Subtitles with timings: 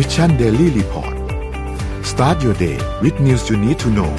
[0.00, 1.14] Mission Daily Report
[2.10, 4.12] start your day with news you need to know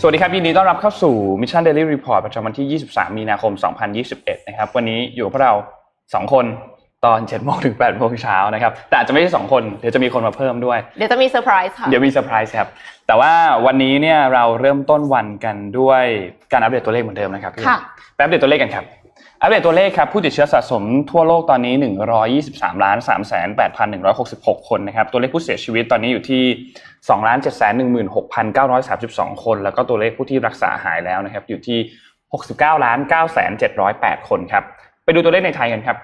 [0.00, 3.52] สวัสดีครับยินดีต้อนรับเข้าสู่ Mission Daily Report ประจำวันที่ 23 มีนาคม
[4.00, 5.54] 2021 นะครับ วันนี้อยู่พวกเรา
[5.92, 6.44] 2 คน
[7.04, 12.68] ตอน7โมงถึง8โมงเช้านะครับ แต่อาจจะไม่ใช่ 2 คน เดี๋ยวจะมีคนมาเพิ่มด้วย เดี๋ยวจะมีเซอร์ไพรส์ค่ะ เดี๋ยวมีเซอร์ไพรส์ครับ
[13.06, 13.32] แต่ว่า
[13.66, 16.02] วันนี้เนี่ยเราเริ่มต้นวันกันด้วย
[16.52, 17.78] การอัปเดตตัวเลขเหมือนเดิมนะครับพี่ค่ะ
[18.14, 18.86] ไปอัปเดตตัวเลขกันครับ
[19.44, 21.74] อัปเดตตัวเลขครับผู้ติดเชื้อสะสมทั่วโลกตอนนี้
[22.28, 23.10] 123ล้าน3
[23.58, 26.42] 8 1 6 6 คนนะครับตัวเลขผู้เสียชีวิตตอนนี้อยู่ที่
[26.86, 31.78] 2ล้าน7 1 6 9 3 2 คน แล้วก็ตัวเลขผู้ที่รักษาหายแล้วนะครับอยู่ที่
[32.32, 33.38] 69ล้าน9 7
[33.78, 34.64] 0 8 คนครับ
[35.04, 35.96] ไปดูตัวเลขในไทยกันครับ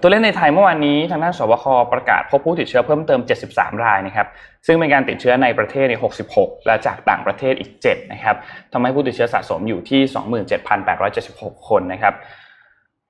[0.00, 3.20] ตัวเลขในไทยเมื่อวานนี้ทางด้านสบคประกาศพบผู้ติดเชื้อเพิ่มเติม
[3.50, 4.26] 73 รายนะครับ
[4.66, 5.94] ซึ่งเป็นการติดเชื้อในประเทศใน
[6.30, 8.36] 66 และจากต่างประเทศอีก 7 นะครับ
[8.72, 10.00] ทำให้ผู้ติดเชื้อสะสมอยู่ที่
[10.84, 12.14] 27,876 คนนะครับ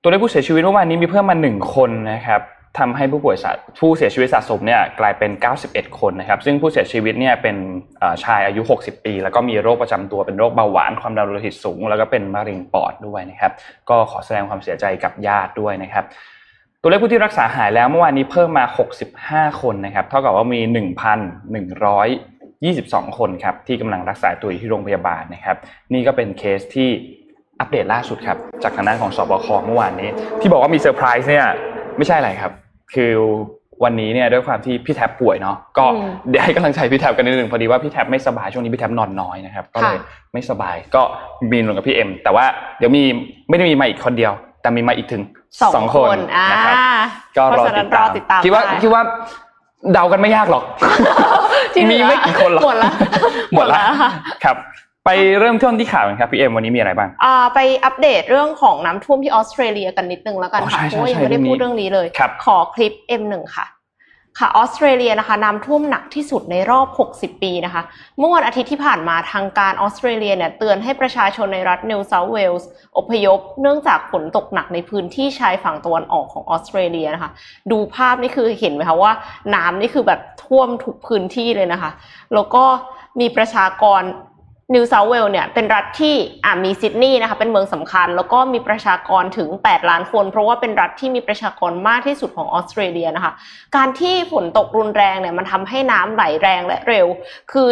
[0.01, 2.41] ตัวเลขผู้เสียชีวิตเมื่อวานนี้มีเพิ่มมา 1 คนนะครับ
[2.79, 3.37] ทำให้ผู้ป่วย
[3.79, 5.31] ผู้เสียชีวิตสะสมเนี่ยกลายเป็น
[5.65, 7.55] 91 คนนะครับ ซึ่งผู้เสียชีวิตเนี่ยเป็น
[8.23, 13.51] ชายอายุ 60 ปี แล้วก็มีโรคประจำตัวเป็นโรคเบาหวานความดันโลหิตสูง แล้วก็เป็นมะเร็งปอดด้วยนะครับ
[13.89, 16.05] ก็ขอแสดงความเสียใจกับญาติด้วยนะครับ
[16.81, 18.65] ตัวเลขผู้ที่รักษาหายแล้วเมื่อวานนี้เพิ่มมา
[19.11, 20.59] 65 คนนะครับ เท่ากับว่ามี
[22.05, 25.57] 1,122 คนครับที่กำลังรักษาตัวอยู่ที่โรงพยาบาลนะครับ
[25.93, 26.89] นี่ก็เป็นเคสที่
[27.59, 30.09] อัปเดตล่าสุดครับ จากทางด้านของศบคเมื่อวานนี้
[30.41, 31.45] ที่บอกว่ามีเซอร์ไพรส์เนี่ย
[31.97, 32.51] ไม่ใช่อะไรครับ
[32.93, 33.11] คือ
[33.83, 41.01] วันนี้เนี่ยด้วยความที่พี่แท็บป่วยเนาะก็อืมเดี๋ยวให้กำลังใจพี่แท็บกันนิดนึงพอดีว่าพี่แท็บไม่สบายช่วงนี้พี่แท็บนอนน้อยนะครับก็เลยค่ะไม่สบายก็
[41.51, 42.45] มีนนกับพี่เอ็มแต่ว่า
[42.79, 43.03] เดี๋ยวมี
[43.49, 45.23] ไม่ได้มีมาอีกคนเดียว แต่มีมาอีกถึง
[45.75, 46.75] สองคนนะอ่าครับ
[47.37, 49.03] ก็เพรอราะฉะตินั้ดนรตาอมติดตามคิดว่าได้คิดว่า
[49.93, 50.63] เดากันไม่ยากหรอก
[51.73, 52.91] ที่เหลืมีอไม่กี่คนหรอก หมดละ
[53.55, 54.11] หมดละค่ะ
[54.43, 54.57] ครับ
[55.05, 63.65] ไปเริ่มต้นที่ข่าวกันครับพี่เอ็มวันนี้มีอะไรบ้างอ่าไปอัปเดตเรื่องของน้ำท่วมที่ออสเตรเลียกันนิดนึงแล้วกันอ๋อค่ะใช่เพราะว่าใช่ยังไม่ได้เรื่องนี้พูดเรื่องนี้เลยครับขอคลิป M1 ค่ะ
[64.37, 67.81] ค่ะออสเตรเลียนะคะน้ำท่วมหนักที่สุดในรอบ 60 ปีนะคะ
[68.19, 72.67] เมื่อวันอาทิตย์ที่ผ่านมาทางการออสเตรเลียเนี่ยเตือนให้ประชาชนในรัฐนิวเซาท์เวลส์
[72.97, 77.31] อพยพ เนื่องจากฝนตกหนักในพื้นที่ชายฝั่งตะวันออกของออสเตรเลียนะคะ
[77.71, 79.11] ดูภาพนี่คือเห็นไหมคะว่า
[79.55, 81.91] น้ำนี่คือแบบท่วมทุกพื้นที่เลยนะคะ
[82.33, 82.63] แล้วก็
[83.19, 84.01] มีประชากร
[84.73, 86.15] นิวเซาท์เวลส์เนี่ยเป็นรัฐที่
[86.45, 93.33] อ่ามีซิดนีย์นะคะเป็นเมืองสำคัญ แล้วก็มีประชากรถึง 8 ล้านคน เพราะว่าเป็นรัฐที่มีประชากรมากที่สุดของออสเตรเลียนะคะ
[93.75, 97.07] การที่ฝนตกรุนแรงเนี่ยมันทำให้น้ำไหลแรงและเร็ว
[97.51, 97.69] คือ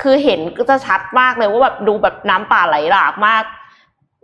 [0.00, 3.44] คือเห็นก็จะชัดมากเลยว่าแบบดูแบบน้ำป่าไหลหลากมาก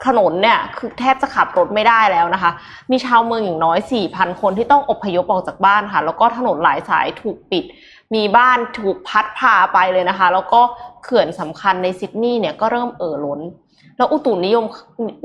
[0.07, 2.51] ถนนเนี่ยคือแทบจะขับรถไม่ได้แล้วนะคะ
[2.91, 3.79] มีชาวเมืองอย่างน้อย
[4.11, 7.65] 4,000 คนที่ต้องอพยพออกจากบ้านค่ะ แล้วก็ถนนหลายสายถูกปิด
[8.15, 10.61] มีบ้านถูกพัดพาไปเลยนะคะ แล้วก็
[11.05, 13.41] เขื่อนสำคัญในซิดนีย์เนี่ยก็เริ่มเอ่อล้น
[13.97, 14.65] แล้วอุตุนิยม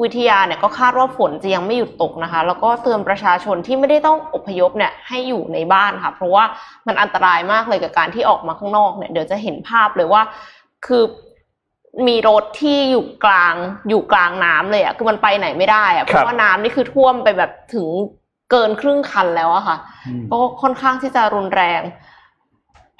[0.03, 6.43] วิทยาเนี่ยก็คาดว่าฝนจะยังไม่หยุดตกนะคะ แล้วก็เตือนประชาชนที่ไม่ได้ต้องอพยพเนี่ยให้อยู่ในบ้านค่ะ เพราะว่า
[6.87, 10.21] มันอันตรายมากเลยกับการที่ออกมาข้างนอกเนี่ยเดี๋ยวจะเห็นภาพเลยว่า
[10.87, 11.03] คือ
[12.07, 13.55] มีรถที่อยู่กลาง
[13.89, 17.87] อยู่กลางน้ำเลยอะคือมันไปไหนไม่ได้อะเพราะว่าน้ำนี่คือท่วมไปแบบถึง
[18.51, 19.77] เกินครึ่งคันแล้วอะค่ะ
[20.31, 21.81] ก็ค่อนข้างที่จะรุนแรง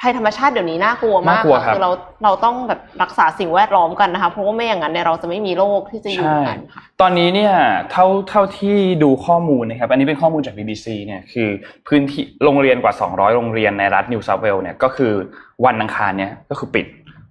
[0.02, 1.92] ภัยธรรมชาติเดี๋ยวนี้น่ากลัวมากน่ากลัวครับคือเรา
[2.24, 7.54] เราต้องแบบรักษาสิ่งแวดล้อมกันนะคะเพราะว่าไม่อย่างนั้นเนี่ยเราจะไม่มีโรคที่จะอยู่ใช่กันค่ะตอนนี้เนี่ย
[7.92, 11.50] เท่าเท่าที่ดูข้อมูลนะครับ อันนี้เป็นข้อมูลจาก BBC เนี่ยคือ
[11.88, 15.14] พื้นที่โรงเรียนกว่า 200 โรงเรียนในรัฐนิวเซาท์เวลเนี่ยก็คือ
[15.66, 16.86] วันอังคารเนี่ยก็คือปิด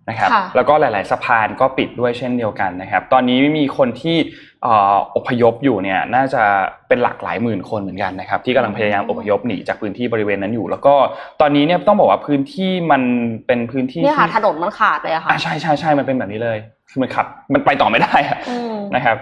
[0.08, 4.16] นะครับค่ะแล้วก็หลาย ๆ สะพานก็ปิดด้วยเช่นเดียวกันนะครับ ตอนนี้มีคนที่
[4.62, 6.42] เอ่ออพยพอยู่เนี่ยน่าจะ
[6.88, 10.94] เป็นหลักหลายหมื่นคนเหมือนกันนะครับ ที่กำลังพยายามอพยพหนีจากพื้นที่บริเวณนั้นอยู่ แล้วก็
[11.40, 13.02] ตอนนี้เนี่ยต้องบอกว่าพื้นที่มัน
[13.46, 16.58] เป็นพื้นที่เนี่ยค่ะที่ถนนมันขาดเลยอะค่ะอ่าใช่ใช่ใช่มันเป็นแบบนี้เลย
[16.90, 19.16] คือมันขับ มันไปต่อไม่ได้อะอืมนะครับ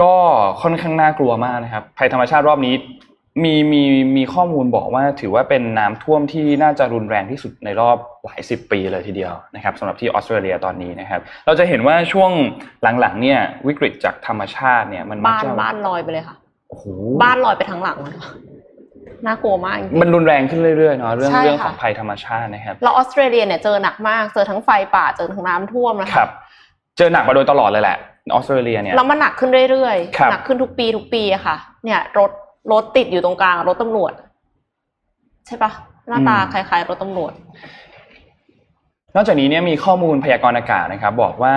[0.00, 0.12] ก็
[0.62, 2.74] ค่อนข้างน่ากลัวมากนะครับภัยธรรมชาติรอบนี้
[3.44, 3.82] มีมี
[4.16, 12.30] มีข้อมูลบอกว่าถือว่าเป็นน้ำท่วมที่น่าจะรุนแรงที่สุดในรอบหลายสิบปีเลยทีเดียวนะครับสำหรับที่ออสเตรเลียตอนนี้นะครับ เราจะเห็นว่าช่วง
[13.00, 16.36] หลังๆ เนี่ยวิกฤตจากธรรมชาติเนี่ย มันมักบ้านจะบ้านลอยไปเลยค่ะ
[16.68, 16.84] โอ้โห
[17.22, 18.32] บ้านลอยไปทั้งหลังเลยค่ะ
[19.26, 26.30] น่ากลัวมากจริงๆมันรุนแรงขึ้นเรื่อยๆเนาะเรื่องใช่เรื่องขค่ะองภัยธรรมชาตินะครับแล้วออสเตรเลียเนี่ยเจอหนักมากเจอทั้งไฟป่าเจอทั้งน้ำท่วมนะคคะรับ
[26.98, 27.96] เจอหนักมาโดยตลอดเลยแหละ
[28.34, 32.30] ออสเตรเลียเนี่ยแล้วมันหนักขึ้นเรื่อยครับๆหนักขึ้นทุกปีทุกปีอะค่ะ เนี่ยรถ
[32.72, 34.12] รถติดอยู่ตรงกลางรถตำรวจ
[35.46, 35.70] ใช่ปะ
[36.08, 37.32] หน้าตาคล้ายๆรถตำรวจ
[39.14, 41.54] นอกจากนี้เนี่ยมีข้อมูลพยากรณ์อากาศนะครับ บอกว่า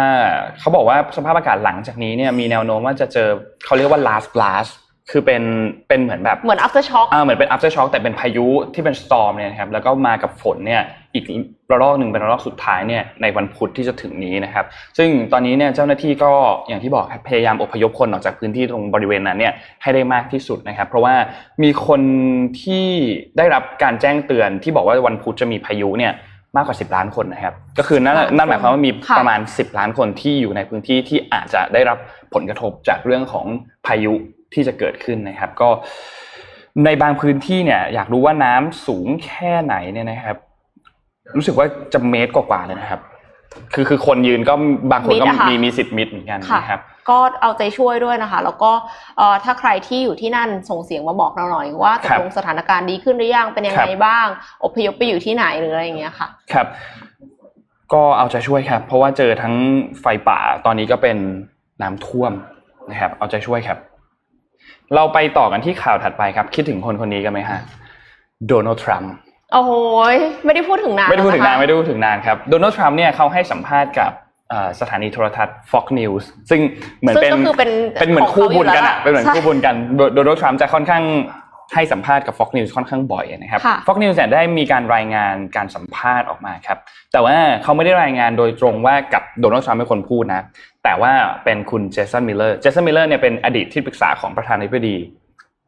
[0.60, 3.30] เขาบอกว่าสภาพอากาศหลังจากนี้เนี่ยมีแนวโน้มว่าจะเจอ
[3.66, 4.72] เขาเรียกว่า last blast
[5.12, 5.44] คือเป็น
[5.88, 10.84] เป็นเหมือนแบบเหมือน after shock อ่าเหมือนเป็น after shock แต่เป็นพายุที่เป็น storm เนี่ยนะครับแล้วก็มากับฝนเนี่ย
[11.14, 11.26] อีก
[11.72, 14.66] ระลอกหนึ่งเป็นระลอกสุดท้ายเนี่ยในวันพุธที่จะถึงนี้นะครับ
[14.98, 16.32] ซึ่งตอนนี้เนี่ยเจ้าหน้าที่ก็
[16.68, 21.16] อย่างที่บอกครับพยายามอพยพคนออกจากพื้นที่ตรงบริเวณนั้นเนี่ยให้ได้มากที่สุดนะครับ เพราะว่า
[21.64, 22.02] มีคน
[22.62, 22.86] ที่
[23.38, 26.14] ได้รับการแจ้งเตือนที่บอกว่าวันพุธจะมีพายุเนี่ย
[26.56, 31.98] มากกว่า 10 ล้านคนนะครับ ก็คือนั่นนั่นหมายความว่ามีประมาณ 10 ล้านคนที่อยู่ในพื้นที่ที่อาจจะได้รับ
[32.34, 33.46] ผลกระทบจากเรื่องของ
[33.86, 34.14] พายุ
[34.54, 35.70] ที่จะเกิดขึ้นนะครับ ก็
[36.86, 40.38] ในบางพื้นที่เนี่ย อยากรู้ว่าน้ำสูงแค่ไหนเนี่ยนะครับ
[41.38, 43.02] รู้สึกว่าจะเมตรกว่าๆเลยนะครับ
[43.74, 44.54] คือคือคนยืนก็
[44.92, 48.72] บางคนก็มีมีสิทธิ์มิดเหมือนกันนะครับก็เอาใจช่วยด้วยนะคะ แล้วก็
[49.18, 54.28] เอ่อถ้าใครที่อยู่ที่นั่นส่งเสียงมาบอกเราหน่อยว่าตกลงสถานการณ์ดีขึ้นหรือยังเป็นยังไงบ้าง
[54.64, 56.68] อพยพไปอยู่ที่ไหนหรืออะไรอย่างเงี้ยค่ะ ครับ
[57.94, 59.54] ก็เอาใจช่วยครับ เพราะว่าเจอทั้ง
[60.02, 61.18] ไฟป่าตอนนี้ก็เป็น
[61.82, 62.32] น้ำท่วม
[62.90, 63.78] นะครับ เอาใจช่วยครับ
[64.96, 67.60] เราไปต่อกันที่ข่าวถัดไปครับ คิดถึงคนคนนี้กันไหมฮะ
[68.48, 69.14] โดนัลด์ทรัมป์
[69.54, 69.72] โอ้โห
[70.46, 74.12] ไม่ได้พูดถึงนานไม่ได้พูดถึงนานแล้วะคะไม่ได้พูดถึงนานครับโดนัลด์ทรัมป์เนี่ยเขาให้สัมภาษณ์กับ
[74.50, 76.62] เอ่อสถานีโทรทัศน์ Fox News ซึ่ง
[77.00, 79.76] เหมือนเป็นซึ่งก็คือเป็นเป็นเหมือนคู่บุญกันอะของเขาอยู่แล้วเป็นเหมือนใช่คู่บุญกัน
[80.16, 81.04] โดนัลด์ทรัมป์จะค่อนข้าง
[81.74, 86.78] ให้สัมภาษณ์กับ Fox News ค่อนข้างบ่อยนะครับค่ะ Fox News เนี่ยได้มีการรายงานการสัมภาษณ์ออกมาครับ
[87.12, 90.42] แต่ว่าเขาไม่ได้รายงานโดยตรงว่ากับโดนัลด์ทรัมป์เป็นคนพูดนะ
[90.84, 91.12] แต่ว่า
[91.44, 94.98] เป็นคุณเจสันมิลเลอร์ เจสันมิลเลอร์เนี่ยเป็นอดีตที่ปรึกษาของประธานาธิบดี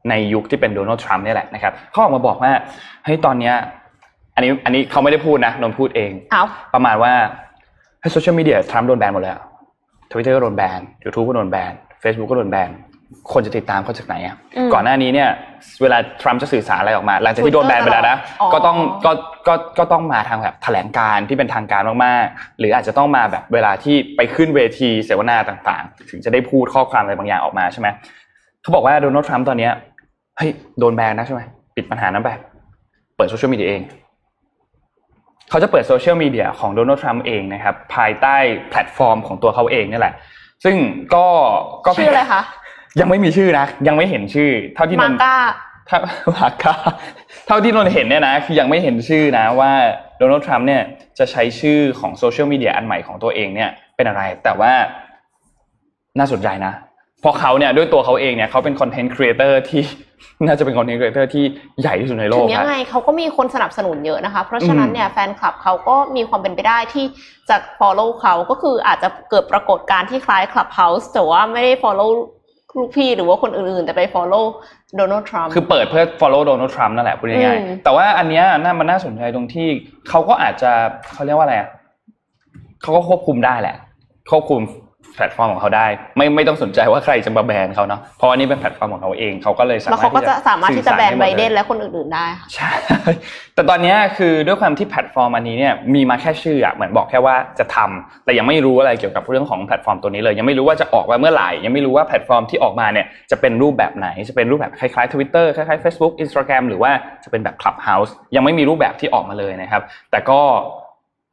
[0.09, 2.51] ในยุคที่เป็นโดนัลด์ทรัมป์เนี่ยแหละนะครับเขาออกมาบอกว่า
[3.03, 3.55] เฮ้ยตอนเนี้ย
[4.35, 6.43] อันนี้อันนี้เขาไม่ได้พูดนะนนท์พูดเองเอา
[6.73, 7.13] ประมาณว่า
[8.01, 9.33] ให้โซเชียลมีเดียทรัมป์โดนแบนหมดเลย
[10.11, 12.71] ทวิตเตอร์ก็โดนแบนยูทูบก็โดนแบน Facebook ก็โดนแบน
[13.31, 15.29] คนจะติดตามเขาจากไหนอะอืมก่อนหน้านี้เนี่ย
[15.81, 19.11] เวลาทรัมป์จะสื่อสารอะไรออกมา หลังจากที่โดนแบนไปแล้วนะอ๋อก็ต้องก็
[19.47, 27.87] ก็ก็ต้องมาทางแบบแถลงการณ์ที่เป็นทางการมากๆ หรืออาจจะต้องมาแบบเวลาที่ไปขึ้นเวทีเสวนาต่างๆ ถึงจะได้พูดข้อความอะไรบางอย่างออกมาใช่ไหม
[28.61, 29.73] เขาบอกว่าโดนัลด์ทรัมป์ตอนเนี้ย
[30.37, 30.49] เฮ้ย
[30.79, 31.41] โดนแบนนะใช่ไหม
[31.75, 32.29] ปิดปัญหานั้นไป
[33.15, 33.81] เปิดโซเชียลมีเดียเอง
[35.49, 38.35] เขาจะเปิดโซเชียลมีเดียของโดนัลด์ทรัมป์เองนะครับ ภายใต้
[38.69, 40.13] แพลตฟอร์มของตัวเขาเองนี่แหละ
[40.63, 40.75] ซึ่ง
[41.15, 41.25] ก็
[41.85, 42.41] ก็ชื่ออะไรคะ
[42.99, 45.37] ยังไม่มีชื่อนะ ยังไม่เห็นชื่อ เท่าที่นมานก้า
[45.89, 45.97] ถ้า
[46.35, 46.75] MAGA
[47.47, 49.71] เท่าที่นนท์เห็นเนี่ยนะคือยังไม่เห็นชื่อนะว่า
[50.17, 50.81] โดนัลด์ทรัมป์เนี่ย
[51.19, 54.71] จะใช้ชื่อของโซเชียลมีเดียอันใหม่ของตัวเองเนี่ยเป็นอะไร แต่ว่า
[56.19, 56.73] น่าสนใจนะ
[57.21, 59.83] เพราะเขาเนี่ยด้วยตัวเขาเองเนี่ยเขาเป็น content creator ที่
[60.45, 61.43] น่าจะเป็น content creator ที่
[61.81, 67.05] ใหญ่ที่สุดในโลถึกงยัครับงไงเขาก็มีคนสนับสนุนเยอะนะคะ เพราะฉะนั้นเนี่ยแฟนคลับเขาก็มีความเป็นไปได้ที่
[67.49, 72.09] จะ follow เขาก็คืออาจจะเกิดปรากฏการณ์ที่คล้าย Clubhouse แต่ว่าไม่ได้ follow
[72.77, 74.45] ลูกพี่หรือว่าคนอื่นๆ แต่ไป follow
[74.97, 79.67] โดนัลด์ทรัมป์คือเปิดเพื่อ follow โดนัลด์ทรัมป์นั่นแหละพูดง่ายอืมๆแต่ว่าอันเนี้ยน่ามันน่าสนใจตรงที่
[80.09, 80.71] เขาก็อาจจะ
[81.13, 81.69] เขาเรียกว่าอะไรอะ
[82.81, 83.75] เขาก็ควบคุมได้แหละ
[84.29, 84.61] ควบคุม
[85.15, 85.87] แพลตฟอร์มของเขาได้
[86.17, 92.71] ไม่ไม่ต้องสนใจว่าใครจะมาแบนเขาเนาะเพราะว่านี่เป็นแพลตฟอร์มของเขาเองเขาก็เลยสาแล้วมารถเขาก็จะสามารถที่จะแบนสื่อไบสารให้หมเดลยนและคนอื่นๆได้ค่ะใช่
[93.55, 106.91] แต่ตอนเนี้ยคือด้วยความที่แพลตฟอร์มอันนี้เนี่ยมีมาแค่ชื่ออะเหมือนบอกแค่ว่าจะทำแต่ยังไม่รู้อะไรเกี่ยวกับเรื่องของแพลตฟอร์มตัวนี้เลย ยังไม่รู้ว่าจะออกมาเมื่อไหร่ ยังไม่รู้ว่าแพลตฟอร์มที่ออกมาเนี่ยจะเป็นรูปแบบไหนจะเป็นรูปแบบคล้ายๆ Twitter คล้ายๆ Facebook Instagram หรือว่า
[107.23, 109.81] จะเป็นแบบ Clubhouse ยังไม่มีรูปแบบที่ออกมาเลยนะครับ
[110.11, 110.41] แต่ก็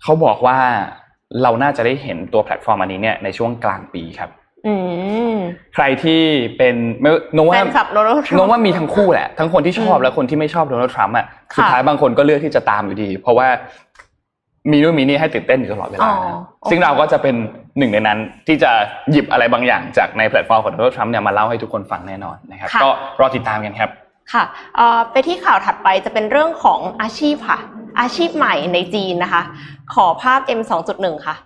[0.03, 0.59] เขาบอกว่า
[1.43, 4.31] เราน่าจะได้เห็นตัวแพลตฟอร์มอันนี้เนี่ยในช่วงกลางปีครับ
[4.67, 4.75] อื
[5.35, 5.37] ม
[5.75, 6.23] ใครที่
[6.59, 13.49] เป็นไม่นกแฟว่านคลับโดนัลด์ทรัมน้องป์ว่ามีทั้งคู่แหละ ทั้งคนที่ชอบอืมและคนที่ไม่ชอบโดนัลด์ทรัมป์อะค่ะสุดท้ายบางคนก็เลือกที่จะตามอยู่ดี เพราะว่า
[14.71, 17.35] มีนู่นมีนี่ให้ตื่นเต้นอยู่ตลอดเวลาอ๋อนะโอเคซึ่งเราก็จะเป็น
[17.79, 18.71] หนึ่งในนั้นที่จะ
[19.11, 22.89] หยิบอะไรบางอย่างจากในแพลตฟอร์มของโดนัลด์ทรัมป์เนี่ยมาเล่าให้ทุกคนฟังแน่นอนนะครับค่ะก็
[23.21, 23.91] รอติดตามกันครับ
[24.33, 24.45] ค่ะ
[24.77, 27.59] เอ่อไปที่ข่าวถัดไปจะเป็นเรื่องของอาชีพค่ะ
[28.01, 29.43] อาชีพใหม่ในจีนนะคะ
[29.95, 30.61] ขอภาพ M
[30.93, 31.37] 2.1 ค่ะ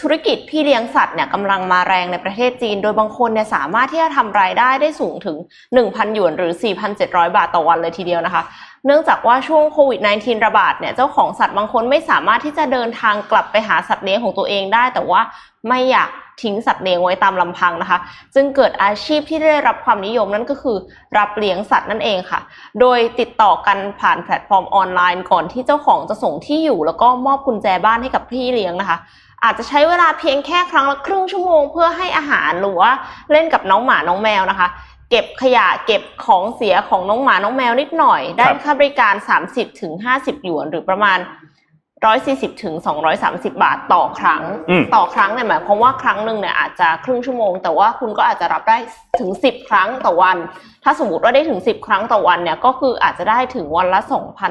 [0.00, 5.36] ธุรกิจพี่เลี้ยงสัตว์เนี่ยกำลังมาแรงในประเทศจีน โดยบางคนเนี่ยสามารถที่จะทำรายได้ได้สูงถึง
[5.74, 6.52] 1,000 หยวนหรือ
[6.94, 8.42] 4,700 บาทต่อวันเลยทีเดียวนะคะ
[8.86, 15.20] เนื่องจากว่าช่วงโควิด -19 ระบาดเนี่ยเจ้าของสัตว์บางคนไม่สามารถที่จะเดินทางกลับไปหาสัตว์เลี้ยงของตัวเองได้ แต่ว่า
[15.68, 16.10] ไม่อยาก
[16.42, 17.98] ทิ้งสัตว์เลี้ยงไว้ตามลำพังนะคะ
[18.34, 20.76] จึงเกิดอาชีพที่ได้รับความนิยมนั่นก็คือ
[21.18, 22.40] รับเลี้ยงสัตว์นั่นเองค่ะ
[22.80, 28.98] โดยติดต่อกันผ่านแพลตฟอร์มออนไลน์ก่อนที่เจ้าของจะส่งที่อยู่ แล้วก็มอบกุญแจบ้านให้กับพี่เลี้ยงนะคะ
[29.44, 32.92] อาจจะใช้เวลาเพียงแค่ครั้งละครึ่งชั่วโมงเพื่อให้อาหารหรือว่า
[33.32, 34.68] เล่นกับน้องหมาน้องแมวนะคะ
[35.10, 39.14] เก็บขยะเก็บของเสียของน้องหมาน้องแมวนิดหน่อย ได้ค่าบริการ
[39.46, 41.18] 30ถึง50 หยวน หรือประมาณ
[42.02, 42.74] 140ถึง
[43.14, 48.76] 230 บาทต่อครั้งอืมต่อครั้งเนี่ยหมายความว่าครั้งหนึ่งเนี่ยอาจจะครึ่งชั่วโมง แต่ว่าคุณก็อาจจะรับได้
[49.20, 50.36] ถึง 10 ครั้งต่อวัน
[50.84, 54.00] ถ้าสมมติว่าได้ถึง 10 ครั้งต่อวันเนี่ยก็คืออาจจะได้ถึงวันละ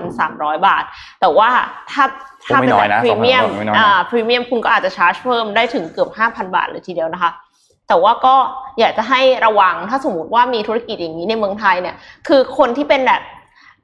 [0.08, 0.84] 2,300 บาท
[1.22, 1.50] แต่ว่า
[1.92, 2.06] ถ้า
[2.46, 7.32] ถ้าเป็นแบบพรีเมียมไม่น้อยนะอ่าพรีเมียมคุณก็อาจจะชาร์จเพิ่มได้ถึงเกือบ 5,000 บาทเลยทีเดียวนะคะ
[7.88, 8.36] แต่ว่าก็
[8.80, 11.96] อยากจะให้ระวังถ้าสมมติว่ามีธุรกิจอย่างนี้ในเมืองไทยเนี่ย
[12.28, 13.22] คือคนที่เป็นแบบ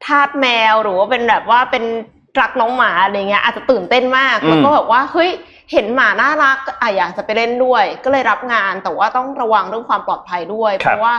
[0.05, 1.83] ทาสแมวหรือว่าเป็นแบบว่าเป็น
[2.41, 5.29] รักน้องหมาอะไรเงี้ยอาจจะตื่นเต้นมากอืมแล้วก็แบบว่าเฮ้ย
[5.71, 11.15] เห็นหมาน่ารักอะอยากจะไปเล่นด้วย ก็เลยรับงานแต่ว่าต้องระวังเรื่องความปลอดภัยด้วยครับเพราะว่า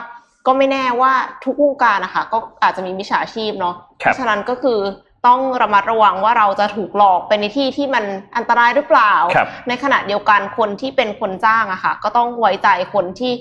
[0.47, 1.13] ก็ไม่แน่ว่า
[1.45, 4.79] ทุกวงการนะคะก็อาจจะมีมิจฉาชีพเนาะครัเพบราะฉะนั้นก็คือ
[5.27, 8.05] ต้องระมัดระวังว่าเราจะถูกหลอกไปในที่ที่มัน
[8.37, 13.33] อันตรายหรือเปล่าครับในขณะเดียวกันคนที่เป็นคนจ้างอะค่ะ ก็ต้องไว้ใจคนที่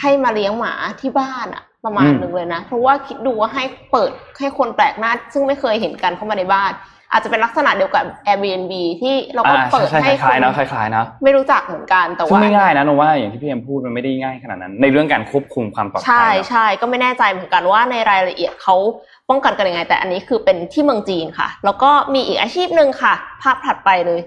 [0.00, 6.72] ให้มาเลี้ยงหมาที่บ้านอะประมาณอืมหนึ่งเลยนะ เพราะว่าคิดดูว่าให้เปิดให้คนแปลกหน้า ซึ่งไม่เคยเห็นกันเข้ามาในบ้าน
[7.12, 8.72] อาจจะเป็นลักษณะเดียวกับ Airbnb
[9.02, 18.76] ที่เราก็อ่าเปิดใช่ให้ใช่คคล้ายๆนเนาะคล้ายๆเนาะไม่รู้จักเหมือนกันแต่ซึ่งว่าไม่ง่ายนะนว่าอย่างที่พี่เอ็มพูดมันไม่ได้ง่ายขนาดนั้น ในเรื่องการควบคุมความปลอดภัยใช่เนอะใช่ก็ไม่แน่ใจเหมือนกันว่าในรายละเอียดเขา
[19.28, 24.20] ป้องกันกันยังไง แต่อันนี้คือเป็นที่เมืองจีนค่ะ แล้วก็มีอีกอาชีพหนึ่งค่ะ ภาพถัดไปเลย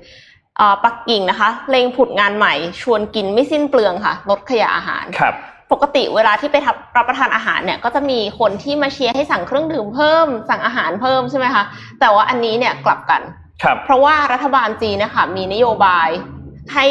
[0.58, 5.36] เอ่อปักกิ่งนะคะเลงผุดงานใหม่ ชวนกินไม่สิ้นเปลืองค่ะลดขยะอาหารครับ
[5.72, 11.64] ปกติเวลาที่ไปทับรับประทานอาหารเนี่ยก็จะมีคนที่มาเชียร์ให้สั่งเครื่องดื่มเพิ่ม สั่งอาหารเพิ่มใช่ไหมคะ
[12.00, 13.22] แต่ว่าอันนี้เนี่ยกลับกัน
[13.64, 16.08] ครับเพราะว่ารัฐบาลจีนเนะคะมีนโยบาย
[16.74, 16.86] ให้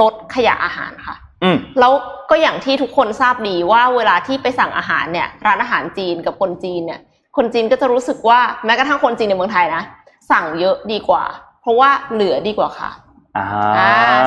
[0.00, 1.92] ลดขยะอาหารค่ะอืมแล้ว
[2.30, 7.00] ก็อย่างที่ทุกคนทราบดีว่าเวลาที่ไปสั่งอาหารเนี่ย ร้านอาหารจีนกับคนจีนเนี่ย
[7.36, 9.82] คนจีนก็จะรู้สึกว่าแม้กระทั่งคนจีนในเมืองไทยนะ
[10.30, 11.22] สั่งเยอะดีกว่า
[11.62, 13.07] เพราะว่าเหลือดีกว่าค่ะอ่าอ่า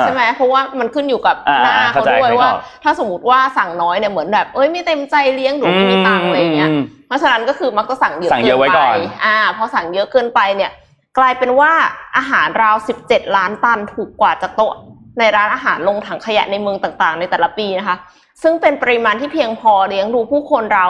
[0.01, 2.51] ใช่ไหมเพราะว่ามันขึ้นอยู่กับอ่าหน้าเข้าเขาใจด้วยเข้าใจว่า
[2.83, 10.71] ถ้าสมมติว่าสั่งน้อยเนี่ยเหมือนแบบเอ้ยไม่เต็มใจเลี้ยงหรือไม่มีตังค์อะไรอย่างเงี้ยมเพราะฉะนั้นก็คือมักจะสั่งเยอะสั่งเยอะไว้ก่อนปอ่าพอสั่งเยอะเกินไปเนี่ย
[11.17, 11.71] กลายเป็นว่า
[12.17, 14.73] อาหารราว 17 ล้านตันถูกกว่าจากโต๊ะ
[15.19, 17.95] ในร้านอาหารลงถังขยะในเมืองต่างๆ ในแต่ละปีนะคะ
[18.43, 20.89] ซึ่งเป็นปริมาณที่เพียงพอเลี้ยงดูผู้คนราว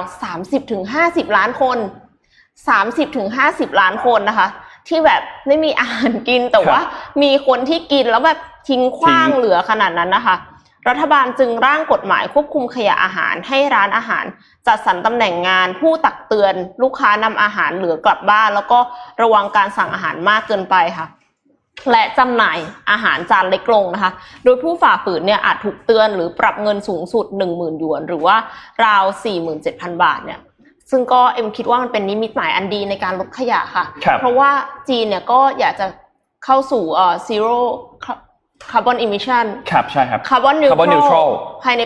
[0.68, 1.78] 30-50 ล้านคน
[2.60, 4.48] 30-50 ล้านคนนะคะ
[4.88, 6.82] ที่แบบไม่มีอาหารกินแต่ครับว่า
[7.24, 10.36] มีคนที่กินแล้วแบบทิ้งขว้างทิ้งเหลือขนาดนั้นนะคะ
[10.88, 14.26] รัฐบาลจึงร่างกฎหมายควบคุมขยะอาหารให้ร้านอาหาร
[14.68, 18.80] จัดสรรตำแหน่งงานผู้ตักเตือนลูกค้านำอาหารเหลือกลับบ้าน แล้วก็
[19.22, 21.08] ระวังการสั่งอาหารมากเกินไปค่ะ
[21.92, 22.58] และจำหน่าย
[22.92, 24.12] อาหารจานเล็กลงนะคะ
[24.44, 28.36] โดยผู้ฝ่าฝืนเนี่ยอาจถูกเตือนหรือปรับเงินสูงสุด 10,000หยวน หรือว่า
[28.86, 29.04] ราว
[29.54, 30.40] 47,000 บาทเนี่ย
[30.92, 34.50] ซึ่งก็เอ็มคิดว่ามันเป็นนิมิตหมายอันดีในการลดขยะค่ะครับเพราะว่า
[34.90, 35.88] จีนเนี่ยก็อยากจะ
[36.46, 37.56] เข้าสู่เอ่อ zero
[38.72, 41.30] carbon emission ครับใช่ครับ carbon Carbon neutral neutral
[41.64, 41.82] ภายใน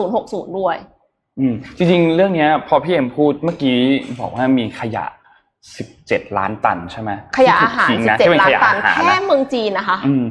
[0.00, 0.76] 2060 ด้วย
[1.38, 3.78] อืมจริงๆ เรื่องเนี้ยพอพี่เอ็มพูดเมื่อกี้
[4.20, 5.04] บอกว่ามีขยะ
[5.72, 10.24] 17 ล้านตันใช่ไหมขยะอาหารที่ถูกทิ้งนะที่เป็น17 ล้าขนยะตันอาหารแค่นะเมืองจีนนะคะ อืม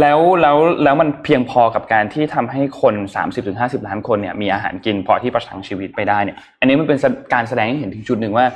[0.00, 2.94] แล้วแล้วแล้วมันเพียงพอกับการที่ทำให้คน
[3.40, 6.98] 30-50 ล้านคนเนี่ยมีอาหารกินพอที่ประทังชีวิตไปได้เนี่ย อันนี้มันเป็น
[7.34, 8.46] การแสดงให้เห็นถึงจุดหนึ่งว่า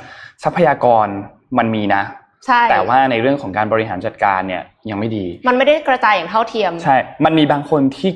[0.43, 1.07] ทรัพยากร
[1.57, 2.03] มันมีนะ
[2.45, 6.95] ใช่แต่ว่าในเรื่องของการบริหารจัดการเนี่ยยังไม่ดี มันไม่ได้กระจายอย่างเท่าเทียม ใช่
[7.25, 8.09] มันมีบางคนที่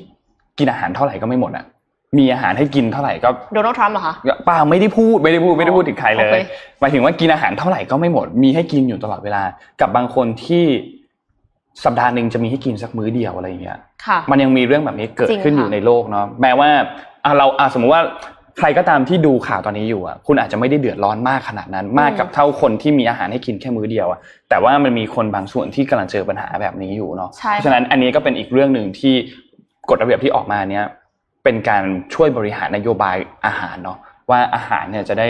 [0.59, 1.65] กินอาหารเท่าไหร่ก็ไม่หมดอะ
[2.17, 4.15] มีอาหารให้กินเท่าไหร่ก็โดนัลด์ทรัมป์เหรอคะ
[4.45, 6.35] เปล่าไม่ได้พูดไม่ได้พูดไม่ได้พูดถึงใครเลโอยเค
[6.79, 9.43] หมายถึงว่ากินอาหารเท่าไหร่ก็ไม่หมด มีให้กินอยู่ตลอดเวลา
[9.81, 10.65] กับบางคนที่
[11.83, 16.69] สัปดาห์หนึ่งจะมีให้กินสักมื้อเดียวอะไรอย่างเงี้ยค่ะมันยังมีเรื่องแบบนี้เกิดจริงขึ้นค่ะอยู่ในโลกเนาะแม้ว่า
[17.23, 18.03] อะเราอะสมมุติว่า
[18.57, 29.13] ใครก็ตามที่ดูข่าวตอนนี้อยู่อะคุณอาจจะไม่ได้เดือดร้อนมากขนาดนั้นมากกับเท่าคนที่มีอาหารให้กินแค่มื้อเดียวอะแต่ว่ามันมีคนบางส่วนที่กำลังเจอปัญหาแบบนี้อยู่เนาะใช่เพราะฉะนั้นอันนี้ก็เป็นอีกเรื่องหนึ่งที่
[29.89, 30.85] กฎระเบียบที่ออกมาเนี้ย
[31.43, 33.97] เป็นการช่วยบริหารนโยบายอาหารเนาะ
[34.29, 35.27] ว่าอาหารเนี่ยจะได้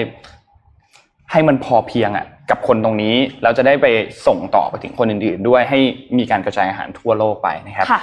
[1.31, 3.87] ให้มันพอเพียงอะ กับคนตรงนี้แล้วจะได้ไป
[4.27, 5.79] ส่งต่อไปถึงคนอื่นๆ ด้วยให้
[6.17, 8.01] มีการกระจายอาหารทั่วโลกไปนะครับค่ะ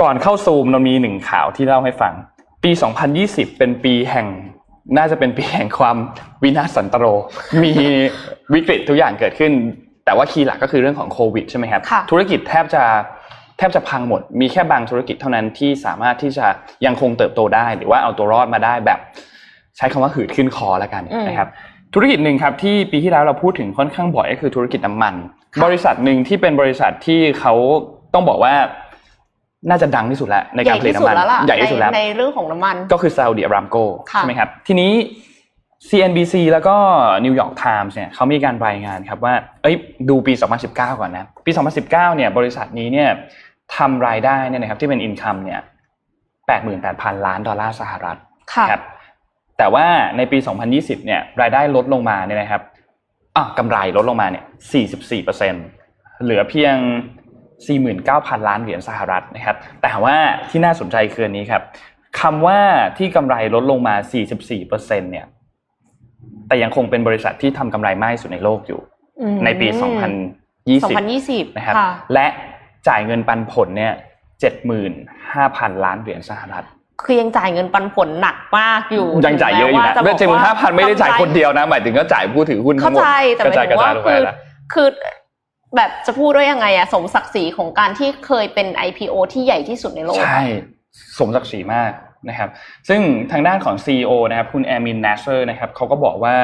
[0.00, 2.12] ก่อนเข้าซูมเรามีหนึ่งข่าวที่เล่าให้ฟัง
[2.64, 2.70] ปี
[3.14, 4.26] 2020 เป็นปีแห่ง
[4.96, 5.96] น่าจะเป็นปีแห่งความ
[6.42, 7.06] วินาศสันตโร
[7.64, 7.72] มี
[8.54, 9.52] วิกฤตทุกอย่างเกิดขึ้น
[10.04, 12.82] แต่ว่าคีย์หลักก็คือเรื่องของโควิดใช่ไหมครับค่ะธุรกิจแทบจะ
[13.58, 16.46] แทบจะพังหมด มีแค่บางธุรกิจเท่านั้นที่สามารถที่จะ
[16.86, 18.98] ยังคงเติบโตได้ หรือว่าเอาตัวรอดมาได้แบบ
[19.76, 21.48] ใช้คำว่าหืดขึ้นคอแล้วกันอืมนะครับ
[21.94, 25.14] ธุรกิจหนึ่งครับที่ปีที่แล้วเราพูดถึงค่อนข้างบ่อยก็คือธุรกิจน้ำมัน
[25.54, 27.54] ค่ะบริษัทหนึ่งที่เป็นบริษัทที่เขา
[28.14, 28.54] ต้องบอกว่า
[29.70, 33.76] น่าจะดังที่สุดแล้วในใหการญ่ผลิตที่สุน้ำดมันแล้วล่ะใหญ่ที่สุดแล้วในในเรื่องของน้ำมันก็คือซาอุดิอารามโก
[34.12, 34.92] ค่ะใช่ไหมครับ ทีนี้
[35.88, 36.76] CNBC แล้วก็
[37.24, 39.76] นิวยอร์กไทมส์เนี่ยเขามีการรายงานครับว่าเอ้ย
[40.08, 40.32] ดูปี
[40.66, 41.50] 2019 ก่อนนะ ปี
[41.84, 43.10] 2019 เนี่ยบริษัทนี้เนี่ย
[43.76, 45.60] ทำรายได้เนี่ยนะครับที่เป็น income เนี่ย
[46.42, 48.16] 88,000 ล้านดอลลาร์สหรัฐ
[48.54, 48.82] ค่ะครับ
[49.58, 50.38] แต่ว่าในปี
[50.72, 52.62] 2020 เนี่ยรายได้ลดลงมาเนี่ยนะครับ
[53.36, 54.44] อะกำไรลดลงมาเนี่ย
[55.28, 56.76] 44%เหลือเพียง
[57.62, 60.16] 49,000 ล้านเหรียญสหรัฐนะครับ แต่ว่า
[60.50, 61.62] ที่น่าสนใจคืออันนี้ครับ
[62.20, 62.60] คำว่า
[62.98, 63.94] ที่กำไรลดลงมา
[64.38, 65.26] 44%เนี่ย
[66.48, 68.80] แต่ยังคงเป็นบริษัทที่ทำกำไรมากที่สุดในโลกอยู่
[69.20, 72.26] อืมในปี2020 2020 นะครับค่ะและ
[72.88, 73.92] จ่ายเงินปันผลเนี่ย
[74.88, 76.64] 75,000 ล้านเหรียญสหรัฐ
[77.02, 84.36] คือยังจ่ายเงินปันผลหนักมากอยู่ยังจ่ายเยอะอยู่นะถึงแม้ว่าเจ็ดหมื่นห้าพันไม่ได้จ่ายคนเดียวนะหมายถึงก็จ่ายผู้ถือหุ้นทั้เข้างหมดใจแต่หกมายระจายถึกระงจาว่ายลงไปคือนะ
[84.72, 84.88] คือ
[85.76, 90.42] แบบจะพูดด้วยยังไงอะสมศักดิ์ศรีของการที่เคยเป็น IPO ที่ใหญ่ที่สุดในโลกใช่
[91.18, 91.92] สมศักดิ์ศรีมาก
[92.28, 92.50] นะครับ
[92.88, 93.00] ซึ่ง
[93.32, 96.36] ทางด้านของ CEO นะครับคุณแอมินนัสเซอร์นะครับเขาก็บอกว่า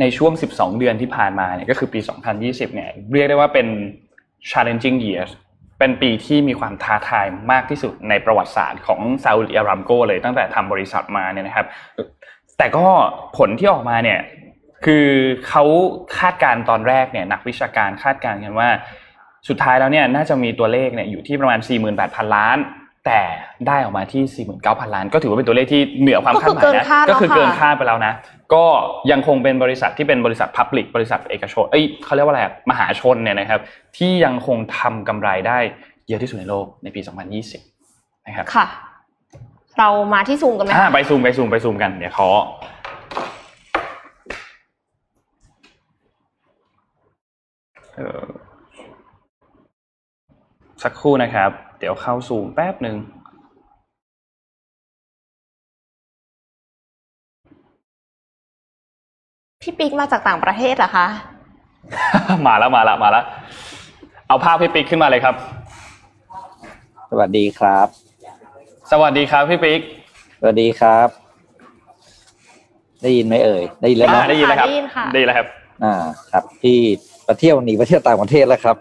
[0.00, 2.00] ในช่วง 12 เดือนที่ผ่านมาเนี่ยก็คือปี
[2.36, 3.66] 2020 เนี่ยเรียกได้ว่าเป็น
[4.50, 5.30] challenging years
[5.80, 11.66] เป็นปีที่มีความท้าทายมากที่สุดในประวัติศาสตร์ของซาอุดิอารามโกเลยตั้งแต่ทำบริษัทมาเนี่ยนะครับ
[12.58, 12.86] แต่ก็
[13.36, 14.20] ผลที่ออกมาเนี่ย
[14.84, 15.06] คือ
[15.48, 15.64] เขา
[16.18, 18.68] คาดการณ์ตอนแรกเนี่ยนักวิชาการคาดการณ์กันว่า
[19.48, 21.60] สุดท้ายแล้วเนี่ยน่าจะมีตัวเลขเนี่ยอยู่ที่ประมาณ
[21.96, 22.58] 48,000 ล้าน
[23.06, 23.20] แต่
[23.66, 28.12] ได้ออกมาที่ 49,000 ล้าน ก็ถือว่าเป็นตัวเลขที่เหนือความคาดหมายนะก็คือเกินคาดไปแล้วนะ
[28.54, 28.64] ก็
[29.10, 33.60] ยังคงเป็นบริษัทที่เป็นบริษัทพับลิกบริษัทเอกชนเอ้ยเขาเรียกว่าอะไรมหาชนเนี่ยนะครับ
[33.96, 35.58] ที่ยังคงทำกำไรได้
[36.08, 37.00] เยอะที่สุดในโลกในปี
[37.58, 38.66] 2020 นะครับค่ะ
[39.78, 42.28] เรามาที่ซูมกันไหมอ่าไปซูมไปซูมไปซูมกันเดี๋ยวขอ
[47.96, 48.24] เออ
[50.82, 52.96] สักครู่นะครับ เดี๋ยวเข้าซูมแป๊บหนึ่ง
[59.62, 61.06] พี่ปิ๊กมาจากต่างประเทศเหรอคะ
[62.46, 63.24] มาแล้วมาแล้วมาแล้ว
[64.28, 65.34] เอาภาพพี่ปิ๊กขึ้นมาเลยครับ
[67.10, 67.86] สวัสดีครับ
[68.90, 69.80] สวัสดีครับพี่ปิ๊ก
[70.40, 71.08] สวัสดีครับ
[73.02, 75.46] ได้ยินไหมเอ่ย ได้ยินแล้วอ่าเนาะได้ยินแล้วครับ ได้ยินค่ะได้ยินแล้วครับ
[75.84, 75.94] อ่า
[76.32, 76.78] ครับที่
[77.24, 78.76] ไปเที่ยวหนีไปเที่ยวต่างประเทศแล้วครับ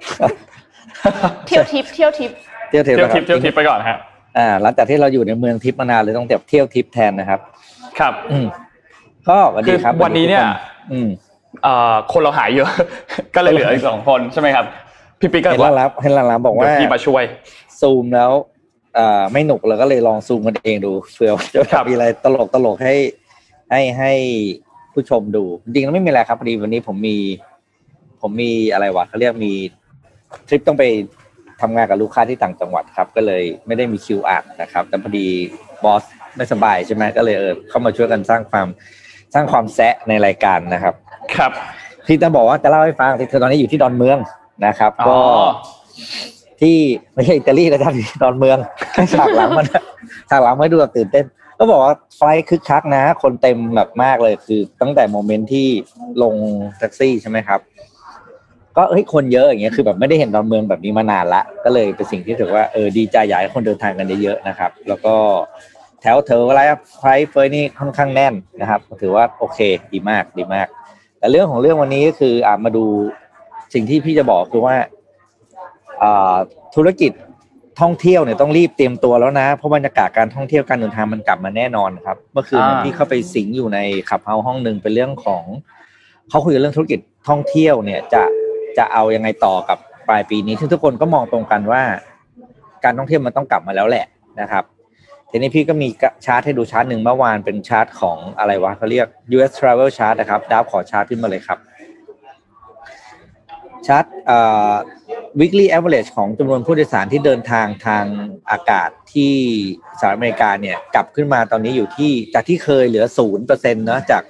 [1.48, 2.32] เที่ยวทิปเที่ยวทิป
[2.70, 3.98] เที่ยวเที่ยวเที่ยวนะคทิรัปเที่ยวทิปไปก่อนฮะ
[4.38, 7.40] อ่าหลังจากที่เราอยู่ในเมืองทิพย์มานานเลยต้องแบบเที่ยวทิพย์แทนนะครับ
[8.00, 8.48] ครับ อืม
[9.30, 11.10] ก็สวัสดีครับคือวันนี้เนี่ยสสดีทุกคอืม
[11.64, 12.70] เอ่อคนเราหายเยอะ
[13.36, 14.66] ก็เลยเหลืออีกสองคนใช่ไหมครับ
[15.20, 17.24] พี่ปิ๊กก็เห็นว่าลาลับเห็นลาลับบอกว่าเดี๋ยวพี่มาช่วย
[17.82, 18.32] ซูมแล้ว
[18.98, 22.96] อ่าไม่หนุกเราก็เลยลองซูมกันเองดูเผื่อจะครับมีอะไรตลกตลกให้
[23.72, 24.12] ให้ให้
[24.94, 27.18] ผู้ชมดู จริงๆแล้วไม่มีอะไรครับพอดีวันนี้ผมมี
[28.22, 29.54] ผมมีอะไรวะเขาเรียกมี
[30.48, 30.84] ทริปต้องไป
[31.62, 35.28] ทำงานกับลูกค้าที่ต่างจังหวัดครับ ก็เลยไม่ได้มีคิวอ่านนะครับ แต่พอดี
[35.84, 36.04] บอส
[36.36, 38.68] ไม่สบายใช่ไหมก็เลยเออเข้ามาช่วยกันสร้างความ
[39.34, 40.94] สร้างความแซะในรายการนะครับ
[41.36, 41.51] ครับ
[42.08, 44.18] ที่จะบอกว่าจะเล่าให้ฟังที่เธอตอนนี้อยู่ที่ดอนเมือง
[44.66, 45.18] นะครับอ๋อก็
[46.62, 46.77] ที่
[47.16, 48.57] ไม่ใช่อิตาลีนะครับที่ดอนเมือง
[48.94, 49.68] แค่ฉากหลังมัน
[50.29, 51.25] ฉากหลังไม่ดูแบบตื่นเต้น
[51.60, 55.68] ก็บอกว่า flight คึกคักนะ คนเต็มแบบมากเลยคือตั้งแต่ moment ที่
[56.24, 56.33] ลง
[56.77, 57.60] แท็กซี่ใช่ไหมครับ
[58.79, 65.15] ก็เฮ้ยคนเยอะอย่างเงี้ยคือแบบไม่ได้เห็นดอนเมืองแบบนี้มานานละก็เลยเป็นสิ่งที่ถือว่าเออดีใจอยากให้คนเดินทางกันเยอะๆนะครับ แล้วก็
[66.01, 66.61] แถวเถออะไร
[66.98, 69.59] ไฟล์เฟยนี่ค่อนข้างแน่นนะครับ ถือว่าโอเค
[69.94, 70.68] ดีมากดีมาก
[71.20, 72.85] แต่เรื่องของเรื่องวันนี้ก็คืออ่ามาดู
[73.74, 74.75] สิ่งที่พี่จะบอกคือว่า
[76.03, 76.35] อ่า
[76.75, 77.11] ธุรกิจ
[77.81, 85.44] ท่องเที่ยวเนี่ยต้องรีบเตรียมตัวแล้วนะ เพราะบรรยากาศการท่องเที่ยวการเดินทางมันกลับมาแน่นอนครับ เมื่อคืนพี่เข้าไปสิงอยู่ในขับเฮาห้องหนึ่งเป็นเรื่องของ
[86.29, 88.24] เขาคุยกันเรื่องธุรกิจท่องเที่ยวเนี่ยจะ
[88.77, 89.77] จะเอายังไงต่อกับ
[90.10, 91.84] ปลายปีนี้ซึ่งทุกคนก็มองตรงกันว่า
[92.84, 94.05] การท่องเที่ยวมันต้องกลับมาแล้วแหละ
[94.42, 94.64] นะครับ
[95.32, 95.88] ทีนี้พี่ก็มี
[96.25, 101.60] ชาร์ตให้ดูชาร์ตหนึ่งเมื่อวานเป็นชาร์ตของอะไรวะเขาเรียก US Travel Chart นะครับดาวขอชาร์ตขึ้นมาเลยครับ
[103.88, 104.40] ชาร์ตอ่
[104.72, 104.74] อ
[105.40, 108.05] weekly average ของจำนวนผู้โดยสารที่เดินทางทาง
[108.51, 109.34] อากาศที่
[110.00, 114.24] สหรัฐอเมริกาเนี่ยกลับขึ้นมาตอนนี้อยู่ที่จากที่เคยเหลือศูนย์เปอร์เซ็นต์นะจาก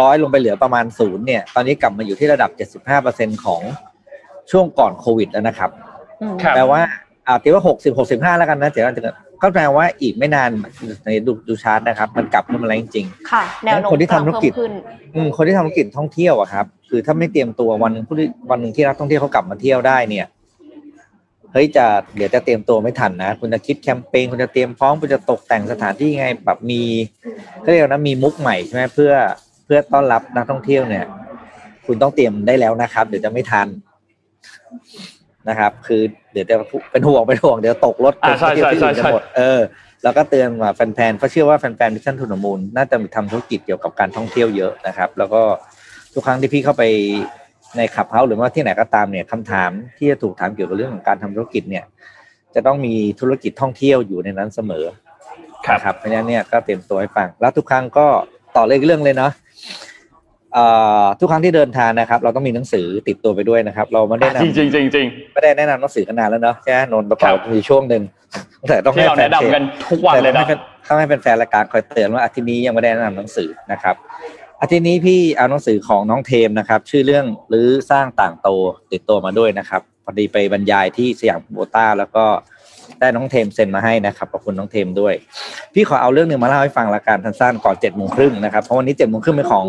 [0.00, 3.62] ร้อยลงไปเหลือประมาณศูนย์เนี่ย ตอนนี้กลับมาอยู่ที่ระดับเจ็ดสิบห้าเปอร์เซ็นต์ของ
[4.50, 5.70] ช่วงก่อนโควิดแล้วนะครับ
[6.22, 6.80] อืมครับแปลว่า
[7.26, 9.02] อ่าตีว่าหกสิบหกสิบห้าแล้วกันนะเดี๋ยวจะ
[9.42, 10.50] ก็แปลว่าอีกไม่นาน
[11.04, 20.26] ในดูดูชาร์ตนะครับ มันกลับขึ้นมาแล้วจริงค่ะแนวโน้มคนที่ทำธุรกิจเพิ่มขึ้นๆอืมคนที่ทำธุรกิจท่องเที่ยวอะครับ คือถ้าไม่เตรียมตัววันหนึงผู้ที่วันหนึ่งที่นักท่องเที่ยวเขากลับมาเที่ยวได้เนี่ย
[21.52, 26.82] เฮ้ยจะเดี๋ยวจะเตรียมตัวไม่ทันนะ คุณจะคิดแคมเปญคุณจะเตรียมพร้อมคุณจะตกแต่งสถานที่ไงแบบมี
[27.64, 29.12] ก็เรียกว่านะมีมุกใหม่ใช่ไหมเพื่อ
[29.51, 31.04] เพื่อต้อนรับนักท่องเที่ยวเนี่ย
[31.86, 33.68] คุณต้องเตรียมได้แล้วนะครับ เดี๋ยวจะไม่ทัน
[35.48, 36.56] นะครับ คือเดี๋ยวจะ
[36.90, 39.60] เป็นห่วงเป็นห่วงเดี๋ยวตกรถอ่าใช่ไปเที่ยวที่ใช่อื่นใช่กันหมดเออ
[40.02, 45.42] แล้วก็เตือนมาแฟนๆเพราะเชื่อว่าแฟนๆ Mission To The Moon น่าจะทำธุรกิจเกี่ยวกับการท่องเที่ยวเยอะนะครับ แล้วก็
[46.14, 46.82] ทุกครั้งที่พี่เข้าไป
[47.76, 51.84] ใน Clubhouse หรือว่าที่ไหนก็ตามเนี่ยคำถามที่จะถูกถามเกี่ยวกับเรื่องของการทำธุรกิจเนี่ย
[52.54, 54.84] จะต้องมีธุรกิจท่องเที่ยวอยู่ในนั้นเสมอ
[55.66, 58.06] ครับนะครับเพราะฉะนั้นเนี่ยก็เตรียมตัวให้ฟังแล้วทุกครั้งก็
[58.56, 59.41] ต่อเลยเรื่องเลยเนาะเอ่อ
[61.20, 68.02] ทุกครั้งที่เดินทางนะครับ เราต้องมีหนังสือติดตัวไปด้วยนะครับ เราไม่ได้นำจริงจริงจริงจริงไม่ได้แนะนำหนังสือกันนานแล้วเนาะใช่ไหมนนท์ประกอบครับมีช่วงหนึ่ง
[68.68, 70.56] แต่ต้องที่ให้เราแฟแนะนเพจนำกันทุกวันเลยแต่นะต้องให้
[70.88, 73.94] ต้องให้แฟนๆรายการคอยเตือนว่าอาทิตย์นี้ยังไม่ได้แนะนำหนังสือนะครับ
[74.60, 78.48] อาทิตย์นี้พี่เอาหนังสือของน้องเทมนะครับ ชื่อเรื่องหรือสร้างต่างโต
[78.92, 82.24] ติดตัวมาด้วยนะครับพอดีไปบรรยายที่สยามโบต้าแล้วก็
[83.00, 85.14] ได้น้องเทม send มาให้นะครับขอบคุณน้องเทมด้วย
[85.74, 89.66] พี่ขอเอาเรื่องหนึ่งมาเล่าให้ฟังละกันสั้นๆก่อนเจ็ดโมงครึ่งนะครับเพราะวันนี้เจ็ดโมงครึ่งเป็นของ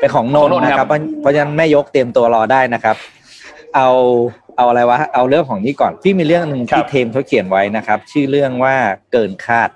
[0.00, 2.96] เป็นของนนท์นะครับเพราะเพราะฉะนั้นแม่ยกเตรียมตัวรอได้นะครับ
[3.76, 3.88] เอา
[4.56, 8.74] เอาอะไรวะเอาเรื่องของนี้ก่อนพี่มีเรื่องหนึ่งที่เทมเขาเขียนไว้นะครับ ชื่อเรื่องว่า
[9.12, 9.70] เกินคาด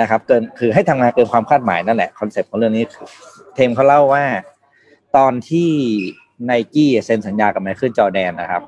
[0.00, 3.06] นะครับ เกินคือให้ทำงานเกินความคาดหมายนั่นแหละ concept ของเรื่องนี้คือ
[3.54, 4.24] เทมเขาเล่าว่า
[5.16, 5.70] ตอนที่
[6.44, 8.62] ไนกี้เซ็นสัญญากับ Michael Jordan นะครับ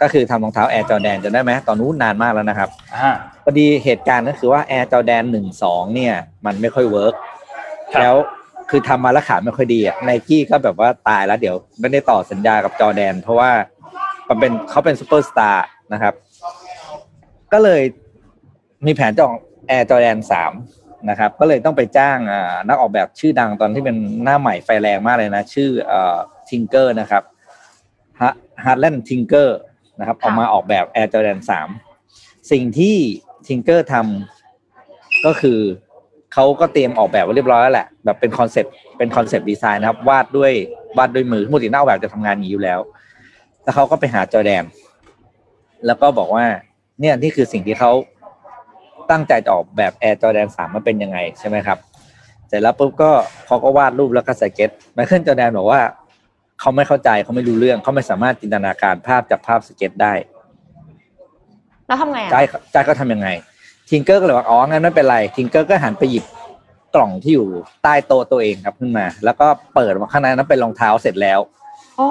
[0.00, 3.10] ก็คือทำรองเท้า Air Jordan จำได้ไหมตอนนู้นนานมากแล้วนะครับอ่า
[3.44, 6.14] พอดีเหตุการณ์ก็คือว่า Air Jordan หนึ่งสองเนี่ย
[6.46, 7.14] มันไม่ค่อย work
[7.92, 8.14] ครับแล้ว
[8.70, 13.50] คือทำมาแล้วขายไม่ค่อยดีอะไนกี้ก็แบบว่าตายแล้วเดี๋ยวไม่ได้ต่อสัญญากับจอแดน เพราะว่า
[14.28, 16.14] มันเป็นเขาเป็นซูเปอร์สตาร์นะครับ
[17.52, 17.82] ก็เลย
[18.86, 20.52] มีแผนจะออก Air Jordan สาม
[21.10, 26.16] นะครับ ก็เลยต้องไปจ้างอ่านักออกแบบชื่อดังตอนที่เป็นหน้าใหม่ไฟแรงมากเลยนะ ชื่อเอ่อ
[26.48, 27.22] Tinker นะครับ
[28.64, 29.58] Hatfield Tinker
[29.98, 31.68] นะครับออกมาออกแบบ Air Jordan สาม
[32.50, 32.96] สิ่งที่
[33.46, 35.58] Tinker ทำก็คือ
[36.32, 40.52] เขาก็เตรียมออกแบบไว้เรียบร้อยแล้วแหละแบบเป็น concept เป็น concept design นะครับ วาดด้วย
[40.98, 42.80] วาดด้วยมือปกตินักออกแบบจะทำงานอย่างนี้อยู่แล้ว
[43.62, 44.64] แล้วเขาก็ไปหาจอแดน
[45.86, 46.44] แล้วก็บอกว่า
[47.00, 47.90] เนี่ยนี่คือสิ่งที่เขา
[49.10, 51.78] ตั้งใจจะออกแบบ Air Jordan สามมันเป็นยังไงใช่ไหมครับ
[52.48, 53.10] เสร็จแล้วปุ๊บก็
[53.46, 55.80] เขาก็วาดรูปแล้วก็ sketch Michael Jordan บอกว่า
[56.60, 60.12] เขาไม่เข้าใจเขาไม่รู้เรื่องเขาไม่สามารถจินตนาการภาพจากภาพสเก็ตได้
[61.86, 63.28] แล้วทำไงอะใจายใจายเขาทำยังไง
[63.90, 66.24] Tinker ก็เลยว่าอ๋องั้นไม่เป็นไร Tinker ก็หันไปหยิบ
[66.94, 67.48] กล่องที่อยู่
[67.82, 71.40] ใต้โต๊ะตัวเองครับขึ้นมา แล้วก็เปิดมาข้างในนั้นเป็นรองเท้าเสร็จแล้ว
[71.98, 72.08] อ๋อ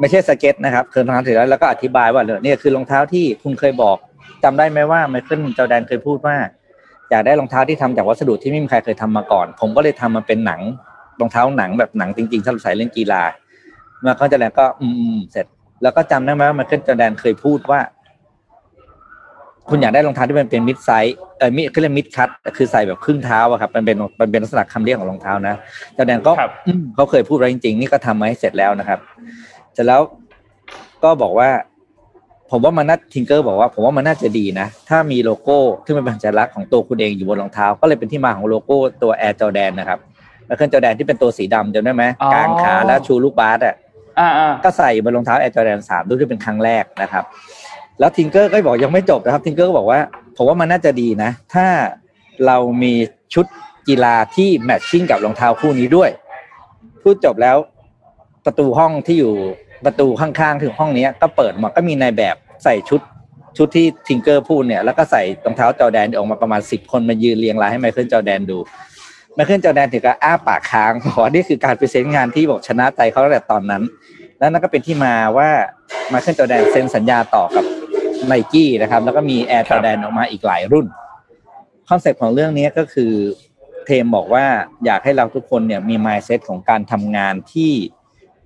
[0.00, 3.96] ไม่ใช่สเก็ตนะครับคือรองเท้าเสร็จแล้วแล้วก็อธิบายว่าเนี่ยคือรองเท้าที่คุณเคยบอก
[4.44, 6.36] จำได้ไหมว่า Michael Jordan เคยพูดว่า
[7.10, 10.60] อยากได้รองเท้าที่ทำจากวัสดุที่ไม่มีใครเคยทำมาก่อน ผมก็เลยทำมาเป็นหนัง
[11.20, 13.22] รองเท้าหนังแบบหนังจริงๆสำหรับใส่เล่นกีฬา
[14.04, 15.46] มาเขาจอแดนก็อืมๆเสร็จ
[15.82, 17.80] แล้วก็จำได้ไหมว่า Michael Jordan เคยพูดว่า
[19.70, 25.54] คุณอยากได้รองเท้าที่มันเป็น mid-size เออ mid เขาเรียก mid-cut คือใส่แบบครึ่งเท้าอะครับมันเป็นมันเป็นลักษณะคำเรียกของรองเท้านะ
[25.96, 28.98] จอแดนก็ครับอืมเขาเคยพูดไว้จริงๆนี่ก็ทำมาให้เสร็จแล้วนะครับ
[29.74, 30.00] เสร็จแล้ว
[31.04, 31.48] ก็บอกว่า
[32.50, 39.98] ผมว่ามันน่า Tinker บอกว่า ผมว่ามันน่าจะดีนะ ถ้ามีโลโก้ที่มันเป็นสัญลักษณ์ของตัวคุณเองอยู่บนรองเท้า ก็เลยเป็นที่มาของโลโก้ตัว Air Jordan นะครับ
[40.46, 43.74] แล้วเครื่องจอแดนที่เป็นตัวสีดำจำได้ไหมอ๋อกางขาแล้วชูลูกบาสอะ
[44.18, 47.24] อ่าอ่าก็ใส่บนรองเท้า Air Jordan 3ด้วยที่เป็นครั้งแรกนะครับ
[47.98, 50.00] แล้ว Tinker ก็บอกยังไม่จบนะครับ Tinker ก็บอกว่า
[50.36, 51.66] ผมว่ามันน่าจะดีนะ ถ้า
[52.46, 52.92] เรามี
[53.34, 53.46] ชุด
[53.88, 56.10] กีฬาที่ matching กับรองเท้าคู่นี้ด้วย
[57.02, 57.56] พูดจบแล้ว
[58.44, 59.32] ประตูห้องที่อยู่
[59.84, 63.00] ประตูข้างๆถึงห้องนี้ก็เปิดมาก็มีนายแบบใส่ชุด
[63.56, 68.58] ชุดที่ Tinker พูดเนี่ยแล้วก็ใส่รองเท้าจอแดนออกมาประมาณสิบคนมายืนเรียงรายให้ Michael Jordan ดู
[69.34, 73.82] Michael Jordan ถึงกับอ้าปากค้างบอนี่คือการ present งานที่บอกชนะใจเขาตั้งแต่ตอนนั้น
[74.38, 75.48] แล้วนั่นก็เป็นที่มาว่า
[76.08, 77.64] Michael Jordan เซ็นสัญญาต่อกับ
[78.26, 80.86] ไนกี้นะครับ แล้วก็มี Air Jordan ออกมาอีกหลายรุ่น
[81.88, 83.12] concept ของเรื่องนี้ก็คือ
[83.84, 84.44] เทมบอกว่า
[84.84, 87.72] อยากให้เราทุกคนเนี่ยมี mindset ของการทำงานที่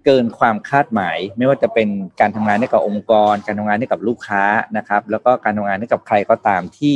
[0.05, 1.89] เกินความคาดหมาย ไม่ว่าจะเป็น
[2.21, 4.45] การทำงานให้กับองค์กร การทำงานให้กับลูกค้า
[4.77, 6.95] นะครับ แล้วก็การทำงานให้กับใครก็ตามที่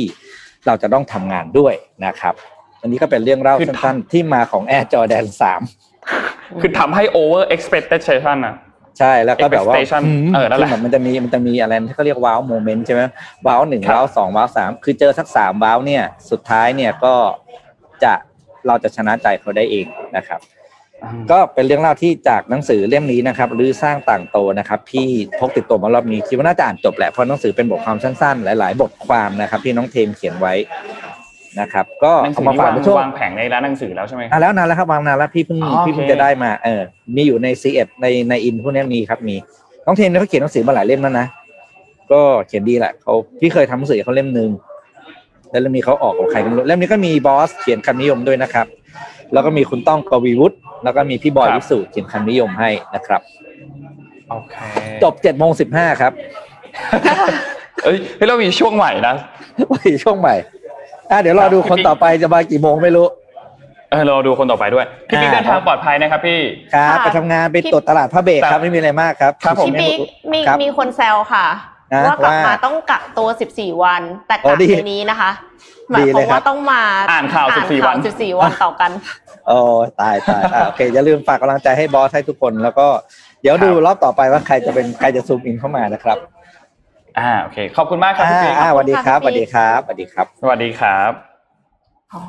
[0.65, 1.73] เราจะต้องทำงานด้วย
[2.05, 2.33] นะครับ
[2.81, 5.25] อันนี้ก็เป็นเรื่องเล่าคือสั้นๆที่มาของ Air Jordan
[5.73, 8.55] 3 คือทำให้ over expectation อะ
[8.99, 13.01] ใช่แล้วก็แบบว่า Expectation มเออนั่นแหละคืมันจะมีมันจะมีอะไรที่เขาเรียกว้าวโมเมนต์ใช่ไหม
[13.47, 17.13] ว้าวหนึ่งครับว้าวสองว้าวสามคือเจอสักสามว้าวเนี่ยสุดท้ายเนี่ยก็
[18.03, 18.13] จะ
[18.67, 19.85] เราจะชนะใจเขาได้เอง
[20.17, 20.41] นะครับ
[21.31, 25.07] ก็เป็นเรื่องเล่าที่จากหนังสือเล่มนี้นะครับหรือสร้างต่างโตนะครับพี่
[25.39, 30.53] พกติดตัวมารอบนี้คิดว่าน่าจะอ่านจบแหละเพราะหนังสือเป็นบทความสั้นๆ หลาย ๆ บทความนะครับ ที่น้องเทมเขียนไว้
[31.59, 36.81] นะครับ ก็หนังสืเอาอมานี่ฝากวางในช่วงวางแผงในร้านหนังสือแล้วใช่ไหมอะแล้วนานแล้วครับวางนานแล้วพี่เพิ่งอ๋อพี่เพิ่งโอเคจะได้มาเออ
[37.15, 39.35] มีอยู่ในซีเอ็ดในในอินพวกนี้มีครับมี
[39.85, 41.25] น้องเทมเนี่ยเขาเขียนหนังสือมาหลายเล่มแล้วนะ
[42.11, 44.49] ก็เขียนดีแหละเขาพี่เคยทำหนังสือเขาเล่มหนึ่ง
[45.51, 48.67] แล้วเล่มนี้เขาออกกับใครก็ไม่รู้เล่มนี้ก็มีบอสเขียนคำนิยมด้วยนะครับ
[49.33, 53.21] แล้วก็มีคุณต้องกวีวุฒิแล้วก็มีพี่บอยครับวิสุทธ์เขียนคำนิยมให้นะครับ
[54.29, 54.55] โอเค
[55.03, 56.11] จบเจ็ดโมงสิบห้าครับ
[57.83, 59.15] เอ้ยเฮ้ยเรามีช่วงใหม่นะ
[59.71, 60.35] วันนี้ช่วงใหม่
[61.11, 63.07] อะเดี๋ยวรอดูครับคนต่อไปจะมากี่โมงไม่รู้
[63.91, 66.39] เออเราดูคนต่อไปด้วยพี่ปิ๊กอ่าเดินทางปลอดภัยนะครับพี่
[66.73, 69.99] ครับค่ะไปทำงานไปตรวจตลาดพระเบรกครับแต่ไม่มีอะไรมากครับครับผมพี่ปิ๊ก
[70.33, 71.45] มีครับมีคนแซวค่ะ
[71.93, 75.31] นะว่ากลับว่ามาต้องกักตัว 14 วัน แต่อ๋กัอกดีในนี้นะคะ
[75.91, 78.91] หมายดีคเลวามยครับว่าต้องมาอ่านข่าว 14 วัน 14 วันต่อกัน
[79.47, 79.57] โอ้
[80.01, 82.87] ตายตายอะโอเคอย่าลืมฝากกำลังใจให้บอสให้ทุกคน แล้วก็
[83.41, 86.17] เดี๋ยวดูครับรอบต่อไปว่าใครจะเป็นใครจะซูมอินเข้ามานะครับ
[87.19, 91.11] อ่าโอเค ขอบคุณมากครับอ่าพี่ปิ๊กอ่าสวัสดีครับขสอบคุณค่ะวัสดีครับสวัสดีครับ สวัสดีครับ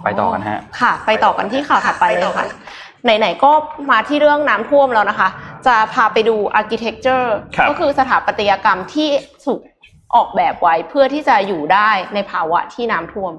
[0.05, 2.47] ไปต่อกันฮะ ค่ะ ไปต่อกันที่ข่าวถัดไปเลยค่ะ
[3.05, 3.51] ไหนๆก็
[3.90, 5.29] มาที่เรื่องน้ำท่วมแล้วนะคะ
[5.66, 9.09] จะพาไปดู architecture ครับก็คือสถาปัตยกรรมที่
[9.45, 9.61] ถูก
[10.14, 13.33] ออกแบบไว้เพื่อที่จะอยู่ได้ในภาวะที่น้ำท่วม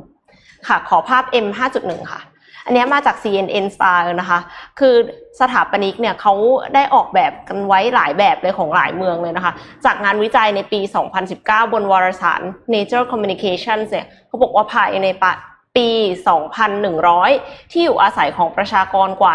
[0.67, 1.47] ค่ะ ขอภาพ M
[1.79, 2.21] 5.1ค่ะ
[2.65, 4.39] อันนี้มาจาก CNN Style นะคะ
[4.79, 4.95] คือ
[5.39, 6.33] สถาปนิกเนี่ยเขา
[6.75, 9.53] ได้ออกแบบกันไว้หลายแบบเลยของหลายเมืองเลยนะคะ
[9.85, 10.79] จากงานวิจัยในปี
[11.27, 12.41] 2019 บนวารสาร
[12.73, 15.33] Nature Communications เนี่ยเขาบอกว่าภายในปะ
[15.75, 15.89] ปี
[17.01, 19.33] 2,100 ที่อยู่อาศัยของประชากรกว่า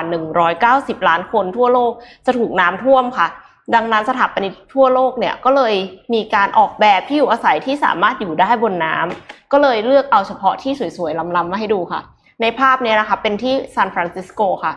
[0.54, 1.92] 190 ล้านคนทั่วโลก
[2.26, 3.28] จะถูกน้ำท่วมค่ะ
[3.74, 5.74] ดังนั้นสถาปนิกทั่วโลกเนี่ยก็เลย
[6.14, 12.00] มีการออกแบบที่อยู่อาศัยที่สามารถอยู่ได้บนน้ำก็เลยเลือกเอาเฉพาะที่สวยๆล้ำๆมาให้ดูค่ะ
[12.42, 14.74] ในภาพเนี้ยนะคะ เป็นที่ซานฟรานซิสโกค่ะ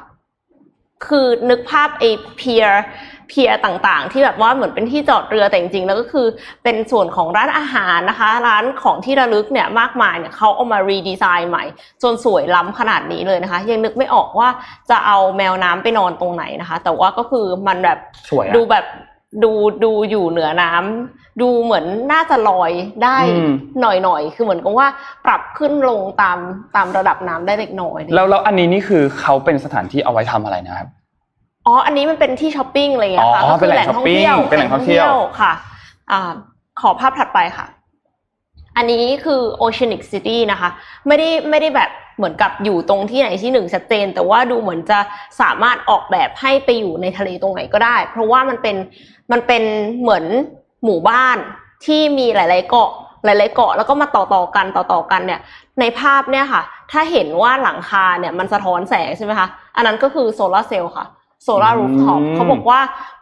[1.07, 2.03] คือนึกภาพไอ
[2.37, 2.83] เพียร์
[3.29, 6.27] เพียร์ต่างๆ ที่แบบว่าเหมือนเป็นที่จอดเรือแต่จริงๆ แล้วก็คือ
[6.63, 11.63] เป็นส่วนของร้านอาหารนะคะ ร้านของที่ระลึกเนี่ยมากมายเนี่ยเขาเอามารีดีไซน์ใหม่
[12.03, 14.49] จนสวยล้ำขนาดนี้เลยนะคะ ยังนึกไม่ออกว่า
[14.89, 18.85] จะเอาแมวน้ำไปนอนตรงไหนนะคะ แต่ว่าก็คือมันแบบสวยอะดูแบบ
[19.43, 19.51] ดู
[19.83, 22.71] ดูอยู่เหนือน้ำดูเหมือนน่าจะลอย
[23.03, 24.87] ได้อืมหน่อยๆคือเหมือนกับว่า
[25.25, 26.37] ปรับขึ้นลงตาม
[26.75, 30.89] ตามระดับน้ำได้เล็กน้อยแล้วแล้วอันนี้นี่คือเขาเป็นสถานที่เอาไว้ทำอะไรนะครับ
[31.67, 35.53] อ๋ออันนี้มันเป็นที่ช้อปปิ้งอะไรอย่างเงี้ยค่ะอ๋อก็คืเป็นแหล่งช้อปปิ้งเป็นแหล่งท่องเที่ยวค่ะ
[36.11, 36.31] อ่า
[36.81, 37.65] ขอภาพถัดไปค่ะ
[38.77, 40.69] อันนี้คือ Oceanic City นะคะ
[41.07, 44.99] ไม่ได้ไม่ได้แบบเหมือนกับอยู่ตรงที่ไหนที่หนึ่งชัดเจน แต่ว่าดูเหมือนจะ
[45.41, 48.75] สามารถออกแบบให้ไปอยู่ในทะเลตรงไหนก็ได้ เพราะว่ามันเป็น
[49.31, 49.63] มันเป็น
[50.01, 50.25] เหมือน
[50.85, 51.37] หมู่บ้าน
[51.85, 52.91] ที่มีหลาย ๆ เกาะ
[53.25, 55.39] หลาย ๆ เกาะแล้วก็มาต่อต่อๆกันต่อต่อๆกันเนี่ย
[55.79, 61.05] ในภาพเนี่ยค่ะ ถ้าเห็นว่าหลังคาเนี่ยมันสะท้อนแสงใช่ไหมคะ อันนั้นก็คือโซลาร์เซลล์ค่ะ
[61.43, 62.79] solar rooftop อืมเขาบอกว่า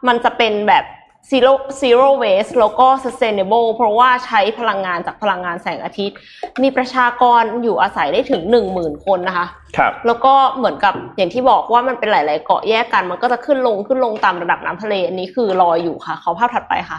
[0.08, 0.84] มันจะเป็นแบบ
[1.30, 6.16] zero zero waste แล้วก็ sustainable เพราะว่าใช้พลังงานจากพลังงานแสงอาทิตย์
[6.62, 16.98] มีประชากรอยู่อาศัยได้ถึง 1 0,000 คนนะคะครับแล้วก็เหมือนกับอย่างที่บอกว่ามันเป็นหลาย ๆ เกาะแยกกันมันก็จะขึ้นลงขึ้นลงตามระดับน้ำทะเล อันนี้คือลอยอยู่ค่ะขอภาพถัดไปค่ะ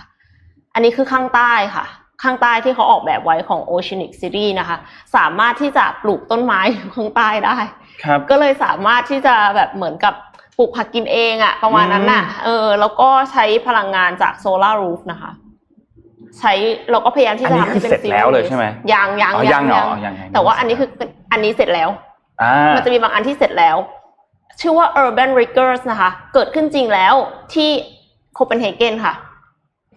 [0.73, 1.85] อันนี้คือข้างใต้ค่ะ
[2.23, 4.77] ข้างใต้ที่เขาออกแบบไว้ของ Oceanic City นะคะ
[5.15, 7.57] สามารถที่จะปลูกต้นไม้อยู่ข้างใต้ได้
[8.03, 10.13] ครับก็เลยสามารถที่จะแบบเหมือนกับ
[10.57, 15.31] ปลูกผักกินเองอะประมาณนั้นน่ะ เออ แล้วก็ใช้พลังงานจากโซลารูฟนะคะ
[16.39, 16.53] ใช้
[16.91, 20.89] เราก็พยายามที่อันจะนี้ทำคืให้อเป็นเสร็จแล้วเลยใช่ไหมยังยังอ๋อยังเหรอยังยังแต่ว่าอันนี้คือ
[21.31, 21.89] อันนี้เสร็จแล้ว
[22.41, 23.77] อ่ามันจะมีบางอันที่เสร็จแล้ว
[24.59, 27.13] ชื่อว่า Urban Riggers นะคะ เกิดขึ้นจริงแล้ว
[27.53, 27.69] ที่
[28.33, 29.13] โคเปนเฮเกนค่ะ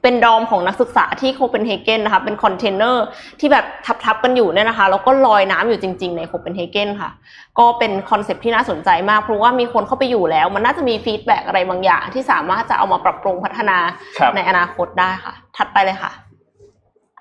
[0.04, 3.04] เป็น dorm ของนักศึกษาที่โคเปนเฮเกนนะคะ เป็นคอนเทนเนอร์
[3.40, 3.64] ที่แบบ
[4.04, 7.10] ทับๆกันอยู่เนี่ยนะคะ แล้วก็ลอยน้ำอยู่จริง ๆ ในโคเปนเฮเกนค่ะ
[7.58, 13.78] ก็เป็นคอนเซปต์ที่น่าสนใจมาก เพราะว่ามีคนเข้าไปอยู่แล้ว มันน่าจะมี feedback อะไรบางอย่าง ที่สามารถจะเอามาปรับปรุงพัฒนา
[14.18, 16.12] ครับในอนาคตได้ค่ะ ถัดไปเลยค่ะ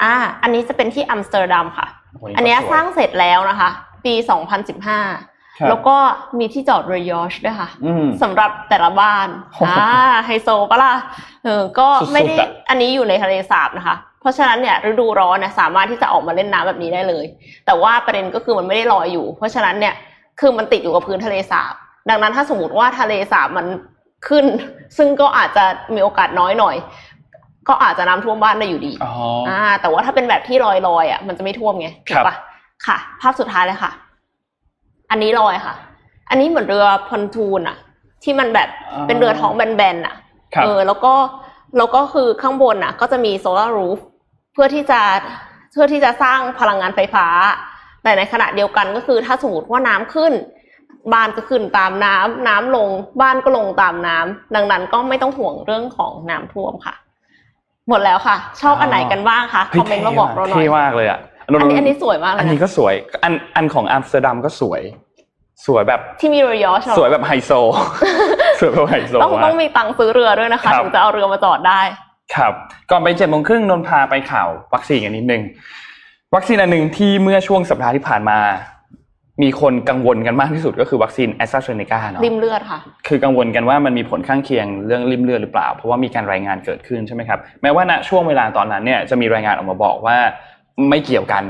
[0.02, 3.70] อ่า อันนี้จะเป็นที่อัมสเตอร์ดัมค่ะโอ้โหอันเนี้ยก็สร้างเสร็จแล้วนะคะ
[4.06, 5.33] ปี 2015ครับ
[5.70, 5.96] แล้วก็
[6.40, 9.90] มีที่จอดเรือยอชด้วยค่ะอืมสำหรับแต่ละบ้านโอ้โหอ่า
[10.26, 10.94] ไฮโซปะล่ะ
[11.44, 17.26] เออก็สุดๆไม่ได้อะอันนี้อยู่ในทะเลสาบนะคะ เพราะฉะนั้นเนี่ยฤดูร้อนเนี่ยสามารถที่จะออกมาเล่นน้ำแบบนี้ได้เลย
[17.66, 19.94] แต่ว่าประเด็นก็คือมันไม่ได้ลอยอยู่ เพราะฉะนั้นเนี่ย
[20.40, 21.74] คือมันติดอยู่กับพื้นทะเลสาบ
[22.10, 23.66] ดังนั้นถ้าสมมติว่าทะเลสาบมัน
[24.28, 24.46] ขึ้น
[24.98, 26.76] ซึ่งก็อาจจะมีโอกาสน้อยหน่อย
[27.68, 29.14] ก็อาจจะน้ำท่วมบ้านได้อยู่ดีอ๋อ
[29.50, 32.36] อ่าแต่ว่าถ้าเป็นแบบที่ลอยลอยๆอะมันจะไม่ท่วมไงถูครักบปะ
[32.88, 33.92] ค่ะ ภาพสุดท้ายเลยค่ะ
[35.14, 35.76] อันนี้ลอยค่ะ
[36.30, 37.78] อันนี้เหมือนเรือพอนทูนอะ
[38.24, 38.70] ที่มันแบบ
[39.08, 40.16] เป็นเรือท้องแบนๆอะ
[40.56, 41.14] ครับเออ แล้วก็
[41.78, 44.00] แล้วก็คือข้างบนน่ะก็จะมีโซลารูฟ
[44.54, 45.02] เพื่อที่จะ
[45.72, 47.28] เพื่อที่จะสร้างพลังงานไฟฟ้า
[48.04, 50.34] แต่ในขณะเดียวกันก็คือถ้าสมมติว่าน้ำขึ้น
[51.14, 52.90] บ้านก็ขึ้นตามน้ำน้ำลง
[53.22, 56.96] บ้านก็ลงตามน้ำดังนั้นก็ไม่ต้องห่วงเรื่องของน้ำท่วมค่ะ
[57.90, 64.82] หมดแล้วค่ะ ชอบอันไหนกันบ้างคะคอมเมนต์มาบอกเราหน่อยเท่มากเลยอะอันนี้อันนี้สวยมากเลยอันนี้นะก็สวย อันอันของอัมสเตอร์ดัมก็สวย
[65.66, 67.52] สวยแบบที่มีเรือยอชเหรอสวยแบบไฮโซ
[68.60, 71.82] สวยแบบไฮโซต้องมาต้องมีตังค์ซื้อเรือด้วยนะคะครับถึงจะเอาเรือมาจอดได้
[72.36, 72.54] ครับ
[72.92, 75.42] ก่อนไปเจ็ดโมงครึ่งนนท์พาไปข่าววัคซีนกันนิดนึง
[76.36, 78.40] วัคซีนอันหนึ่งที่เมื่อช่วงสัปดาห์ที่ผ่านมา
[79.44, 90.18] มีคนกังวลกันมากที่สุดก็คือวัคซีนแอสตราเซเนกาเนาะลิ่มเลือดค่ะ คือกังวลกันว่ามันมีผลข้างเคียงเรื่องลิ่มเลือดหรือเปล่า เพราะว่ามีการรายงานเกิดขึ้นใช่ไหมครับแม้ว่าณช่วงเวลาตอนนั้นเนี่ยจะมีรายงานออกมาบอกว่า
[90.90, 91.44] ไม่เกี่ยวกัน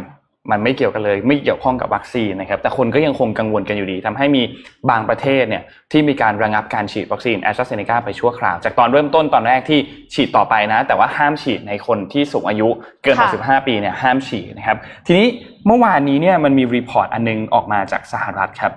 [0.52, 4.44] มันไม่เกี่ยวกันเลย ไม่เกี่ยวข้องกับวัคซีนนะครับ แต่คนก็ยังคงกังวลกันอยู่ดีทำให้มี
[4.90, 9.80] บางประเทศเนี่ยที่มีการระงับการฉีดวัคซีนแอสตราเซเนกาไปชั่วคราว จากตอนเริ่มต้นตอนแรกที่
[10.14, 12.70] ฉีดต่อไปนะ แต่ว่าห้ามฉีดในคนที่สูงอายุ
[13.04, 14.78] เกินค่ะ65 ปีเนี่ยห้ามฉีดนะครับ
[15.08, 15.28] ทีนี้
[15.68, 18.72] เมื่อวานนี้เนี่ยมันมี report อันนึงออกมาจากสหรัฐครับ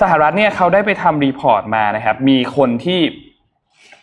[0.00, 3.00] สหรัฐเนี่ยเขาได้ไปทำ report มานะครับ มีคนที่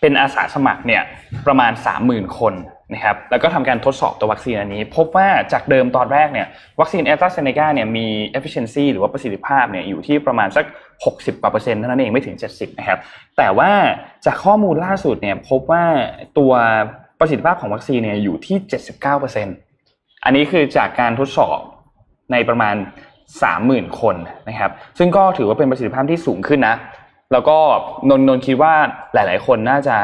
[0.02, 1.04] เป็นอาสาสมัครเนี่ย
[1.48, 1.72] ประมาณ
[2.06, 2.54] 30,000 คน
[2.94, 6.48] นะครับแล้วก็ทำการทดสอบตัววัคซีนอันนี้ พบว่าจากเดิมตอนแรกเนี่ย
[6.80, 10.66] วัคซีนแอสตราเซเนกาเนี่ยมี efficiency หรือว่าประสิทธิภาพเนี่ยอยู่ที่ประมาณสัก
[11.04, 13.00] 60กว่าเปอร์เซ็นต์เท่านั้นเองไม่ถึง 70นะครับ
[13.38, 13.72] แต่ว่า
[14.26, 15.84] จากข้อมูลล่าสุดเนี่ยพบว่า
[16.38, 16.52] ตัว
[17.20, 18.58] ประสิทธิภาพของวัคซีนเนี่ยอยู่ที่
[19.22, 21.60] 79%อันนี้คือจากการทดสอบ
[22.32, 22.76] ในประมาณ
[23.38, 24.16] 30,000 คน
[24.50, 26.76] นะครับซึ่งก็ถือว่าเป็นประสิทธิภาพที่สูงขึ้นนะ
[27.32, 27.58] แล้วก็
[28.10, 28.74] นนนนคิดว่า
[29.14, 29.96] หลาย ๆ คนน่าจะ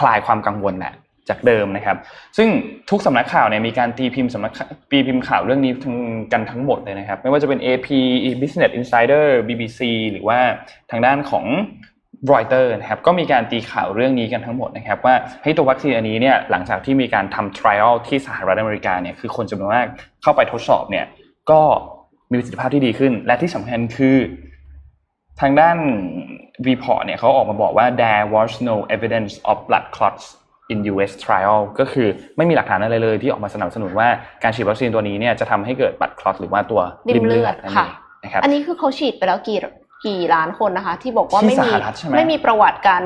[0.00, 0.94] คลายความกังวลแหละ
[1.30, 1.96] จากเดิมนะครับ
[2.36, 2.48] ซึ่ง
[2.90, 4.52] ทุกสำนักข่าวเนี่ยมีการตีพิมพ์สำนัก
[4.90, 5.96] ตีพิมพ์ข่าวเรื่องนี้ทั้ง
[6.32, 7.88] กันทั้งหมดเลยนะครับ ไม่ว่าจะเป็น AP
[8.40, 9.80] Business Insider BBC
[10.12, 10.38] หรือว่า
[10.90, 11.46] ทางด้านของ
[12.32, 19.86] รอยเตอร์นะครับก็มีการตีข่าวเรื่องนี้กันทั้งหมดนะครับ ว่าให้ตัววัคซีนอันนี้เนี่ยหลังจากที่มีการทำ trial ที่สหรัฐอเมริกาเนี่ยคือคนจำนวนมาก
[20.22, 21.06] เข้าไปทดสอบเนี่ย
[21.50, 21.60] ก็
[22.30, 24.16] มีประสิทธิภาพที่ดีขึ้น และที่สำคัญคือ
[25.40, 25.78] ทางด้าน
[26.68, 30.24] report เนี่ยเขาออกมาบอกว่า there was no evidence of blood clots
[30.72, 34.08] in US trial ก็คือไม่มีหลักฐานอะไรเลยที่ออกมาสนับสนุนว่า
[34.42, 36.80] การฉีดวัคซีนตัวนี้เนี่ยจะทำให้เกิด blood clot หรือว่าตัว
[37.14, 39.58] ริ่มเลือดนั่นค่ะเองนะครับอันนี้คือเขาฉีดไปแล้วกี่
[40.06, 43.02] กี่ล้านคนนะคะ ที่บอกว่าที่ไม่สมีหรัฐใช่ไหมไม่มีประวัติการ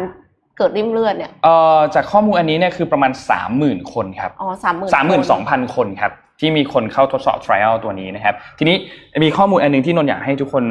[0.57, 8.77] เกิดริ่มเลือดเนี่ยเอ่อจากข้อมูลอันนี้เนี่ยคือประมาณสามหมื่นคนครับอ๋อสามหมื่นสามหมื่นสองพันคนครับที่มีคนเข้าทดสอบ trial ตัวนี้นะครับ ทีนี้
[9.25, 10.65] มีข้อมูลอันหนึ่งที่นนท์อยากให้ทุกคน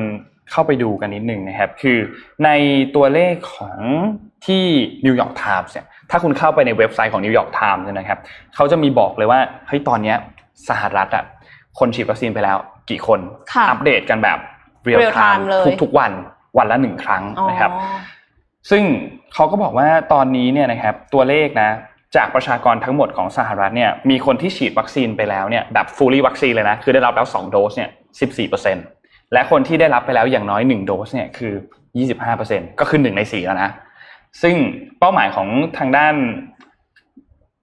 [0.51, 1.97] เข้าไปดูกันนิดหนึ่งนะครับ คือ
[2.45, 2.49] ใน
[2.95, 3.77] ตัวเลขของ
[4.45, 4.63] ที่
[5.06, 8.19] นิวยอร์กไทมส์เนี่ยถ้าคุณเข้าไปในเว็บไซต์ของนิวยอร์กไทมส์นะครับ
[8.56, 10.17] เขาจะมีบอกเลยว่าเฮ้ยตอนเนี้ย
[10.69, 11.23] สหรัฐอะ
[11.79, 12.58] คนฉีดวัคซีนไปแล้ว
[12.89, 13.19] กี่คน
[13.53, 14.38] ค่ะอัปเดตกันแบบ
[14.88, 16.12] real real time time เลยทุกๆวัน
[16.58, 17.71] วันละหนึ่งครั้งอ๋อนะครับ
[18.69, 18.84] ซึ่ง
[19.34, 21.69] เขาก็บอกว่าตอนนี้เนี่ยนะครับตัวเลขนะ
[22.15, 27.89] จากประชากรทั้งหมดของสหรัฐเนี่ยมีคนที่ฉีดวัคซีนไปแล้วเนี่ยแบบ fully วัคซีนเลยนะ คือได้รับแล้ว 2 โดสเนี่ย
[28.49, 29.03] 14%
[29.34, 31.54] และคนที่ได้รับไปแล้วอย่างน้อย1โดสเนี่ยคือ
[32.17, 33.69] 25%ก็คือ1ใน4แล้วนะ
[34.41, 34.56] ซึ่ง
[35.00, 36.15] เป้าหมายของทางด้าน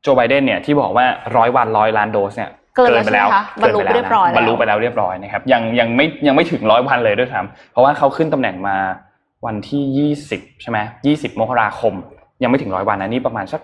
[0.03, 1.07] โจไบเดนเนี่ยที่บอกว่า
[1.37, 8.77] ร้อยวันร้อยล้านโดสเนี่ยเกินแล้วใช่ไหมคะบรรลุกินไปแล้วเรียบร้อยแล้วบรรลุไปแล้วเรียบร้อยนะครับยังยังไม่ยังไม่ถึงร้อยวันเลยด้วยซ้ำเพราะว่าเขาขึ้นตำแหน่งมา
[9.47, 11.95] วันที่ยี่สิบใช่ไหมยี่สิบมกราคม
[12.43, 13.61] ยังไม่ถึงร้อยวันนะนี่ประมาณสัก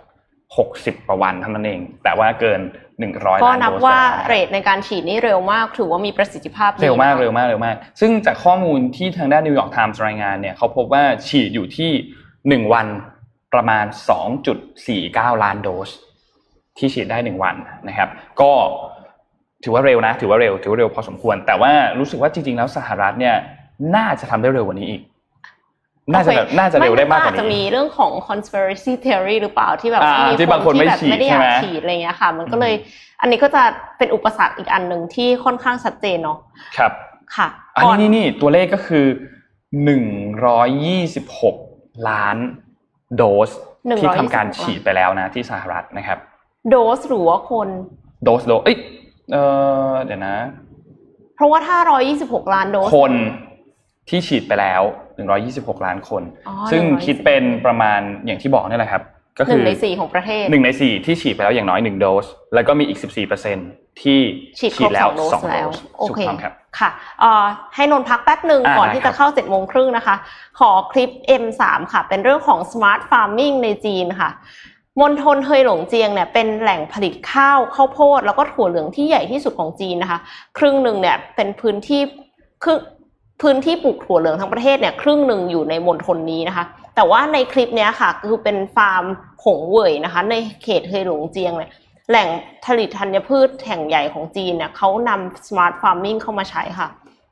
[0.57, 2.61] หกสิบกว่าวันเท่านั้นเอง แต่ว่าเกิน
[3.01, 11.91] หนึ่งร้อยล้านโดสก็นับว่าแล้ว rate ในการฉีดนี่เร็วมากถือว่ามีประสิทธิภาพดีเร็วมากนะคะเร็วมากเร็วมาก ซึ่งจากข้อมูลที่ทางด้านนิวยอร์กไทมส์รายงานเนี่ยเขาพบว่าฉีดอยู่ที่
[12.49, 12.87] หนึ่งวัน
[13.55, 15.91] ประมาณสองจุดสี่เก้าล้านโดส
[16.79, 17.55] ที่ฉีดได้หนึ่งวัน
[17.89, 18.09] นะครับ
[18.41, 18.53] ก็
[19.65, 23.37] ถือว่าเร็วนะ ถือว่าเร็วถือว่าเร็วพอสมควร แต่ว่ารู้สึกว่าจริงๆแล้วสหรัฐเนี่ย
[23.97, 25.03] น่าจะทำได้เร็วกว่านี้อีก
[26.13, 32.75] น่าจะแบบน่าจะเร็วได้มากกว่าอาจจะนี้มีเรื่องของ conspiracy theory หรือเปล่าที่แบบอ่าว่าที่บางคนไม่ฉีดที่แบบไม่ได้อใช่ยาไหมกฉีดอะไรเงี้ยค่ะ มันก็เลย
[33.21, 33.63] อันนี้ก็จะ
[33.99, 36.39] เป็นอุปสรรคอีกอันหนึ่งที่ค่อนข้างชัดเจนเนาะ
[36.77, 36.93] ครับ
[37.37, 39.07] ค่ะอันก่อนนี้นี่นี่ตัวเลขก็คือ
[39.85, 40.05] หนึ่ง
[40.47, 41.57] ร้อยยี่สิบหก
[42.09, 42.37] ล้าน
[43.17, 43.51] โดส
[43.99, 46.19] ที่ทำการฉีดไปแล้วนะ ที่สหรัฐนะครับ
[46.71, 47.69] โดสหรือว่าคน
[48.25, 48.77] โดสโดสเอ้ย
[49.33, 49.37] เอ
[49.89, 50.37] อเดี๋ยวนะ
[51.37, 51.77] เพราะว่าถ้า
[52.17, 53.13] 126ล้านโดสคน
[54.09, 54.83] ที่ฉีดไปแล้ว
[55.43, 59.03] 126 ล้านคน อ๋อซึ่ง126คิดเป็นประมาณอย่างที่บอกนี่แหละครับ
[59.39, 62.99] ก็หคืนึ่องในสี่ของประเทศ หนึ่งในสี่ที่ฉีดไปแล้วอย่างน้อยหนึ่งโดส แล้วก็มีอีก
[63.45, 64.19] 14%ที่
[64.59, 70.17] ฉีดครบแล้วสองโดสสองโดแล้วสโอถูกเค ต้องครับ ค่ะเอ่อให้นนท์พักแป๊บหนึ่งอ่าก่อนได้ที่ครัจะบ เข้าเจ็ดโมงครึ่งนะคะ
[70.59, 71.11] ขอคลิป
[71.43, 74.31] M3 ค่ะ เป็นเรื่องของ Smart Farming ในจีนค่ะ
[75.01, 80.19] มณฑลเฮยหลงเจียงเนี่ยเป็นแหล่งผลิตข้าวข้าวโพด แล้วก็ถั่วเหลืองที่ใหญ่ที่สุดของจีนนะคะ
[80.59, 82.01] ครึ่งหนึ่งเนี่ยเป็นพื้นที่
[82.65, 82.79] ครึ่ง
[83.41, 89.05] พื้นที่ปลูกถั่วเหลืองทั้งประเทศเนี่ยครึ่งหนึ่งอยู่ในมณฑลนี้นะคะ แต่ว่าในคลิปนี้ค่ะคือเป็นฟาร์ม
[89.45, 91.71] หงเหวยนะคะ ในเขตเฮยหลงเจียงเนี่ย
[92.11, 92.29] แหล่ง
[92.65, 96.89] ผลิตธัญพืชแห่งใหญ่ของจีนเนี่ยเขานำ smart farming เข้ามาใช้ค่ะ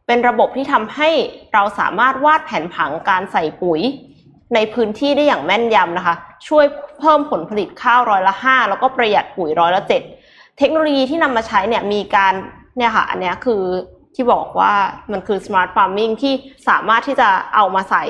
[0.06, 1.08] เป็นระบบที่ทำให้
[1.54, 3.80] เราสามารถวาดแผนผังการใส่ปุ๋ย
[4.54, 6.14] ในพื้นที่ได้อย่างแม่นยำนะคะ
[6.48, 6.64] ช่วย
[7.00, 10.02] เพิ่มผลผลิตข้าวร้อยละห้าแล้วก็ประหยัดปุ๋ยร้อยละเจ็ด
[10.58, 12.34] เทคโนโลยีที่นำมาใช้เนี่ยมีการ
[12.76, 13.62] เนี่ยค่ะอันนี้คือ
[14.14, 14.72] ที่บอกว่า
[15.12, 16.34] มันคือ smart farming ที่
[16.68, 18.04] สามารถที่จะเอามาใส่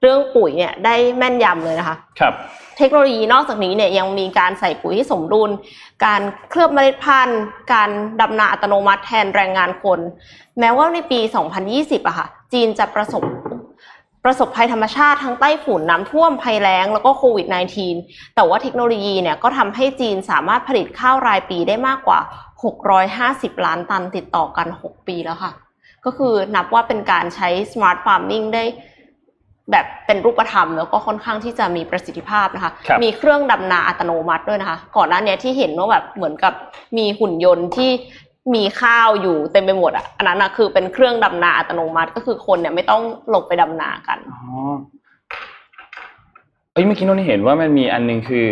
[0.00, 2.34] เรื่องปุ๋ยเนี่ยได้แม่นยำเลยนะคะ ครับ
[2.78, 5.50] เทคโนโลยีนอกจากนี้เนี่ยยังมีการใส่ปุ๋ยให้สมดุล
[6.04, 7.40] การเคลือบเมล็ดพันธุ์
[7.72, 7.90] การ
[8.20, 10.00] ดำนาอัตโนมัติแทนแรงงานคน
[10.58, 11.20] แม้ว่าในปี
[11.64, 13.22] 2020อะค่ะ จีนจะประสบ
[14.24, 17.46] ประสบภัยธรรมชาติทั้งไต้ฝุ่นน้ำท่วมภัยแล้ง แล้วก็โควิด
[17.92, 22.20] -19 แต่ว่าเทคโนโลยีเนี่ยก็ทำให้จีนสามารถผลิตข้าวรายปีได้มากกว่า
[22.58, 25.52] 650 ล้านตันติดต่อกัน 6 ปีแล้วค่ะ
[26.04, 28.64] ก็คือนับว่าเป็นการใช้ smart farming ได้
[29.70, 36.54] แบบเป็นรูปธรรมแล้วก็ค่อนข้างที่จะมีประสิทธิภาพนะคะครับมีเครื่องดำนาอัตโนมัติด้วยนะคะ ก่อนหน้าเนี้ยที่เห็นว่าแบบเหมือนกับ
[36.96, 37.90] มีหุ่นยนต์ที่
[38.54, 43.02] มีข้าวอยู่เต็มไปหมดอะอันนั้นนะคือเป็นเครื่องดำนาอัตโนมัติก็คือคนเนี่ยไม่ต้อง
[43.34, 44.40] ลงไปดำนากันอ๋อ
[46.72, 48.46] เอ้ยเมื่อกี้นนท์เห็นว่ามันมีอันหนึ่งคือ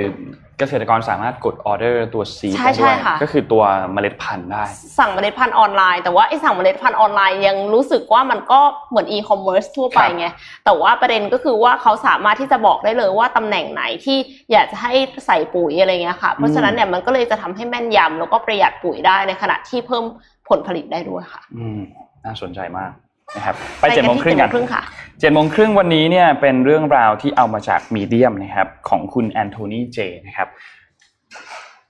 [0.58, 4.64] เกษตรกรสามารถกดออเดอร์ตัว seed ใช่ได้ด้วยใช่ค่ะ ก็คือตัวเมล็ดพันธุ์ได้
[4.98, 10.26] สั่งเมล็ดพันธุ์ออนไลน์แต่ว่าไอ้สั่งเมล็ดพันธุ์ออนไลน์ยังรู้สึกว่ามันก็เหมือนอีคอมเมิร์ซทั่วไปไง
[10.64, 14.18] แต่ว่าประเด็นก็คือว่าเขาสามารถที่จะบอกได้เลยว่าตำแหน่งไหนที่
[14.52, 14.92] อยากจะให้
[15.26, 20.04] ใส่ปุ๋ยอะไรเงี้ยค่ะ เพราะฉะนั้นเนี่ยมันก็เลยจะทำให้แม่นยำแล้วก็ประหยัดปุ๋ยได้ในขณะที่เพิ่ม
[20.48, 21.80] ผลผลิตได้ด้วยค่ะ อืม
[22.24, 22.92] น่าสนใจมาก
[23.36, 24.82] นะครับไปเจ็ดโมงที่ครึ่งกันเจ็ดโมงครึ่งค่ะ
[25.20, 30.48] เจ็ดโมงครึ่งวันนี้เนี่ยเป็นเรื่องราวที่เอามาจากมีเดียมนะครับของคุณแอนโทนีเจนะครับ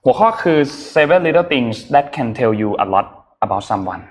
[0.05, 0.59] หัวข้อคือ
[0.95, 3.07] seven little things that can tell you a lot
[3.45, 4.03] about someone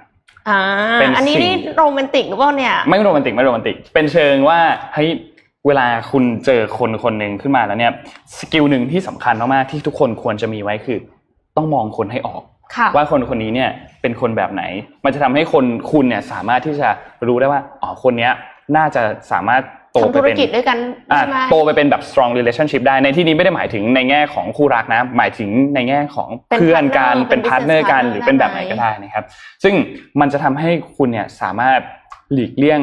[0.50, 0.60] อ่า
[1.00, 4.60] เป็นอันนี้สิ่งนี่โรแมนติกหรือเปล่าเนี่ย ไม่โรแมนติกไม่โรแมนติก เป็นเชิงว่า
[4.94, 5.10] เฮ้ย
[5.68, 7.94] เวลาคุณเจอคนคนหนึ่งขึ้นมาแล้วเนี่ย
[8.38, 10.98] skill หนึ่งที่สำคัญมากๆที่ทุกคนควรจะมีไว้คือ
[11.58, 12.55] ต้องมองคนให้ออกค่ะ
[12.96, 13.70] ว่าคนคนนี้เนี่ย
[14.02, 14.64] เป็นคนแบบไหน
[15.06, 16.90] มันจะทำให้คนคุณเนี่ยสามารถที่จะ
[17.28, 18.32] รู้ได้ว่าอ๋อคนเนี้ย
[18.76, 19.02] น่าจะ
[19.32, 19.64] สามารถ
[19.94, 20.78] โตไปเป็นทำธุรกิจด้วยกัน
[21.12, 29.26] อะใช่ไหมโตไปเป็นแบบ strong relationship ได้ในที่นี้ไม่ได้หมายถึงในแง่ของคู่รักนะ หมายถึงในแง่ของเป็นเพื่อนกัน partner เป็นเป็น partner business กัน partner หรือเป็นแบบไหนได้ไหมก็ได้นะครับ
[29.64, 29.74] ซึ่ง
[30.20, 31.80] มันจะทำให้คุณเนี่ยสามารถ
[32.34, 32.82] หลีกเลี่ยง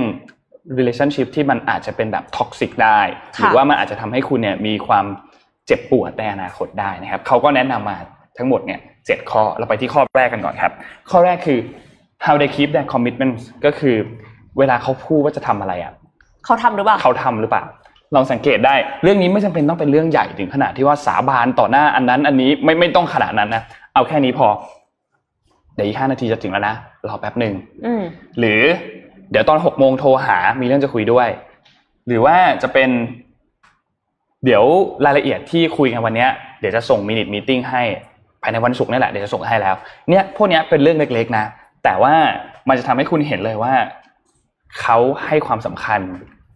[0.79, 3.01] relationship ที่มันอาจจะเป็นแบบ toxic ได้
[3.39, 5.05] หรือว่ามันอาจจะทำให้คุณเนี่ยมีความ
[5.67, 7.97] เจ็บปวดในอนาคตได้นะครับเขาก็แนะนำมา
[8.39, 10.73] ทั้งหมดเนี่ย เจ็ดข้อ เราไปที่ข้อแรกกันก่อนครับ
[11.11, 11.59] ข้อแรกคือ
[12.25, 13.97] how they keep their commitments ก็คือ
[14.59, 15.93] เวลาเขาพูดว่าจะทำอะไรอะ
[16.45, 17.65] เขาทำหรือเปล่าเขาทำหรือเปล่า
[18.15, 23.63] ลองสังเกตได้เรื่องนี้ไม่จำเป็นต้องเป็นเรื่องใหญ่ถึงขนาดที่ว่าสาบานต่อหน้าอันนั้น อันนี้ไม่ไม่ต้องขนาดนั้นนะ
[23.95, 24.47] เอาแค่นี้พอ
[25.75, 26.75] เดี๋ยวอีกห้านาทีจะถึงแล้วนะ
[27.09, 28.03] รอแป๊บหนึ่งอืม
[28.39, 28.61] หรือ
[29.31, 31.29] เดี๋ยวตอนหกโมงโทรหา มีเรื่องจะคุยด้วย
[32.07, 32.91] หรือว่าจะเป็น
[34.45, 34.65] เดี๋ยว
[35.05, 36.31] รายละเอียดที่คุยกันวันเนี้ย
[36.61, 37.83] เดี๋ยวจะส่งมินิทมีติ้งให้
[38.43, 39.75] ภายในวันศุกร์นี่แหละเดี๋ยวจะส่งให้แล้ว
[40.09, 41.45] เนี่ยพวกเนี้ยเป็นเรื่องเล็กๆนะ
[41.85, 42.15] แต่ว่า
[42.69, 43.75] มันจะทำให้คุณเห็นเลยว่า
[44.81, 46.01] เขาให้ความสำคัญ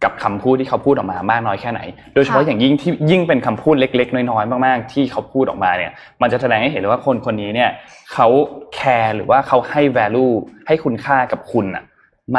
[0.04, 1.80] กับคำพูดที่เขาพูดออกมามากน้อยแค่ไหน
[2.14, 7.70] โดยเฉพาะค่ะอย่างยิ่งที่ยิ่งเป็นคำพูดเล็ก ๆ น้อยๆมากๆที่เขาพูดออกมาเนี่ย มันจะแสดงให้เห็นเลยว่าคนคนนี้เนี่ย
[8.12, 8.28] เขา
[8.74, 10.32] แคร์หรือว่าเขาให้ value
[10.66, 11.84] ให้คุณค่ากับคุณอะ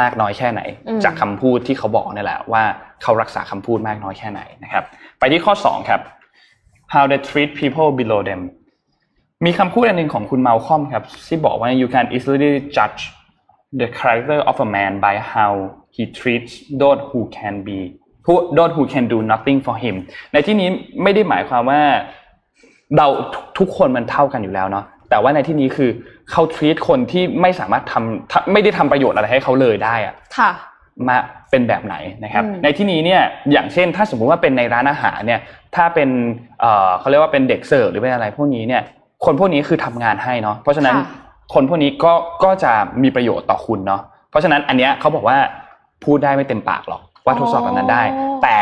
[0.00, 2.62] มากน้อยแค่ไหนอืมจากคำพูดที่เขาบอกนี่แหละว่า
[3.02, 4.84] เขารักษาคำพูดมากน้อยแค่ไหนนะครับ
[5.18, 6.00] ไปที่ข้อ 2 ครับ
[6.94, 8.40] how they treat people below them
[9.46, 13.00] มีคำพูดอันหนึ่งของคุณเมาคอมครับ ที่บอกว่า you can easily judge
[13.80, 15.52] the character of a man by how
[15.94, 17.78] he treats those who can be
[18.26, 19.94] who those who can do nothing for him
[20.32, 20.68] ในที่นี้
[21.02, 21.80] ไม่ได้หมายความว่า
[22.96, 25.90] เราทุกทุกคนมันเท่ากันอยู่แล้วเนาะแต่ว่าในที่นี้คือ
[26.30, 30.50] เขา treat คนที่ไม่สามารถทำทำไม่ได้ทำประโยชน์อะไรให้เขาเลยได้อะค่ะ
[31.08, 31.16] มา
[31.50, 33.22] เป็นแบบไหนนะครับอืมในที่นี้เนี่ย
[33.52, 35.40] อย่างเช่น ถ้าสมมุติว่าเป็นในร้านอาหารเนี่ย
[35.76, 36.08] ถ้าเป็น
[36.60, 38.82] เอ่อเขาเรียกว่าเป็นเด็กเสิร์ฟหรือเป็นอะไรพวกนี้เนี่ย
[39.24, 41.06] คนพวกนี้คือทำงานให้เนาะเพราะฉะนั้นค่ะ
[41.54, 42.12] คนพวกนี้ก็
[42.44, 44.00] ก็จะมีประโยชน์ต่อคุณเนาะ
[44.30, 45.38] เพราะฉะนั้นอันเนี้ยเขาบอกว่า
[46.04, 48.02] พูดได้ไม่เต็มปากหรอกว่าทดสอบแบบนั้นได้
[48.42, 48.58] แต่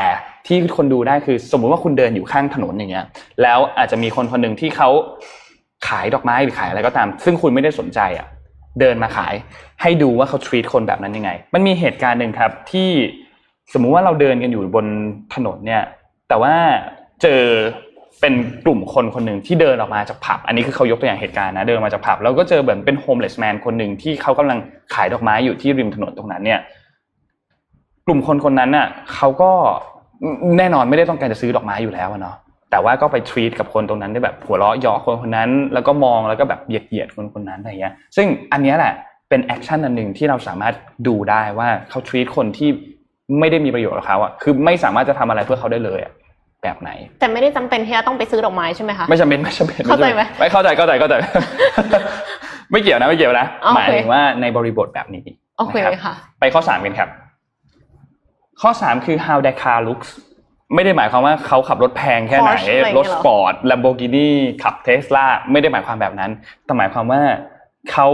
[0.47, 3.05] ที่คนดูได้คือสมมุติว่าคุณเดินอยู่ข้างถนนอย่างเงี้ย
[3.43, 4.89] แล้วอาจจะมีคนคนหนึ่งที่เขา
[5.89, 8.27] ขายดอกไม้หรือขายอะไรก็ตาม ซึ่งคุณไม่ได้สนใจอะ
[8.81, 9.35] เดินมาขาย
[9.83, 12.91] ให้ดูว่าเขา treat คนแบบนั้นยังไง มันมีเหตุการณ์หนึ่งครับที่
[13.73, 14.87] สมมุติว่าเราเดินกันอยู่บน
[15.35, 15.83] ถนนเนี่ย
[16.29, 16.55] แต่ว่า
[17.23, 17.43] เจอ
[18.21, 24.59] เป็นกลุ่มคนคนหนึ่งที่เดินออกมาจากผับ อันนี้คือเขายกตัวอย่างเหตุการณ์นะเดินมาจากผับแล้วก็เจอเหมือนเป็น homeless man คนหนึ่งที่เขากำลัง
[24.95, 26.61] ขายดอกไม้อยู่ที่ริมถนนตรงนั้นเนี่ย
[28.07, 29.51] กลุ่มคนคนนั้นน่ะเขาก็
[30.59, 32.37] แน่นอนไม่ได้ต้องการจะซื้อดอกไม้อยู่แล้วเนาะ
[32.71, 38.95] แต่ว่าก็ไป treat กับคนตรงนั้นได้แบบหัวเราะเยาะคนคนนั้น แล้วก็มองแล้วก็แบบเหยียดเหยียดคนคนนั้นอะไรเงี้ย ซึ่งอันนี้แหละ
[39.29, 40.75] เป็น action อันหนึ่งที่เราสามารถ
[41.07, 42.71] ดูได้ว่าเขา treat คนที่
[43.39, 46.13] ไม่ได้มีประโยชน์กับเขาอะคือไม่สามารถจะทำอะไรเพื่อเขาได้เลยอะ
[46.67, 46.91] แบบไหน
[47.21, 51.15] แต่ไม่ได้จำเป็นที่จะต้องไปซื้อดอกไม้ใช่ไหมคะไม่จำเป็นไม่จำเป็นเข้าใจไหมไม่เข้าใจเข้าใจเข้าใจ
[52.71, 55.25] ไม่เกี่ยวนะไม่เกี่ยวนะโอเคหมายถึงว่าในบริบทแบบนี้
[55.59, 57.09] โอเคนะครับค่ะ ไปข้อสามกันครับ
[58.61, 60.09] ข้อสามคือ how their car looks
[60.75, 64.29] ไม่ได้หมายความว่าเขาขับรถแพงแค่ไหน Porsche อะไรอย่างรเงี้ถยเหรอสปอร์ต Lamborghini
[64.63, 66.31] ขับเทสลาไม่ได้หมายความแบบนั้น
[66.65, 67.21] แต่หมายความว่า
[67.93, 68.09] เขา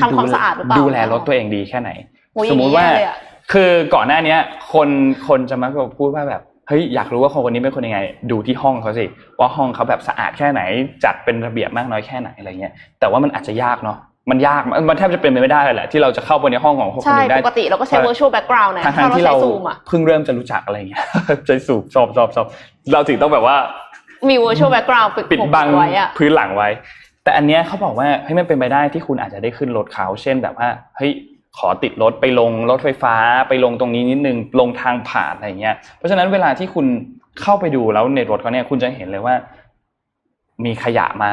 [0.00, 1.90] ทำความสะอาดหรือเปล่าดูแลรถตัวเองดีแค่ไหน
[2.34, 3.16] โอ้ยสมมุติว่าอย่างนี้แย่เลยอะ
[3.52, 4.40] คือก่อนหน้าเนี้ย
[4.72, 4.88] คน
[5.28, 8.00] คนจะมักจะพูดว่าแบบ เฮ้ยอยากรู้ว่าคนคนนี้เป็นคนยังไง
[8.30, 9.06] ดูที่ห้องเขาสิ
[9.40, 10.60] ว่าห้องเขาแบบสะอาดแค่ไหน
[11.04, 13.98] จัดเป็นระเบียบมากน้อยแค่ไหนอะไรเงี้ยแต่ว่ามันอาจจะยากเนาะ
[14.30, 21.02] มันยากมันมันแทบจะเป็นไปไม่ได้เลยแหละที่เราจะเข้าไปในห้องของคนคนใช่หนึงได้ปกติเราก็ใช้ virtual background นะทั้งถ้าๆเราที่ใช้เราซูมอะเพิ่งเริ่มจะรู้จักอะไรเงี้ย
[21.46, 22.46] ใจสูบชอบชอบชอบ
[22.92, 23.56] เราถึงต้องแบบว่า
[24.30, 26.68] มี virtual background ปิดปิดผมบังไว้อะพื้นหลังไว้
[27.24, 31.12] แต่อันเนี้ยเขาบอกว่าเฮ้ยมันเป็นไปได้ที่คุณอาจจะได้ขึ้นรถเขาเช่นแบบว่าเฮ้ย
[31.58, 33.14] ขอติดรถไปลงรถไฟฟ้า
[33.48, 36.86] ไปลงตรงนี้นิดนึงลงทางผ่านอะไรเงี้ย เพราะฉะนั้นเวลาที่คุณ
[37.40, 39.34] เข้าไปดูแล้วในรถเขาเนี่ยคุณจะเห็นเลยว่า
[40.64, 41.26] มีขยะไหม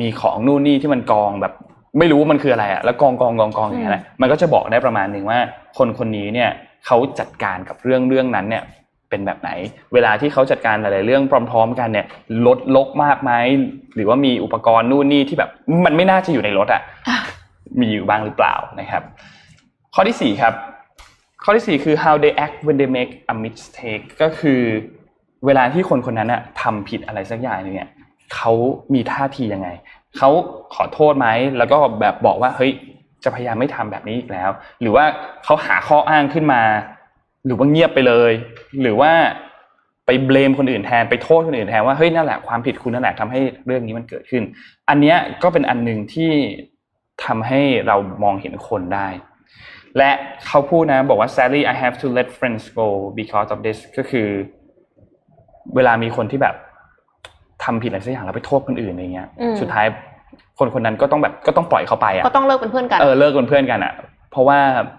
[0.00, 1.52] มีของนู่นนี่ที่มันกองแบบ
[1.98, 5.38] ไม่รู้มันคืออะไรอะแล้วกองกองกองกองอย่างเงี้ยนะมันก็จะบอกได้ประมาณหนึ่งว่า
[5.78, 6.50] คนคนนี้เนี่ย
[6.86, 8.62] เขาจัดการกับเรื่องเรื่องนั้นเนี่ย
[9.10, 9.50] เป็นแบบไหน
[9.94, 12.06] เวลาที่เขาจัดการหลายๆเรื่องพร้อม ๆ กันเนี่ย
[12.46, 13.32] รถลกมากไหม
[13.94, 15.50] หรือว่ามีอุปกรณ์นู่นนี่ที่แบบ
[15.84, 16.82] มันไม่น่าจะอยู่ในรถอะ
[17.80, 19.02] มีอยู่บ้างหรือเปล่านะครับ
[19.94, 20.54] ข้อที่สี่ครับ
[21.44, 24.60] ข้อที่สี่คือ how they act when they make a mistake ก็คือ
[25.46, 27.90] เวลาที่คนคนนั้นอะทำผิดอะไรสักอย่างหนึงเนี่ย
[28.34, 28.52] เขา
[28.94, 29.68] มีท่าทียังไง
[30.16, 30.30] เขา
[30.74, 31.28] ขอโทษไหม
[31.58, 32.72] แล้วก็แบบบอกว่าเฮ้ย
[33.24, 35.04] จะพยายามไม่ทำแบบนี้อีกแล้ว หรือว่า
[35.44, 36.62] เขาหาข้ออ้างขึ้นมา
[37.44, 38.32] หรือว่าเงียบไปเลย
[38.80, 39.12] หรือว่า
[40.06, 44.42] ไปเบลมคนอื่นแทนไปโทษคนอื่นแทนว่าเฮ้ยนั่นแหละความผิดคุณนั่นแหละทำให้เรื่องนี้มันเกิดขึ้น
[44.88, 46.30] อันเนี้ยก็เป็นอันหนึ่งที่
[47.24, 49.08] ทำให้เรามองเห็นคนได้
[49.98, 50.10] และ
[50.46, 52.86] เขาพูดนะบอกว่า sadly I have to let friends go
[53.20, 54.28] because of this ก็คือ
[55.74, 56.54] เวลามีคนที่แบบ
[57.64, 59.86] ทำผิดอะไรสักอย่างแล้วไปโทษคนอื่นอะไรเงี้ยอืมสุดท้าย
[60.58, 63.92] คนคนนั้นก็ต้องแบบก็ต้องปล่อยเขาไปอะก็ต้องเลิกเป็นเพื่อนกันเออเลิกเป็นเพื่อนกันอะ
[64.30, 64.58] เพราะว่า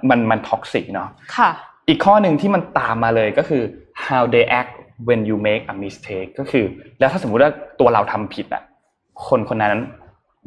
[0.10, 1.50] มันมัน toxic เนาะค่ะ
[1.90, 3.64] อีกข้อหนึ่งที่มันตามมาเลยก็คือ
[4.06, 4.74] how they act
[5.08, 6.66] when you make a mistake ก็คือ
[7.00, 8.64] แล้วถ้าสมมุติว่าตัวเราทำผิดอะ
[9.28, 9.84] คนคนนั้น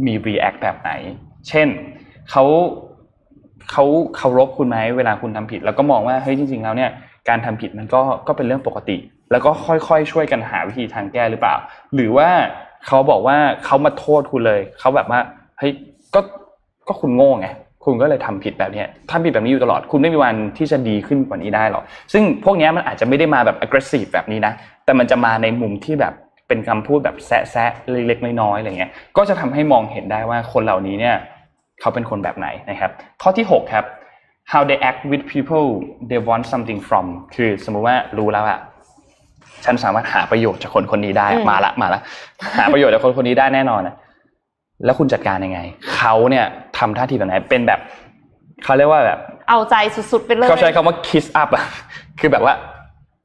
[0.07, 0.91] มี react แบบไหน
[1.49, 1.69] เช่น
[2.31, 2.45] เขา
[3.71, 3.85] เขา
[4.17, 6.91] เคารพคุณไหมเวลาคุณทำผิด แล้วก็มองว่าเฮ้ยจริง ๆ แล้วเนี่ย
[7.29, 8.97] การทำผิดมันก็ก็เป็นเรื่องปกติ
[9.33, 11.55] แล้วก็ค่อยๆช่วยกันหาวิธีทางแก้หรือเปล่า
[11.95, 12.29] หรือว่า
[12.87, 15.21] เขาบอกว่าเขามาโทษคุณเลยเขาแบบว่า
[15.59, 15.73] เฮ้ย
[16.15, 16.21] ก็
[16.89, 17.49] ก็คุณโง่ไง
[17.85, 24.53] คุณก็เลยทำผิดแบบนี้ทำผิดแบบนี้อยู่ตลอด คุณไม่มีวันที่จะดีขึ้นกว่านี้ได้หรอก ซึ่งพวกนี้มันอาจจะไม่ได้มาแบบ aggressive แบบนี้นะ
[24.85, 26.15] แต่มันจะมาในมุมที่แบบ
[26.49, 31.17] เป็นคำพูดแบบแซะแซะเล็กๆน้อยๆอะไรเงี้ย ก็จะทำให้มองเห็นได้ว่าคนเหล่านี้เนี่ย
[31.81, 32.91] เขาเป็นคนแบบไหนนะครับ
[33.23, 33.85] ข้อที่ 6 ครับ
[34.53, 35.67] how they act with people
[36.11, 38.59] they want something from คือสมมุติว่ารู้แล้วอะ
[39.65, 42.01] ฉันสามารถหาประโยชน์จากคนคนนี้ได้อืมมาละมาละ
[42.59, 43.97] หาประโยชน์จากคนคนนี้ได้แน่นอนนะ
[44.85, 45.61] แล้วคุณจัดการยังไง
[45.97, 46.47] เขาเนี่ย
[46.79, 47.81] ทำท่าทีแบบไหนเป็นแบบ
[48.65, 49.19] เขาเรียกว่าแบบ
[49.49, 49.77] เอาใจ
[50.13, 51.65] สุดๆไปเลยเขาใช้คำว่า kiss up อะ
[52.21, 52.55] คือแบบว่า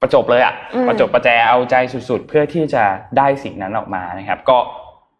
[0.01, 1.75] ประจบเลยอะอืมประจบประแจเอาใจ
[2.09, 2.83] สุดๆ เพื่อที่จะ
[3.17, 4.57] ได้สิ่งนั้นออกมานะครับ ก็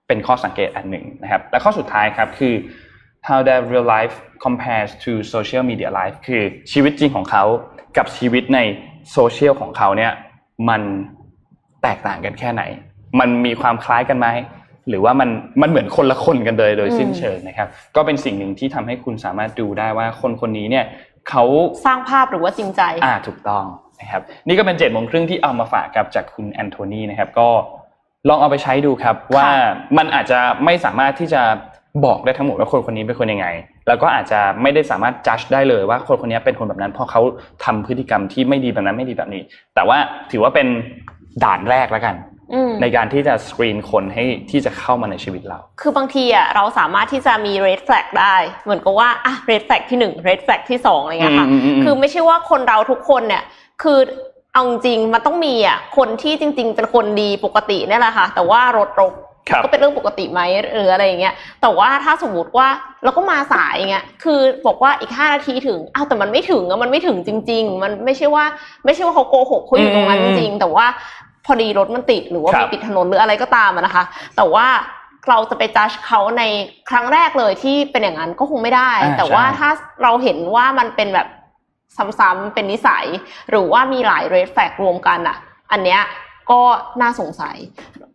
[0.07, 2.53] เป็นข้อสังเกตอันหนึ่งนะครับ และข้อสุดท้ายครับคือ
[3.29, 4.15] how their real life
[4.45, 7.43] compares to social media life คือชีวิตจริงของเขา
[7.97, 8.59] กับชีวิตใน
[9.11, 10.11] โซเชียลของเขาเนี่ย
[10.69, 10.81] มัน
[11.83, 12.63] แตกต่างกันแค่ไหน
[13.19, 14.27] มันมีความคล้ายกันไหม
[14.89, 15.29] หรือว่ามัน
[15.61, 20.85] มันเหมือนคนละคนกันเลยโดยสิ้นเชิงนะครับ ก็เป็นสิ่งหนึ่งที่ทำให้คุณสามารถดูได้ว่าคนคนนี้เนี่ย
[21.29, 21.43] เขา
[21.85, 23.65] สร้างภาพหรือว่าจริงใจ อ่าถูกต้อง
[24.01, 27.49] นะครับนี่ก็เป็นเจ็ดโมงครึ่งที่เอามาฝากกับจากคุณแอนโทนีนะครับก็
[28.29, 29.47] ลองเอาไปใช้ดูครับว่า
[29.97, 31.41] มันอาจจะไม่สามารถที่จะ
[32.05, 33.47] บอกได้ทั้งหมดว่าคนคนนี้เป็นคนยังไง
[33.87, 37.21] แล้วก็อาจจะไม่ได้สามารถจัดได้เลยว่าคนคนนี้เป็นคนแบบนั้นเพราะเขา
[37.65, 39.41] ทำพฤติกรรมที่ไม่ดีแบบนั้นไม่ดีแบบนี้
[39.75, 39.97] แต่ว่า
[40.31, 40.67] ถือว่าเป็น
[41.43, 42.15] ด่านแรกแล้วกัน
[42.53, 53.43] อืมในการที่จะสกรีนคนให้ที่จะเข้ามาในชีวิตเรา คือบางทีอะเราสามารถที่จะมี red flag ได้ เหมือนกับว่าอะ red flag ที่หนึ่ง red flag ที่สองอะไรเงี้ยค่ะอืมอืมอืมคือไม่ใช่ว่าคนเราทุกคนเนี่ย
[53.83, 53.99] คือ
[54.53, 59.30] เอาจริงๆมันต้องมีอะคนที่จริง ๆ เป็นคนดีปกติเนี่ยแหละค่ะ แต่ว่ารถรกครับ
[59.63, 60.41] ก็เป็นเรื่องปกติไหม
[60.73, 62.67] หรืออะไรอย่างเงี้ย แต่ว่าถ้าสมมติว่า
[63.03, 68.45] เราก็มาสายอย่างเงี้ย คือบอกว่าอีกห้านาทีถึงอ้าวแต่มันไม่ถึงอะมันไม่ถึงจริง ๆ มันไม่ใช่ว่า
[68.85, 70.85] ไม่ใช่ว่าเขาโกหกเขาอยู่ตรงนั้นจริงๆแต่ว่า
[71.45, 74.03] พอดีรถมันติดหรือว่าครัมีบปิดถนนหรืออะไรก็ตามอะนะคะ
[74.37, 74.67] แต่ว่า
[75.29, 76.43] เราจะไปจัดเขาใน
[76.89, 79.69] ครั้งแรกเลยที่เป็นอย่างนั้นก็คงไม่ได้อ่าแต่ว่าใช่ถ้า
[80.03, 81.27] เราเห็นว่ามันเป็นแบบ
[82.19, 83.05] ซ้ำๆเป็นนิสัย
[83.49, 85.37] หรือว่ามีหลายเรดแฟกรวมกันอะ
[85.71, 86.01] อันเนี้ย
[86.51, 86.61] ก็
[87.01, 87.55] น่าสงสัย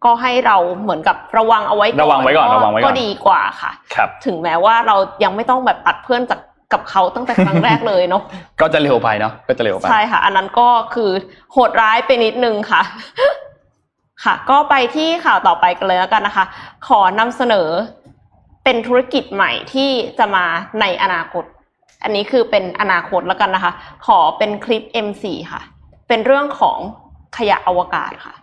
[0.04, 6.40] ก็ให้เราเหมือนกับระวังเอาไว้ก่อนระวังไว้ก่อนระวังไว้ก่อนก็ดีกว่าค่ะครับถึงแม้ว่าเรายังไม่ต้องแบบตัดเพื่อนจาก
[6.72, 8.22] กับเขาตั้งแต่ครั้งแรกเลยเนาะ
[8.60, 11.10] ก็จะเร็วไปเนาะก็จะเร็วไปใช่ค่ะ อันนั้นก็คือ
[11.52, 12.82] โหดร้ายไปนิดนึงค่ะ
[14.24, 16.44] ค่ะ ก็ไปที่ข่าวต่อไปกันเลยแล้วกันนะคะ
[16.86, 17.68] ขอนำเสนอ
[18.64, 20.44] เป็นธุรกิจใหม่ที่จะมา
[20.80, 21.44] ในอนาคต
[22.02, 23.72] อันนี้คือเป็นอนาคตแล้วกันนะคะ
[24.06, 25.62] ขอเป็นคลิป M4 ค่ะ
[26.08, 26.78] เป็นเรื่องของ
[27.36, 28.34] ขยะอวกาศค่ะ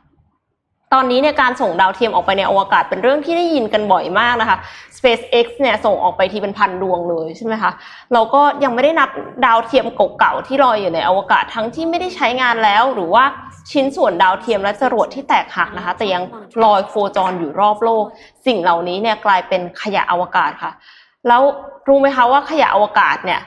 [0.94, 4.58] ตอนนี้เนี่ยการส่งดาวเทียมออกไปในอวกาศเป็นเรื่องที่ได้ยินกันบ่อยมากนะคะ
[4.98, 7.72] SpaceX เนี่ยส่งออกไปทีเป็นพันดวงเลยใช่ไหมคะ
[8.14, 9.10] เราก็ยังไม่ได้นับ
[9.46, 9.86] ดาวเทียม
[10.20, 13.24] เก่าๆที่ลอยอยู่ในอวกาศทั้งที่ไม่ได้ใช้งานแล้ว หรือว่า
[13.72, 16.24] ชิ้นส่วนดาวเทียมและจรวดที่แตกหักนะคะ แต่ยัง
[16.64, 18.06] ลอยโคจรอยู่รอบโลก
[18.46, 20.72] สิ่งเหล่านี้เนี่ยกลายเป็นขยะอวกาศค่ะ
[21.28, 21.42] แล้ว
[21.88, 23.42] รู้ไหมคะว่าขยะอวกาศเนี่ย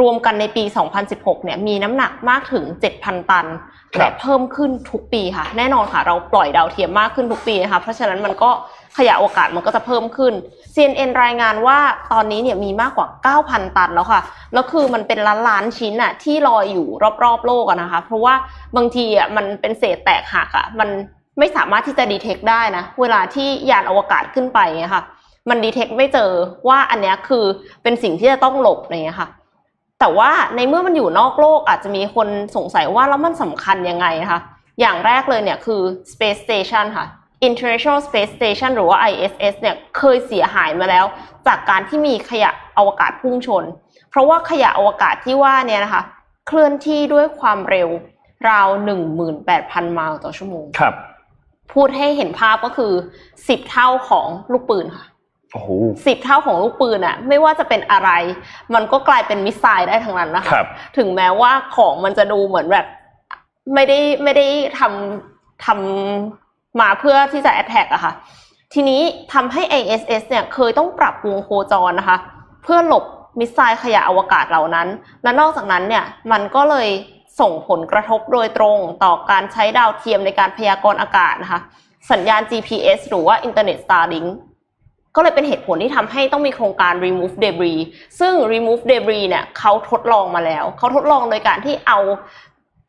[0.00, 0.64] รวมกันในปี
[1.04, 2.64] 2016 เนี่ยมีน้ำหนักมากถึง
[2.96, 3.71] 7,000 ตันครัและบ
[4.20, 8.50] เพิ่มขึ้นทุกปีค่ะ แน่นอนค่ะ เราปล่อยดาวเทียมมากขึ้นทุกปีนะคะเพราะฉะนั้นมันก็
[8.96, 10.32] ขยะโอกาศมันก็จะเพิ่มขึ้น
[10.74, 11.78] CNN รายงานว่า
[12.12, 13.06] ตอนนี้เนี่ยมีมากกว่า
[13.42, 14.20] 9,000 ตันแล้วค่ะ
[14.52, 16.86] แล้วคือมันเป็นล้านล้านชิ้นอะที่ลอยอยู่
[17.24, 18.34] รอบๆ โลกอะนะคะ เพราะว่า
[18.76, 20.88] บางทีอะมันเป็นเศษแตกหักอะมัน
[21.38, 25.04] ไม่สามารถที่จะดีเทคได้นะ เวลาที่ยานอวกาศขึ้นไปเนี่ยค่ะ
[25.50, 26.30] มันดีเทคไม่เจอ
[26.68, 27.44] ว่าอันเนี้ยคือ
[27.82, 29.28] เป็นสิ่งที่จะต้องหลบอะไรเงี้ยค่ะ
[30.04, 34.40] แต่ว่าในเมื่อมันอยู่นอกโลกอาจจะมีคนสงสัยว่าแล้วมันสำคัญยังไงนะคะ
[34.80, 35.80] อย่างแรกเลยเนี่ยคือ
[36.12, 37.06] Space Station ค่ะ
[37.48, 41.04] International Space Station หรือว่า ISS เนี่ยเคยเสียหายมาแล้ว
[41.46, 43.64] จากการที่มีขยะอวกาศพุ่งชน
[44.10, 46.02] เพราะว่าขยะอวกาศที่ว่าเนี่ยนะคะ
[46.46, 47.88] เคลื่อนที่ด้วยความเร็ว
[48.48, 48.68] ราว
[49.30, 50.94] 18,000 ไมล์ต่อชั่วโมงครับ
[51.72, 52.92] พูดให้เห็นภาพก็คือ
[53.30, 55.11] 10 เท่าของลูกปืนค่ะโอ้โห
[56.06, 58.10] สิบเท่าของลูกปืนอะไม่ว่าจะเป็นอะไร
[58.74, 60.66] มันก็กลายเป็นมิสไซล์ได้ทั้งนั้นนะคคะรับ
[60.98, 62.86] ถึงแม้ว่าของมันจะดูเหมือนแบบ
[63.74, 64.46] ไม่ได้ไม่ได้
[64.78, 68.12] ทำทำมาเพื่อที่จะแอ t แทกอะค่ะ
[68.72, 72.16] ทีนี้ทำให้ ISS เนี่ยเคยต้องปรับวงโคจรนะคะ
[72.62, 73.04] เพื่อหลบ
[73.38, 74.88] มิสไซล์ขยะอวกาศเหล่านั้น
[75.22, 76.88] และนอกจากนั้นเนี่ยมันก็เลย
[77.40, 81.60] ส่งผลกระทบโดยตรงต่อการใช้ดาวเทียมในการพยากรณ์อากาศนะคะ
[82.10, 84.28] สัญญาณ GPS หรือว่า Internet Starlink
[85.16, 87.80] ก็เลยเป็นเหตุผลที่ทำให้ต้องมีโครงการ remove debris
[88.20, 91.98] ซึ่ง remove debris เนี่ยเขาทดลองมาแล้ว เขาทดลองโดยการที่เอา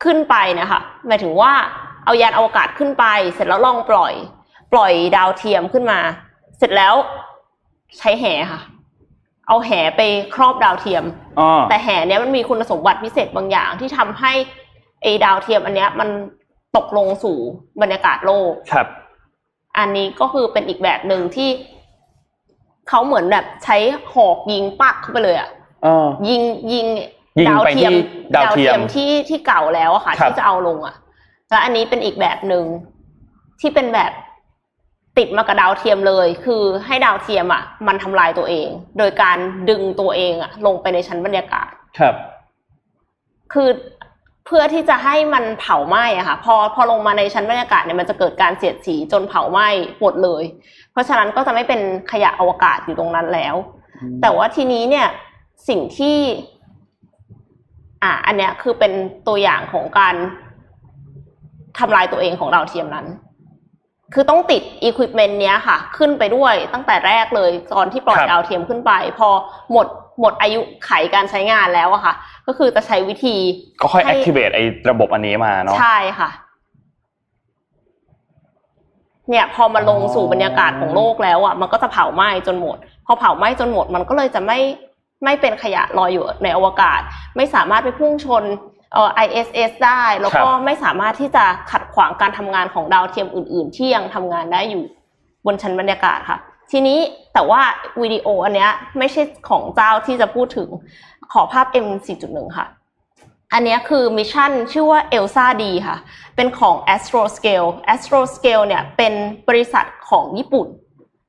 [0.03, 1.51] ขึ้นไปนะคะหมายถึงว่า
[2.05, 4.13] เอายานอวกาศขึ้นไป เสร็จแล้วลองปล่อย
[4.74, 5.99] ปล่อยดาวเทียมขึ้นมา
[6.57, 6.93] เสร็จแล้ว
[7.97, 8.61] ใช้แหค่ะ
[9.47, 10.01] เอาแหไป
[10.36, 11.03] ครอบดาวเทียม
[11.39, 14.34] อ๋อแต่แหเนี้ยมันมีคุณสมบัติพิเศษบางอย่างที่ทำให้
[15.01, 16.09] ไอ้ดาวเทียมอันเนี้ย มัน
[16.78, 17.38] ตกลงสู่
[17.82, 18.88] บรรยากาศโลกครับ
[19.78, 21.49] อันนี้ก็คือเป็นอีกแบบหนึ่งที่
[22.89, 23.77] เขาเหมือนแบบใช้
[24.13, 25.49] หอกยิงปักเข้าไปเลยอะ
[25.86, 26.88] อ๋อยิงยิง
[27.39, 28.01] ยิงดาวไปเทียมที่
[28.36, 30.95] ดาวเทียมที่ที่เก่าแล้วอะค่ะครับที่จะเอาลงอะ
[31.49, 32.65] แล้วอันนี้เป็นอีกแบบหนึ่ง
[33.61, 34.11] ที่เป็นแบบ
[35.17, 38.67] ติดมากับดาวเทียมเลย คือให้ดาวเทียมอะมันทำลายตัวเอง
[38.97, 39.38] โดยการ
[39.69, 41.69] ดึงตัวเองอะลงไปในชั้นบรรยากาศ
[41.99, 42.15] ครับ
[43.53, 43.69] คือ
[44.45, 49.67] เพื่อที่จะให้มันเผาไหม้อะค่ะ พอพอลงมาในชั้นบรรยากาศเนี่ยมันจะเกิดการเสียดสีจนเผาไหม้
[50.01, 50.43] หมดเลย
[50.93, 51.81] เพราะฉะนั้นก็จะไม่เป็น
[52.11, 53.55] ขยะอวกาศอยู่ตรงนั้นแล้ว
[54.21, 55.07] แต่ว่าทีนี้เนี่ย
[55.69, 56.17] สิ่งที่
[58.03, 58.93] อ่า อันเนี้ยคือเป็น
[59.27, 60.15] ตัวอย่างของการ
[61.79, 63.07] ทำลายตัวเองของดาวเทียมนั้น
[64.13, 69.29] คือต้องติดอุปกรณ์เนี้ยค่ะ ขึ้นไปด้วยตั้งแต่แรกเลยตอนที่ปล่อยครับดาวเทียมขึ้นไป พอ
[69.71, 69.87] หมด
[70.19, 72.13] หมดอายุไขการใช้งานแล้วอะค่ะ
[72.47, 73.35] ก็คือจะใช้วิธี
[73.81, 76.29] ก็ค่อยให้ activate ไอ้ระบบอันนี้มาเนาะใช่ค่ะ
[79.30, 84.59] เนี่ยพอมาลงสู่บรรยากาศของโลกแล้วอะมันก็จะเผาไหม้จนหมด พอเผาไหม้จนหมดมันก็เลยจะไม่
[85.24, 86.99] ไม่เป็นขยะลอยอยู่ในอวกาศ
[87.38, 88.43] ไม่สามารถไปพุ่งชน
[88.93, 94.84] เอ่อ ISS ได้ แล้วก็ครับไม่สามารถที่จะขัดขวางการทำงานของดาวเทียมอื่น ๆ ที่ยังทำงานได้อยู่
[95.45, 96.38] บนชั้นบรรยากาศค่ะ
[96.71, 96.99] ทีนี้
[97.34, 97.61] แต่ว่า
[98.01, 100.69] วิดีโออันเนี้ยไม่ใช่ของเจ้าที่จะพูดถึง
[101.34, 101.88] ขอภาพ M
[102.21, 102.65] 4.1 ค่ะ
[103.54, 105.97] อันเนี้ยคือ mission ชื่อว่า ELSA D ค่ะ
[106.36, 109.14] เป็นของ Astroscale Astroscale เนี่ยเป็น
[109.49, 110.68] บริษัทของญี่ปุ่น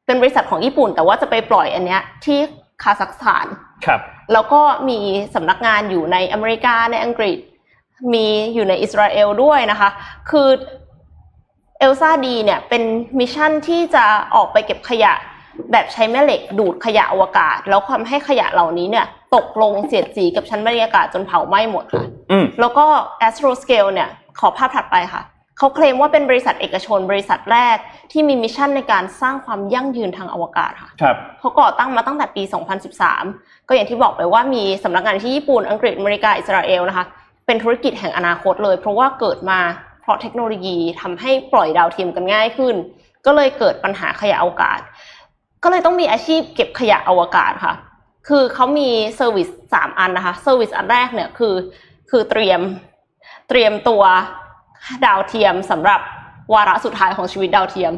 [0.07, 2.39] เป็นบริษัทของญี่ปุ่น แต่ว่าจะไปปล่อยอันเนี้ยที่
[2.83, 3.47] คาซัคสถาน
[3.87, 4.01] ครับ
[4.33, 4.99] แล้วก็มี
[5.35, 7.39] สำนักงานอยู่ในอเมริกาในอังกฤษ
[8.15, 9.91] มีอยู่ในอิสราเอลด้วยนะคะ
[10.31, 10.49] คือ
[11.79, 12.83] ELSA D เนี่ยเป็น
[13.19, 14.05] mission ที่จะ
[14.35, 15.13] ออกไปเก็บขยะ
[15.73, 22.85] แบบใช้แม่เหล็กดูดขยะอวกาศ แล้วทำให้ขยะเหล่านี้เนี่ย ตกลงเสียดสีกับชั้นบรรยากาศจนเผาไหม้หมดค่ะอืมแล้วก็
[23.27, 24.09] Astroscale เนี่ย
[24.41, 25.23] ขอภาพถัดไปค่ะ
[25.59, 27.77] เขาเคลมว่าเป็นบริษัทเอกชน บริษัทแรก
[28.13, 32.43] ที่มี mission ในการสร้างความยั่งยืนทางอวกาศค่ะครับเขาก่อตั้งมาตั้งแต่ปี
[33.05, 37.05] 2013 ก็อย่างที่บอกไปว่ามีสำนักงานที่ญี่ปุ่น อังกฤษ อเมริกา อิสราเอลนะคะ
[37.47, 39.61] เป็นธุรกิจแห่งอนาคตเลย เพราะว่าเกิดมา
[40.03, 42.75] เพราะเทคโนโลยีทำให้ปล่อยดาวเทียมกันง่ายขึ้น
[43.27, 44.81] ก็เลยเกิดปัญหาขยะอวกาศ
[45.65, 47.75] ก็เลยต้องมีอาชีพเก็บขยะอวกาศค่ะ
[48.29, 51.55] คือเขามี service สามอันนะคะ service อันแรกเนี่ยคือ
[52.11, 52.61] คือเตรียม
[53.49, 54.03] เตรียมตัว
[55.07, 56.01] ดาวเทียมสำหรับ
[56.55, 57.93] วาระสุดท้ายของชีวิตดาวเทียม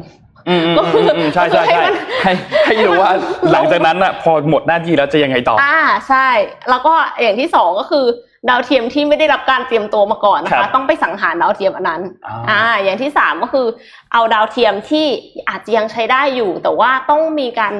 [0.47, 2.31] อืมอืมก็คืออืมใช่ใช่ให้ใช่มันให้
[2.65, 3.11] ให้รู้ว่า
[3.51, 6.27] หลังจากนั้นอะพอหมดหน้าที่แล้วจะยังไงต่อ อ่าใช่
[6.69, 8.05] แล้วก็อย่างที่สองก็คือ
[8.49, 13.67] ดาวเทียมที่ไม่ได้รับการเตรียมตัวมาก่อนนะครัคะบต้องไปสังหารดาวเทียมอันนั้นอ่าอ่าอย่างที่สามก็คือ
[14.13, 15.05] เอาดาวเทียมที่
[15.49, 17.73] อาจจะยังใช้ได้อยู่ แต่ว่าต้องมีการ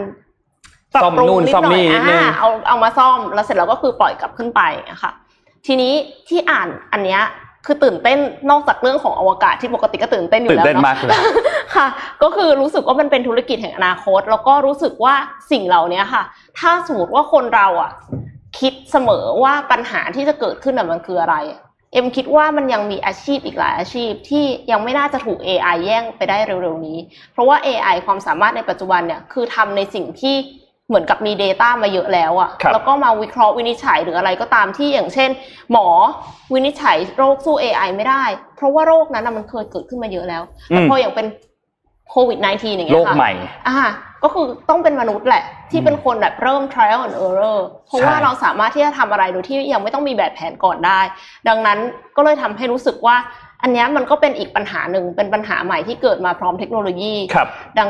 [0.94, 5.12] ปรับซ่อมปรุงนู่นนิดซ่อมหน่อยนี่นิดนึงอ่าเอาเอามาซ่อมแล้วเสร็จแล้วก็คือปล่อยกลับขึ้นไปอะค่ะ
[5.66, 5.94] ทีนี้
[6.28, 7.22] ที่อ่านอันเนี้ย
[7.66, 11.12] คือตื่นเต้นนอกจากเรื่องของอวกาศที่ปกติก็ตื่นเต้นอยู่ตื่นแล้วเต้นเนาะมากเลย
[11.76, 11.88] ค่ะ
[12.24, 15.14] ก็คือรู้สึกว่ามันเป็นธุรกิจแห่งอนาคต แล้วก็รู้สึกว่า
[15.52, 16.24] สิ่งเหล่านี้ค่ะ
[16.60, 17.92] ถ้าสมมติว่าคนเราอะ
[18.60, 21.62] คิดเสมอว่าปัญหาที่จะเกิดขึ้นน่ะมันคืออะไรอะ
[21.94, 26.98] เอ็มคิดว่ามันยังมีอาชีพอีกหลายอาชีพที่ยังไม่น่าจะถูก AI แย่งไปได้เร็วๆนี้
[27.34, 30.36] เพราะว่า AI ความสามารถในปัจจุบันเนี่ยคือทำในสิ่งที่
[30.88, 35.30] เหมือนกับมี Data มาเยอะแล้วอะครับแล้วก็มาวิเคราะห์วินิจฉัยหรืออะไรก็ตามที่อย่างเช่น
[35.72, 35.88] หมอ
[36.54, 38.24] วินิจฉัยโรคสู้ AI ไม่ได้
[38.56, 41.26] เพราะว่าโรคนั้นน่ะมันเคยเกิดขึ้นมาเยอะแล้วแต่พออย่างเป็น
[42.12, 43.32] โควิด -19 อย่างเงี้โลยกค่ะใหม่
[43.68, 43.78] อ่า
[44.24, 51.00] ก็คือต้องเป็นมนุษย์แหละ ที่เป็นคนแบบเริ่ม trial and error เพราะว่าใช่เราสามารถที่จะทำอะไรโดยที่ยังไม่ต้องมีแบบแผนก่อนได้
[51.48, 51.78] ดังนั้น
[52.16, 53.16] ก็เลยทำให้รู้สึกว่า
[53.62, 57.48] อันเนี้ยมันก็เป็นอีกปัญหาหนึ่งเป็นปัญหาใหม่ที่เกิดมาพร้อมเทคโนโลยีครับ
[57.80, 57.90] ดัง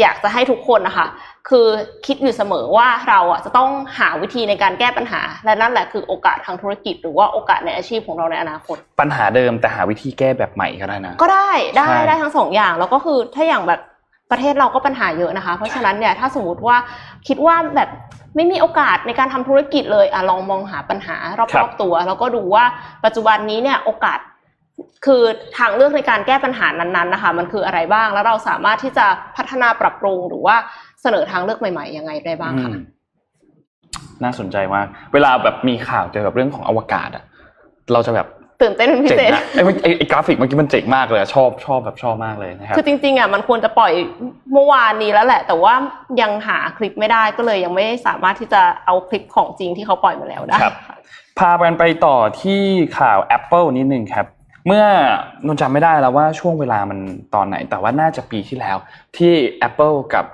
[0.00, 1.06] อยากจะให้ทุกคนนะคะ
[1.48, 1.66] คือ
[2.06, 13.80] คิดอยู่เสมอว่าเราอะจะต้องหาวิธีในการแก้ปัญหา และนั่นแหละคือโอกาสทางธุรกิจ หรือว่าโอกาสในอาชีพของเราในอนาคต ปัญหาเดิมแต่หาวิธีแก้แบบใหม่ก็ได้นะ ก็ได้ได้ใช่ได้ทั้งสองอย่างแล้วก็คือถ้าอย่างแบบ
[14.30, 16.76] ประเทศเราก็ปัญหาเยอะนะคะ เพราะฉะนั้นเนี่ยถ้าสมมติว่า
[17.28, 17.90] คิดว่าแบบ
[18.36, 22.64] ไม่มีโอกาสในการทำธุรกิจเลยอะลองมองหาปัญหารครัอบบๆตัว แล้วก็ดูว่า
[23.04, 24.18] ปัจจุบันนี้เนี่ยโอกาส
[25.06, 25.22] คือ
[25.58, 29.06] ทางเลือกในการแก้ปัญหานั้นๆนะคะ มันคืออะไรบ้างแล้วเราสามารถที่จะ
[29.36, 30.56] พัฒนาปรับปรุงหรือว่า
[31.02, 32.76] เสนอทางเลือกใหม่ๆยังไงได้บ้างอืคะม
[34.24, 37.24] น่าสนใจมากเวลาแบบมีข่าวเกี่ยวกับเรื่องของอวกาศอะ
[37.92, 38.28] เราจะแบบ
[38.62, 43.92] ตื่นเต้นเป็นพิเจ๋งเศษนะไอ้ไอ้ไอ้กราฟิกเมื่อกี้มันเจ๋งมากเลยอะชอบชอบแบบชอบมากเลยนะครับคือจริงๆอะมันควรจะปล่อย
[44.52, 45.74] เมื่อวานนี้แล้วแหละ แต่ว่า
[46.20, 50.74] ยังหาคลิปไม่ได้ก็เลยยังไม่สามารถที่จะเอาคลิปของจริงที่เขาปล่อยมาแล้วได้ครับ
[51.38, 52.62] พากันไปต่อที่
[52.98, 54.26] ข่าว Apple นิดนึงครับ
[54.66, 54.84] เมื่อ
[55.46, 56.98] นนจำไม่ได้แล้วว่าช่วงเวลามัน
[57.34, 58.76] ตอนไหน แต่ว่าน่าจะปีที่แล้ว
[59.16, 59.32] ที่
[59.68, 60.24] Apple กับ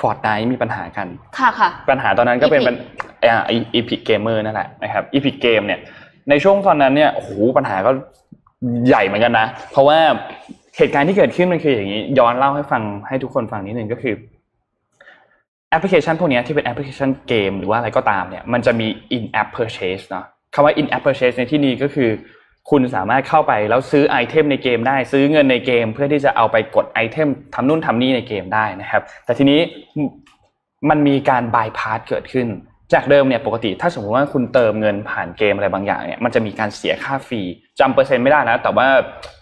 [0.00, 1.06] Fortnite มีปัญหากัน
[1.38, 2.76] ค่ะค่ะ ปัญหาตอนนั้นก็เป็น Epic เป็น
[3.24, 3.42] อ่า
[3.78, 5.80] Epic Gamer นั่นแหละนะครับ Epic Game เนี่ย
[6.30, 7.90] ในช่วงตอนนั้นเนี่ยโอ้โหปัญหาก็
[8.88, 9.98] ใหญ่เหมือนกันนะ เพราะว่า
[10.76, 14.14] เหตุการณ์ที่เกิดขึ้นมันคืออย่างนี้ ย้อนเล่าให้ฟังให้ทุกคนฟังนิดนึงก็คือ
[15.70, 18.86] แอปพลิเคชันพวกเนี้ยที่เป็นแอปพลิเคชันเกมหรือว่าอะไรก็ตามเนี่ยมันจะมี
[19.16, 20.24] in app purchase เนาะ
[20.54, 22.10] คำว่า in app purchase ในที่นี้ก็คือ
[22.70, 29.60] คุณสามารถเข้าไปแล้วซื้อไอเทมในเกมได้ซื้อเงินในเกม เพื่อที่จะเอาไปกดไอเทมทำนู่นทำนี่ในเกมได้นะครับ แต่ทีนี้
[30.90, 32.48] มันมีการบายพาสเกิดขึ้น
[32.94, 37.40] จากเดิมเนี่ยปกติ ถ้าสมมติว่าคุณเติมเงินผ่านเกมอะไรบางอย่างเนี่ยมันจะมีการเสียค่า fee
[37.80, 38.86] จำเปอร์เซ็นต์ไม่ได้นะแต่ว่า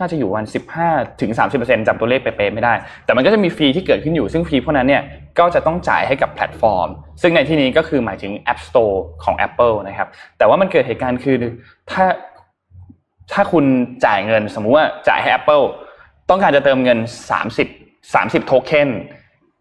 [0.00, 0.88] น่าจะอยู่วันสิบห้า
[1.20, 5.02] ถึงสามสิบเปอร์เซนต์จำตัวเลขเป๊ะๆไม่ได้ แต่มันก็จะมี fee ที่เกิดขึ้นอยู่ซึ่ง fee พวกนั้นเนี่ย
[5.38, 6.88] ก็จะต้องจ่ายให้กับแพลตฟอร์ม
[7.22, 10.08] ซึ่งในที่นี้ก็คือหมายถึง App Store ของ Apple นะครับ
[10.38, 11.36] แต่ว่ามันเกิดเหตุการณ์คือ
[11.90, 12.04] ถ้า
[13.32, 13.64] ถ้าคุณ
[14.06, 15.64] จ่ายเงินสมมุติว่าจ่ายให้ Apple
[16.30, 16.98] ต้องการจะเติมเงิน
[17.56, 18.88] 30 30 โทเค็น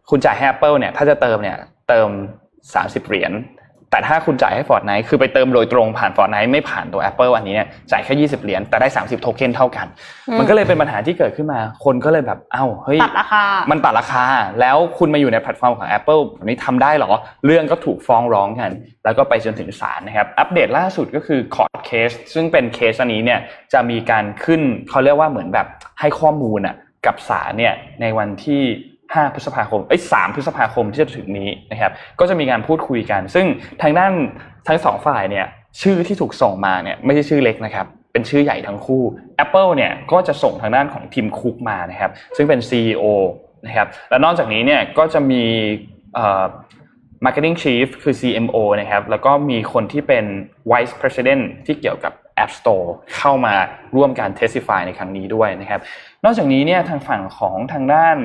[0.09, 1.57] คุณจ่ายให้ Apple เนี่ยถ้าจะเติมเนี่ย
[1.89, 2.09] เติม
[2.59, 3.31] 30 เหรียญ
[3.91, 9.87] แต่ถ้าคุณจ่ายให้ Fortnite คือไปเติมโดยตรงผ่าน Fortnite ไม่ผ่านตัว Apple อันนี้เนี่ยจ่ายแค่20 เหรียญแต่ได้ 30 โทเค็นเท่ากัน
[10.29, 14.23] อืมมันก็เลยเป็นปัญหาที่เกิดขึ้นมา คนก็เลยแบบเอ้าเฮ้ยตัดราคา มันตัดราคา
[14.61, 17.11] แล้วคุณมาอยู่ในแพลตฟอร์มของ Apple แบบนี้ทำได้เหรอ
[17.45, 18.71] เรื่องก็ถูกฟ้องร้องกัน
[19.03, 23.39] แล้วก็ไปจนถึงศาลนะครับ อัปเดตล่าสุดก็คือ court case ซึ่งเป็นเคสอันนี้เนี่ย
[23.73, 25.67] จะมีการขึ้นเขาเรียกว่าเหมือนแบบ
[25.99, 26.75] ให้ข้อมูลอะ
[27.05, 28.61] กับศาลเนี่ยในวันที่
[29.13, 33.45] 5 พฤษภาคมเอ้ย3พฤษภาคมที่จะถึงนี้นะครับ ก็จะมีการพูดคุยกัน ซึ่ง
[33.81, 34.13] ทางด้าน
[34.67, 35.45] ทั้งสองฝ่ายเนี่ย
[35.81, 39.03] ชื่อที่ถูกส่งมาเนี่ยไม่ใช่ชื่อเล็กนะครับ เป็นชื่อใหญ่ทั้งคู่
[39.43, 43.03] Apple เนี่ยก็จะส่งทางด้านของทีมคุกมานะครับ ซึ่งเป็น CEO
[43.65, 45.43] นะครับ และนอกจากนี้เนี่ยก็จะมี
[46.15, 46.45] เอ่อ
[47.25, 50.25] Marketing Chief คือ CMO นะครับ แล้วก็มีคนที่เป็น
[50.71, 52.87] Vice President ที่เกี่ยวกับ App Store
[53.17, 53.55] เข้ามา
[53.95, 55.81] ร่วมการ testify ในครั้งนี้ด้วยนะครับ
[56.25, 58.17] นอกจากนี้เนี่ยทางฝั่งของทางด้าน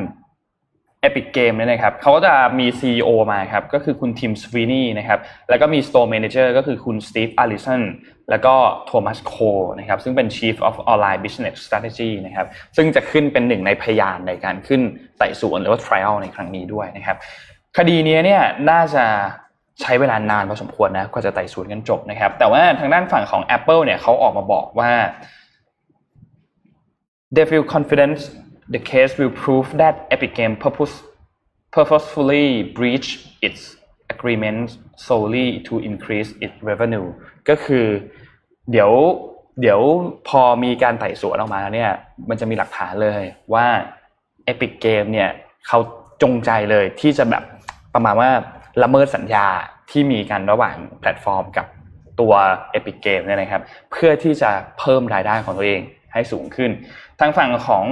[1.06, 7.82] Epic Game เนี่ยนะครับเขาก็จะมี CEO มาครับก็คือคุณทิมสวีนีนะครับแล้วก็มี Store Manager ก็คือคุณสตีฟอาริสัน
[8.30, 8.54] แล้วก็
[8.86, 9.34] โทมัสโค
[9.78, 12.46] นะครับซึ่งเป็น Chief of Online Business Strategy นะครับ
[12.76, 14.80] ซึ่งจะขึ้นเป็นหนึ่งในพยานในการขึ้น
[15.18, 17.16] ไต่สวนหรือว่า trial ในครั้งนี้ด้วยนะครับ
[17.78, 19.04] คดีนี้เนี่ยน่าจะ
[19.82, 24.90] ใช้เวลานานพอสมควรนะกว่าจะไต่สวนกันจบนะครับ แต่ว่าทางด้านฝั่งของ Apple เนี่ยเขาออกมาบอกว่า
[27.34, 28.16] they feel confident
[28.70, 31.02] the case will prove that Epic Game purpose,
[31.70, 33.76] purposefully breached its
[34.10, 37.08] agreement solely to increase its revenue
[37.48, 37.86] ก็คือ
[38.70, 38.92] เดี๋ยว
[39.60, 39.80] เดี๋ยว
[40.28, 41.92] พอมีการไต่สวนออกมาแล้วเนี่ย
[42.28, 43.22] มันจะมีหลักฐานเลย
[43.54, 43.66] ว่า
[44.52, 45.30] Epic Game เนี่ย
[45.68, 45.78] เขา
[46.22, 47.44] จงใจเลยที่จะแบบ
[47.94, 48.30] ประมาณว่า
[48.82, 49.46] ละเมิดสัญญา
[49.90, 51.66] ที่มีกันระหว่างแพลตฟอร์มกับ
[52.20, 52.32] ตัว
[52.78, 53.62] Epic Game เนี่ยนะครับ
[53.92, 55.80] เพื่อที่จะเพิ่มรายได้ของตัวเอง
[56.12, 56.70] ให้สูงขึ้น
[57.20, 57.84] ทางฝั่งของ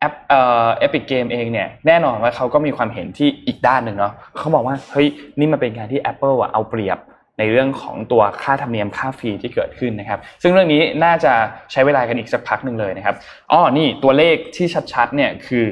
[0.00, 6.98] แอปเอ่อ Epic Game เองเนี่ยแน่นอนว่าเขาก็มีความเห็นที่อีกด้านหนึ่งเนาะเขาบอกว่าเฮ้ยนี่มันเป็นการที่ Apple อะเอาเปรียบ
[7.38, 11.32] ในเรื่องของตัวค่าธรรมเนียมค่าฟรีที่เกิดขึ้นนะครับ ซึ่งเรื่องนี้น่าจะ
[11.72, 13.16] ใช้เวลากันอีกสักพักหนึ่งเลยนะครับ
[13.52, 15.64] อ๋อนี่ตัวเลขที่ชัดๆเนี่ยคือ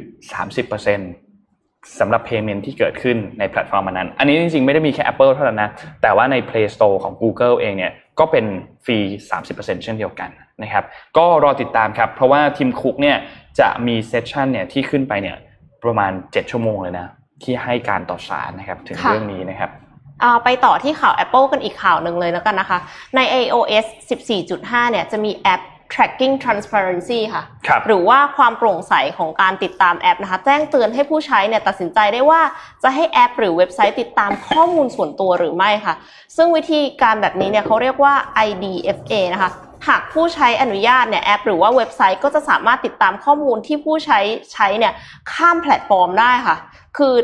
[0.43, 1.28] 30%
[1.99, 5.70] สำหรับ payment ที่เกิดขึ้นในแพลตฟอร์มอันนั้น อันนี้จริงๆ ไม่ได้มีแค่ Apple เท่านั้นนะ
[6.03, 8.45] แต่ว่าใน Play Store ของ Google เองเนี่ยก็เป็น
[8.85, 8.99] fee
[9.41, 10.30] 30%เช่นเดียวกัน
[10.62, 10.84] นะครับ
[11.16, 13.16] ก็รอติดตามครับ เพราะว่าทิมคุกเนี่ย
[13.61, 15.36] จะมี session เนี่ยที่ขึ้นไปเนี่ย
[15.84, 17.07] ประมาณ 7 ชั่วโมงเลยนะ
[17.43, 19.70] ที่ให้การต่อศาลนะครับถึงค่ะเรื่องนี้นะครับ
[20.22, 22.78] อ่าไปต่อที่ข่าว Apple กันอีกข่าวหนึ่งเลยแล้วกันนะคะ
[23.16, 23.86] ใน iOS
[24.39, 25.61] 14.5 เนี่ยจะมีแอป
[25.93, 32.41] tracking transparency ค่ะครับหรือว่าความโปร่งใสของการติดตามแอปนะคะ แจ้งเตือนให้ผู้ใช้เนี่ยตัดสินใจได้ว่า
[32.82, 35.95] จะให้แอป หรือเว็บไซต์ติดตามข้อมูลส่วนตัวหรือไม่ค่ะ
[36.36, 38.14] ซึ่งวิธีการแบบนี้เนี่ยเขาเรียกว่า
[38.49, 39.51] IDFA นะคะ
[39.89, 44.18] หากผู้ใช้อนุญาตเนี่ยแอป หรือว่าเว็บไซต์ก็จะสามารถติดตามข้อมูลที่ผู้ใช้
[44.53, 44.93] ใช้เนี่ย
[45.32, 46.57] ข้ามแพลตฟอร์มได้ค่ะ
[46.99, 47.14] คือ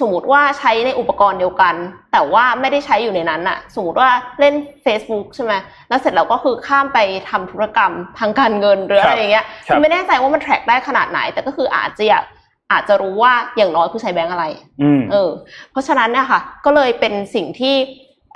[0.00, 1.74] สมมติว่าใช้ในอุปกรณ์เดียวกัน
[2.12, 5.52] แต่ว่าไม่ได้ใช้อยู่ในนั้นอะสมมติว่าเล่น Facebook ใช่ไหม
[5.88, 6.98] แล้วเสร็จแล้วก็คือข้ามไป
[7.30, 12.24] ทำธุรกรรมทางการเงินหรืออะไรอย่างเงี้ยครับคือไม่แน่ใจว่ามัน track ได้ขนาดไหน แต่ก็คืออาจจะอยาก
[12.72, 14.46] อาจจะรู้ว่าอย่างน้อยผู้ใช้แบงก์อะไร
[14.82, 15.30] อืมเออ
[15.70, 17.74] เพราะฉะนั้นเนี่ยค่ะ ก็เลยเป็นสิ่งที่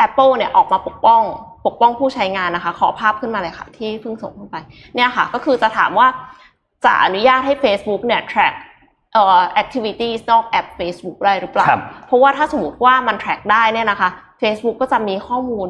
[0.06, 1.22] Apple เนี่ยออกมาปกป้อง
[1.66, 4.56] ปกป้องผู้ใช้งานนะคะ ขอภาพขึ้นมาเลยค่ะ ที่เพิ่งส่งขึ้นไป
[4.94, 6.06] เนี่ยค่ะ ก็คือจะถามว่า
[6.84, 8.54] จะอนุญาตให้ Facebook เนี่ย track
[9.12, 14.08] เอ่อ activities นอกแอป Facebook ได้หรือเปล่าครับเพราะว่าถ้าสมมติว่ามัน track ได้เนี่ยนะคะ
[14.42, 15.68] Facebook ก็จะมีข้อมูล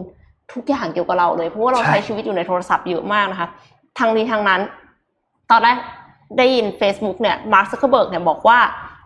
[0.52, 3.48] ทุกอย่างเกี่ยวกับเราเลย เพราะว่าเราใช่ใช้ชีวิตอยู่ในโทรศัพท์เยอะมากนะคะ
[3.98, 4.60] ทางนี้ทางนั้น
[5.50, 5.76] ตอนแรก
[6.38, 8.58] ได้ยิน Facebook เนี่ยมาร์คซักเคอร์เบิร์กเนี่ยบอกว่า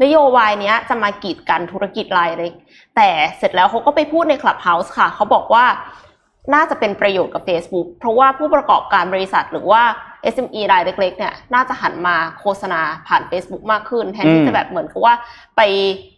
[0.02, 2.52] นโยบายเนี้ยจะมากีดกันธุรกิจรายเล็ก
[2.96, 3.08] แต่
[3.38, 5.64] เสร็จแล้วเขาก็ไปพูดใน Clubhouse ค่ะ เขาบอกว่า
[6.54, 9.82] น่าจะเป็นประโยชน์กับ Facebook เพราะว่าผู้ประกอบการบริษัทหรือว่า
[10.34, 15.14] SME รายเล็กๆเนี่ยน่าจะหันมาโฆษณาผ่าน Facebook มากขึ้น แทนอืที่มจะแบบเหมือนกับว่า
[15.56, 15.60] ไป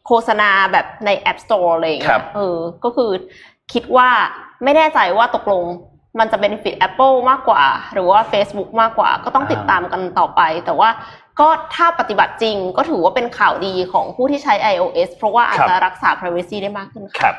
[0.06, 3.10] โฆษณาแบบใน App Store อะไรอย่างครัเงี้บยเออก็คือ
[3.72, 4.08] คิดว่า
[4.64, 5.64] ไม่แน่ใจว่าตกลง
[6.18, 10.90] มันจะ benefit Apple มากกว่า หรือว่า Facebook มากกว่า ก็ต้องติดตามกันต่อไป แต่ว่า
[11.40, 17.36] ก็ถ้าปฏิบัติจริงก็ถือว่าเป็นข่าวดีของผู้ที่ใช้ iOS เพราะว่าอาจจะรักษา privacy ได้มากขึ้นค่ะครับ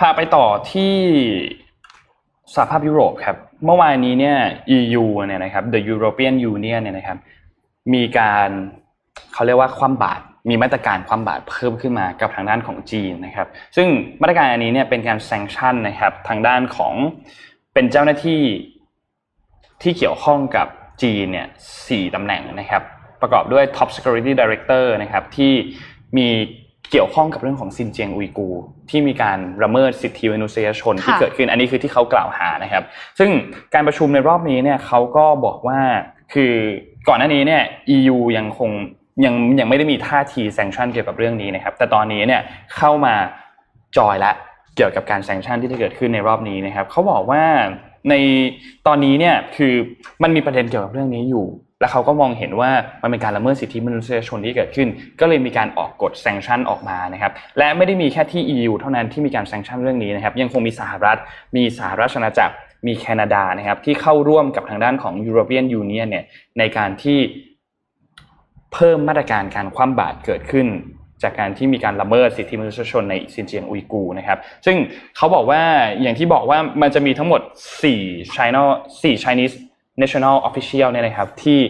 [0.00, 0.94] พาไปต่อที่
[2.54, 4.36] สหภาพยุโรปครับเมื่อวานนี้เนี่ย
[4.76, 7.18] EU เนี่ยนะครับ The European Union เนี่ยนะครับ
[7.94, 8.48] มีการ
[9.32, 13.88] เขาเรียกว่าคว่ำบาตรมีมาตรการคว่ำบาตรเพิ่มขึ้นมากับทางด้านของจีนนะครับ ซึ่ง
[14.20, 16.94] มาตรการอันนี้เนี่ยเป็นการแซงชั่นนะครับทางด้านของ
[17.74, 18.42] เป็นเจ้าหน้าที่
[19.82, 20.66] ที่เกี่ยวข้องกับ
[21.02, 21.48] จีนเนี่ย
[21.88, 22.82] สี่ตำแหน่งนะครับ
[23.22, 25.52] ประกอบด้วย Top Security Director นะครับที่
[26.16, 26.28] มี
[26.90, 32.84] เกี่ยวข้องกับเรื่องของซินเจียงอุยกูร์ที่มีการละเมิดสิทธิมนุษยชนที่ค่ะเกิดขึ้นอันนี้คือที่เขากล่าวหานะครับ
[33.18, 33.30] ซึ่ง
[33.74, 35.80] การประชุมในรอบนี้เนี่ยเขาก็บอกว่า
[36.34, 36.52] คือ
[37.08, 37.62] ก่อนหน้านี้เนี่ย
[37.96, 38.70] EU ยังคง
[39.24, 42.42] ยังยังไม่ได้มีท่าทีแซงชั่นเกี่ยวกับเรื่องนี้นะครับ แต่ตอนนี้เนี่ย
[42.76, 43.14] เข้ามา
[43.96, 44.32] จอยและ
[44.76, 47.42] เกี่ยวกับการแซงชั่นที่จะเกิดขึ้นในรอบนี้นะครับเขาบอกว่า
[48.10, 48.14] ใน
[48.86, 49.74] ตอนนี้เนี่ยคือ
[50.22, 51.46] มันมีประเด็นเกี่ยวกับเรื่องนี้อยู่
[51.82, 52.70] แล้วเขาก็มองเห็นว่า
[53.02, 54.88] มันเป็นการละเมิดสิทธิมนุษยชนที่เกิดขึ้น
[55.20, 61.18] ก็เลยมีการออกกฎแซงชั่นออกมานะครับและไม่ได้มีแค่ที่ EU เท่านั้นที่มีการแซงชั่นเรื่องนี้นะครับยังคงมีสหรัฐ
[61.56, 62.54] มีสหราชอาณาจักร
[62.86, 66.24] มีแคนาดานะครับที่เข้าร่วมกับทางด้านของ European Union เนี่ย
[66.58, 67.18] ในการที่
[68.72, 70.68] เพิ่มมาตรการการคว่ำบาตรเกิดขึ้น
[71.22, 74.76] จากการที่มีการละเมิดสิทธิมนุษยชนในซินเจียงอุยกูนะครับ ซึ่ง
[75.16, 75.62] เขาบอกว่า
[76.02, 77.40] อย่างที่บอกว่ามันจะมีทั้งหมด
[77.88, 78.62] 4 China
[79.02, 79.54] 4 Chinese
[80.02, 81.60] National Official เนี่ยนะครับที่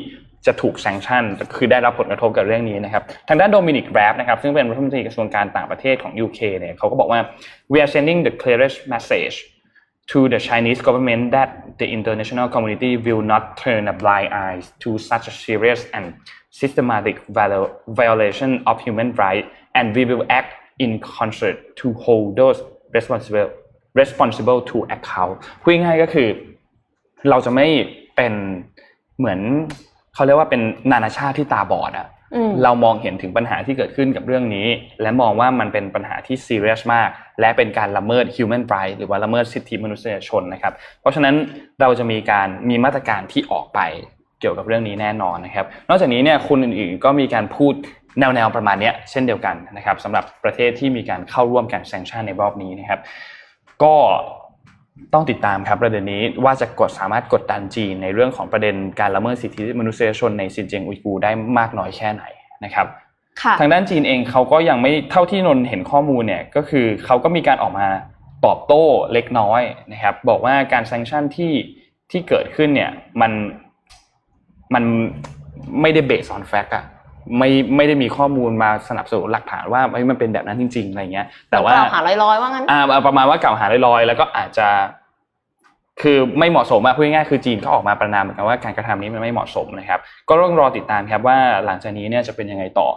[0.46, 1.24] จะถูกแซงชั่น
[1.56, 7.20] คือได้รับผลกระทบกับเรื่องนี้นะครับ ทางด้านโดมินิกแรปนะครับซึ่งเป็นรัฐมนตรีกระทรวงการต่างประเทศของ UK เนี่ยเขาก็บอกว่า
[7.72, 9.36] we are sending the clearest message
[10.12, 14.90] to the Chinese government that the international community will not turn a blind eye to
[15.10, 16.04] such a serious and
[16.60, 17.16] systematic
[18.00, 20.50] violation of human rights and we will act
[20.84, 22.58] in concert to hold those
[22.96, 23.50] responsible
[24.02, 26.28] responsible to account พูดง่ายก็คือ
[27.30, 27.66] เราจะไม่
[28.16, 28.32] เป็น
[29.18, 29.40] เหมือน
[30.14, 34.68] เขาเรียกว่าเป็นนานาชาติที่ตาบอดอะอืมเรามองเห็นถึงปัญหาที่เกิดขึ้นกับเรื่องนี้
[35.02, 37.08] และมองว่ามันเป็นปัญหาที่ซีเรียสมาก
[37.40, 41.34] และเป็นการละเมิด human rights หรือว่าละเมิดสิทธิมนุษยชนนะครับ เพราะฉะนั้น
[41.80, 43.80] เราจะมีการมีมาตรการที่ออกไป
[44.40, 47.74] เกี่ยวกับเรื่องนี้แน่นอนนะครับ นอกจากนี้เนี่ยคนอื่นๆก็มีการพูด
[48.18, 53.00] แนวๆประมาณเนี้ยเช่นเดียวกันนะครับสำหรับประเทศที่มีการเข้าร่วมการแซงชั่นในรอบนี้นะครับ
[53.82, 53.94] ก็
[55.14, 62.24] ต้องติดตามครับประเด็นนี้ว่าจะกดสามารถกดดันจีนในเรื่องของประเด็นการละเมิดสิทธิมนุษยชนในซินเจียงอุยกูร์ได้มากน้อยแค่ไหน
[62.64, 62.86] นะครับ
[63.42, 67.86] ค่ะทางด้านจีนเองเขาก็ยังไม่เท่าที่นนท์เห็นข้อมูลเนี่ยก็คือเขาก็มีการออกมา
[68.46, 69.62] ตอบโต้เล็กน้อย
[69.92, 71.52] นะครับ บอกว่าการ sanction ที่
[72.10, 72.90] ที่เกิดขึ้นเนี่ย
[73.20, 73.32] มัน
[74.74, 74.84] มัน
[75.80, 76.84] ไม่ได้ base on fact อะ
[77.38, 84.68] ไม่ไม่ได้มีข้อมูลมาสนับสนุนหลักฐานว่าเอ้ยมันเป็นแบบนั้นจริง ๆอะไรเงี้ย แต่ว่ากล่าวหาลอยๆว่างั้นอ่าประมาณว่ากล่าวหาลอยๆแล้วก็อาจจะ
[86.02, 92.88] คือไม่เหมาะสมอะพูดง่ายๆคือจีนก็ออกมาประนามเหมือนกันว่าการกระทำนี้มันไม่เหมาะสมนะครับ ก็ต้องรอติดตามครับว่าหลังจากนี้เนี่ยจะเป็นยังไงต่อ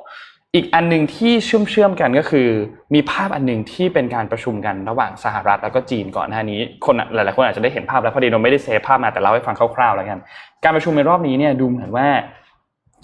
[0.55, 2.47] อีกอันหนึ่งที่เชื่อมเชื่อมๆกันก็คือ
[2.93, 10.19] มีภาพอันหนึ่งที่เป็นการประชุมกันระหว่างสหรัฐแล้วก็จีนก่อนหน้านี้ คนหลายๆคนอาจจะได้เห็นภาพแล้วพอดีเราไม่ได้เซฟภาพมาแต่เล่าให้ฟังคร่าวๆแล้วกัน
[10.63, 12.07] การประชุมในรอบนี้เนี่ยดูเหมือนว่า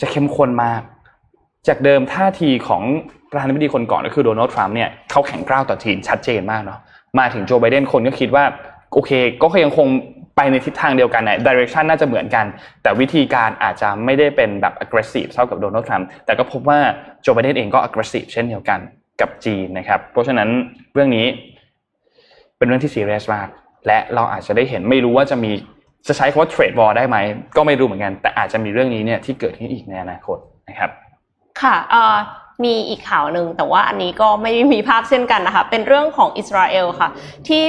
[0.02, 0.82] จะเข้มข้นมาก
[1.68, 2.84] จากเดิมท่าทีของ
[3.32, 6.80] ประธานาธิบดีคนก่อนก็คือโดนัลด์ทรัมป์เนี่ยเขาแข็งกร้าวต่อจีนชัดเจนมากเนาะ
[7.20, 8.46] มาถึงโจไบเดนคนก็คิดว่า
[8.94, 9.88] โอเค ก็ยังคง
[10.36, 12.46] ไปในทิศทางเดียวกันนะดิเรกชันน่าจะเหมือนกัน
[12.82, 16.80] แต่วิธีการอาจจะไม่ได้เป็นแบบ aggressive เท่ากับโดนัลด์ทรัมป์แต่ก็พบว่า
[17.22, 18.80] โจไบเดนเองก็ aggressive เช่นเดียวกัน
[19.22, 20.50] กับจีนนะครับ เพราะฉะนั้น
[20.94, 21.26] เรื่องนี้
[22.58, 23.48] เป็นเรื่องที่ซีเรียสมาก
[23.88, 25.52] และเราอาจจะได้เห็นไม่รู้ว่าจะมี
[26.08, 27.18] จะใช้คำว่า trade war ได้ไหม
[27.58, 30.38] ก็ไม่รู้เหมือนกัน แต่อาจจะมีเรื่องนี้เนี่ยที่เกิดขึ้นอีกในอนาคต
[30.70, 30.92] นะครับ
[31.62, 32.16] ค่ะเอ่อ
[32.64, 37.10] มีอีกข่าวหนึ่งแต่ว่าอันนี้ก็ไม่ได้มีภาพเช่นกันนะคะ เป็นเรื่องของอิสราเอลค่ะ
[37.48, 37.62] ที่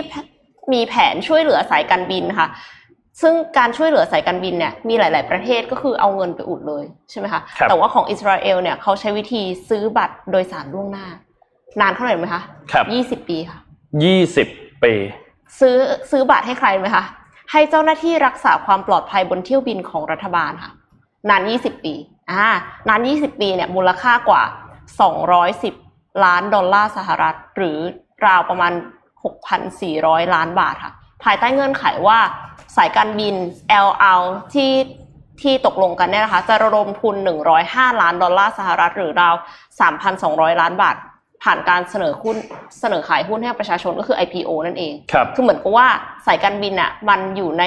[0.72, 2.48] มีแผนช่วยเหลือสายการบินค่ะ
[3.22, 11.06] ซึ่งการช่วยเหลือสายการบินเนี่ยมีหลาย ๆ ประเทศก็คือเอาเงินไปอุดเลยใช่ไหมคะครับแต่ว่าของอิสราเอลเนี่ยเขาใช้วิธีซื้อบัตรโดยสารล่วงหน้า
[11.80, 13.58] นานเท่าไหร่รู้ไหมคะครับยี่สิบปีค่ะ
[14.04, 14.48] ยี่สิบ
[14.84, 14.94] ปี
[15.60, 15.76] ซื้อ
[16.10, 17.04] ซื้อบัตรให้ใครไหมคะ
[17.52, 20.72] ให้เจ้าหน้าที่รักษาความปลอดภัยบนเที่ยวบินของรัฐบาลค่ะ
[21.30, 21.94] นาน 20 ปี
[22.30, 22.44] อ่า
[22.88, 24.42] นาน 20 ปีเนี่ยมูลค่ากว่า
[25.38, 27.78] 210 ล้านดอลลาร์สหรัฐ หรือ
[28.26, 28.72] ราวประมาณ
[29.52, 30.92] 6,400 ล้านบาทค่ะ
[31.24, 32.18] ภายใต้เงื่อนไขว่า
[32.76, 33.34] สายการบิน
[33.78, 34.22] El Al
[34.54, 34.72] ที่
[35.42, 37.16] ที่ตกลงกันเนี่ยนะคะ จะระดมทุน
[37.58, 39.34] 105 ล้านดอลลาร์สหรัฐ หรือราว
[39.98, 40.96] 3,200 ล้านบาท
[41.42, 42.36] ผ่านการเสนอหุ้น
[42.80, 45.86] เสนอขายหุ้นให้ประชาชนก็คือ IPO นั่นเองครับคือเหมือนกับว่า
[46.26, 47.64] สายการบินอะมันอยู่ใน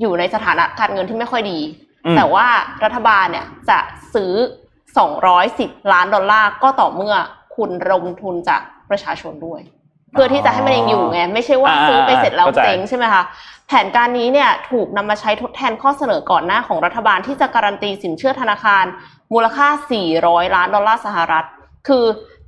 [0.00, 2.46] อยู่ในสถานะการเงินที่ไม่ค่อยดีอืม แต่ว่า
[2.84, 3.78] รัฐบาลเนี่ยจะ
[4.14, 4.32] ซื้อ
[5.12, 7.14] 210 ล้านดอลลาร์ก็ต่อเมื่อ
[7.56, 9.60] คุณระดมทุนจากประชาชนด้วย
[10.12, 13.22] เพื่อที่จะให้มันยังอยู่ไง ไม่ใช่ว่าอ่าซื้อไปเสร็จแล้วเข้าใจเจ๊งใช่ไหมคะ
[13.66, 18.84] แผนการนี้เนี่ยถูกนำมาใช้ทดแทนข้อเสนอก่อนหน้าของรัฐบาลที่จะการันตีสินเชื่อธนาคาร
[19.32, 19.68] มูลค่า
[20.12, 21.44] 400 ล้านดอลลาร์สหรัฐ
[21.88, 22.04] คือ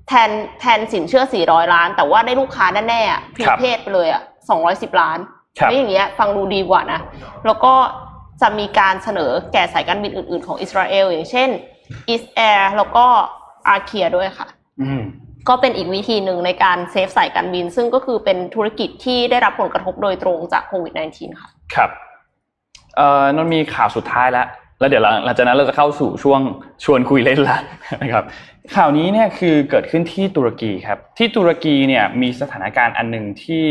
[0.09, 0.31] แทน
[0.61, 4.23] แทนสินเชื่อ 400 ล้าน แต่ว่าได้ลูกค้าแน่ๆอะพรีครับเพดไปเลยอะ
[4.61, 5.19] 210 ล้าน
[5.59, 7.01] ครับนี่อย่างเงี้ยฟังดูดีกว่านะ
[7.47, 7.73] แล้วก็
[8.41, 11.49] จะมีการเสนอแก่สายการบินอื่น ๆ ของอิสราเอล อย่างเช่น
[12.13, 13.07] East Air แล้วก็
[13.75, 14.49] a r k i a ด้วยค่ะ
[14.83, 15.03] อืม
[15.49, 21.91] ก็เป็นอีกวิธีหนึ่งในการเซฟสายการบิน ซึ่งก็คือเป็นธุรกิจที่ได้รับผลกระทบโดยตรงจากโควิด -19 ค่ะ ครับ
[22.97, 24.47] เอ่อนนท์มีข่าวสุดท้ายแล้ว
[24.81, 26.41] แล้วเดี๋ยวหลังหลังจากนั้นเราจะเข้าสู่ช่วง
[26.85, 27.57] ชวนคุยเล่นละ
[28.03, 28.25] นะครับ
[28.77, 33.67] ข่าวนี้เนี่ยคือเกิดขึ้นที่ตุรกีครับ ที่ตุรกีเนี่ยมีสถานการณ์อันหนึ่งที่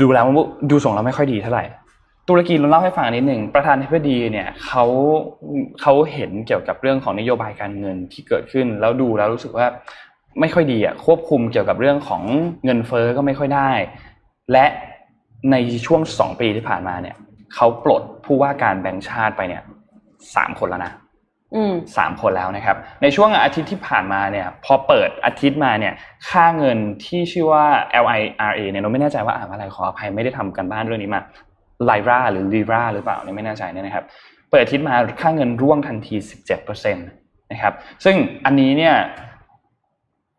[0.00, 0.26] ดูแล้ว
[0.70, 1.64] ดูส่งเราไม่ค่อยดีเท่าไหร่
[2.30, 4.84] ตุรกีเราเล่าให้ฟังนิดหนึ่งประธานาธิบดีเนี่ยเขา
[5.80, 9.66] เขาเห็นเกี่ยวกับเรื่องของนโยบายการเงินที่เกิดขึ้น แล้วดูแล้วรู้สึกว่า
[10.40, 12.22] ไม่ค่อยดีอะควบคุมเกี่ยวกับเรื่องของ
[12.64, 13.70] เงินเฟ้อก็ไม่ค่อยได้
[14.52, 14.66] และ
[15.50, 15.56] ใน
[15.86, 17.16] ช่วงสองปีที่ผ่านมาเนี่ย
[17.54, 19.62] เขาปลดผู้ว่าการแบงก์ชาติไปเนี่ย
[20.34, 20.92] สามคนแล้วนะ
[21.54, 25.94] อืมสามคนแล้วนะครับ ในช่วงอาทิตย์ที่ผ่านมาเนี่ย พอเปิดอาทิตย์มาเนี่ย
[26.28, 27.66] ค่าเงินที่ชื่อว่า
[28.04, 31.20] LIRA เนี่ยเราไม่แน่ใจว่าอ่านว่าอะไรขออภัยไม่ได้ทำกันบ้านเรื่องนี้มา
[31.88, 34.04] Lira หรือ Lira หรือเปล่าเนี่ยไม่แน่ใจเนี่ยนะครับ
[34.50, 36.14] เปิดอาทิตย์มาค่าเงินร่วงทันที
[36.58, 37.74] 17%นะครับ
[38.04, 38.94] ซึ่งอันนี้เนี่ย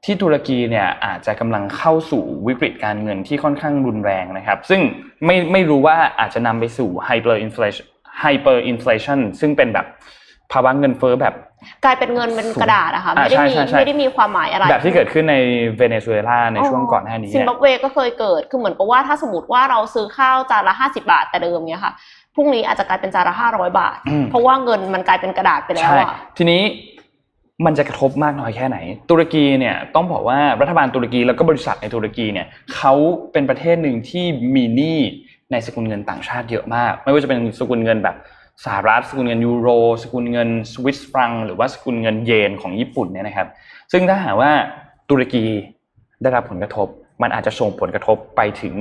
[0.05, 4.81] ที่ตุรกีเนี่ยอาจจะกำลังเข้าสู่วิกฤตการเงินที่ค่อนข้างรุนแรงนะครับ ซึ่ง
[5.25, 7.87] ไม่ไม่รู้ว่าอาจจะนำไปสู่ hyperinflation
[8.23, 9.87] hyperinflation ซึ่งเป็นแบบ
[10.51, 11.35] ภาวะเงินเฟ้อแบบ
[11.83, 15.35] กลายเป็นเงินเป็นกระดาษอะค่ะอ่าไม่ได้มีใช่ใช่ใช่ไม่ได้มีความหมายอะไร แบบที่เกิดขึ้นใน
[15.77, 21.93] เวเนซุเอลาในช่วงก่อนหน้านี้ซิมเนี่ยบับเวก็เคยเกิดคือเหมือนกับว่าถ้าสมมติว่าเราซื้อข้าวจานละห้าสิบาทแต่เดิมเนี้ยค่ะ
[22.35, 26.61] พรุ่งนี้อาจจะกลายเป็นจานละห้าร้อยบาทอืมเพราะว่าเงินมันกลายเป็นกระดาษไปแล้วใช่อะทีนี้
[27.65, 28.77] มันจะกระทบมากน้อยแค่ไหน
[29.09, 32.93] ตุรกีเนี่ยต้องบอกว่ารัฐบาลตุรกีแล้วก็บริษัทในตุรกีเนี่ยเขา
[33.31, 34.99] เป็นประเทศหนึ่งที่มีหนี้
[35.51, 38.15] ในสกุลเงินต่างชาติเยอะมาก ไม่ว่าจะเป็นสกุลเงินแบบ
[38.65, 39.67] สหรัฐสกุลเงินยูโร
[40.03, 43.47] สกุลเงินสวิสฟรังหรือว่าสกุลเงินเยนของญี่ปุ่นเนี่ยนะครับ
[43.91, 44.51] ซึ่งถ้าหากว่า
[45.09, 45.45] ตุรกี
[46.21, 46.87] ได้รับผลกระทบ
[47.21, 48.75] มันอาจจะส่งผลกระทบไปถึง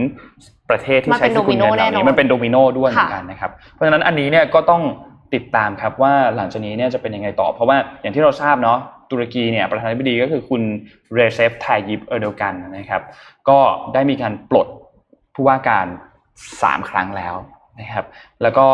[0.70, 4.82] ประเทศที่ใช้สกุลเงินเหล่านี้มันเป็นโดมิโนด้วยเหมือนกันนะครับเพราะฉะนั้นอันนี้เนี่ยก็ต้อง
[5.34, 8.78] ติดตามครับว่าหลังจากนี้เนี่ยจะเป็นยังไงต่อ เพราะว่าอย่างที่เราทราบเนาะ
[9.10, 10.62] ตุรกีเนี่ยประธานาธิบดีก็คือคุณ
[11.14, 13.02] เรเซฟไทยิปเออร์โดกันนะครับ
[13.48, 13.58] ก็
[13.94, 14.68] ได้มีการปลด
[15.34, 15.86] ผู้ว่าการ
[16.62, 17.34] สามครั้งแล้ว
[17.80, 18.04] นะครับ
[18.42, 18.66] แล้วก็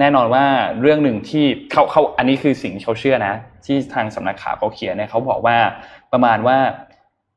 [0.00, 0.44] แน่นอนว่า
[0.80, 3.34] เรื่องหนึ่งที่เขาเขาอันนี้คือสิ่งที่เขาเชื่อนะ
[3.66, 5.56] ที่ทางสำนักข่าวเขาเขียนเนี่ยเขาบอกว่า
[6.12, 6.58] ประมาณว่า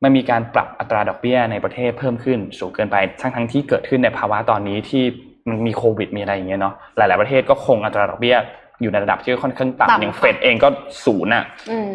[0.03, 5.03] มันมีการปรับอัตราดอกเบี้ยในประเทศเพิ่มขึ้นสูงเกินไปทั้งทั้งที่เกิดขึ้นในภาวะตอนนี้ที่
[5.49, 8.36] มันมีโควิดมีอะไรอย่างเงี้ยเนาะหลาย ๆประเทศก็คงอัตราดอกเบี้ย
[8.82, 10.70] อยู่ในระดับที่ค่อนข้างต่ำต่ำอย่างค่ะเฟดเองก็
[11.05, 11.91] ศูนย์อะอืม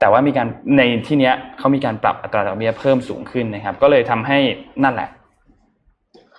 [0.00, 0.46] แต่ว่ามีการ
[0.78, 4.38] ในที่เนี้ยเขามีการปรับอัตราดอกเบี้ยเพิ่มสูงขึ้นนะครับ ก็เลยทำให้
[4.84, 5.08] นั่นแหละ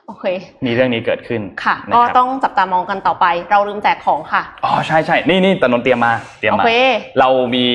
[0.07, 0.25] โอเค
[0.65, 6.71] มีเรื่องนี้เกิดขึ้นค่ะนะก็รับต้องจับตามองกันต่อไป เราลืมแจกของค่ะอ๋อใช่ใช่นี่นี่แต่นนท์เตรียมมาเตรียมโอมาเค
[7.19, 7.65] เรามี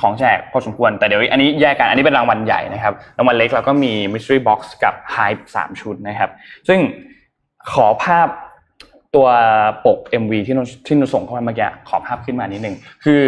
[0.00, 6.30] ของแจกพอสมควรแต่เดี๋ยวอันนี้แยกกันอันนี้เป็นรางวัลใหญ่นะครับรางวัลเล็กเราก็มี mystery box กับ hype สามชุดนะครับ
[6.68, 6.78] ซึ่ง
[7.72, 8.28] ขอภาพ
[9.14, 9.26] ตัว
[9.86, 13.22] ปก MV ที่นนท์ที่นนท์ส่งเข้ามาเมื่อกี้ขอภาพขึ้นมานิดนึงคือ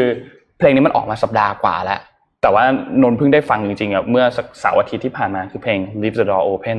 [0.59, 2.01] เพลงนี้มันออกมาสัปดาห์กว่าแล้ว
[2.43, 2.65] แต่ว่า
[3.03, 6.79] นนท์เพิ่งได้ฟังจริงๆอะเมื่อสักเสาร์อาทิตย์ที่ผ่านมาคือเพลง Leave the Door Open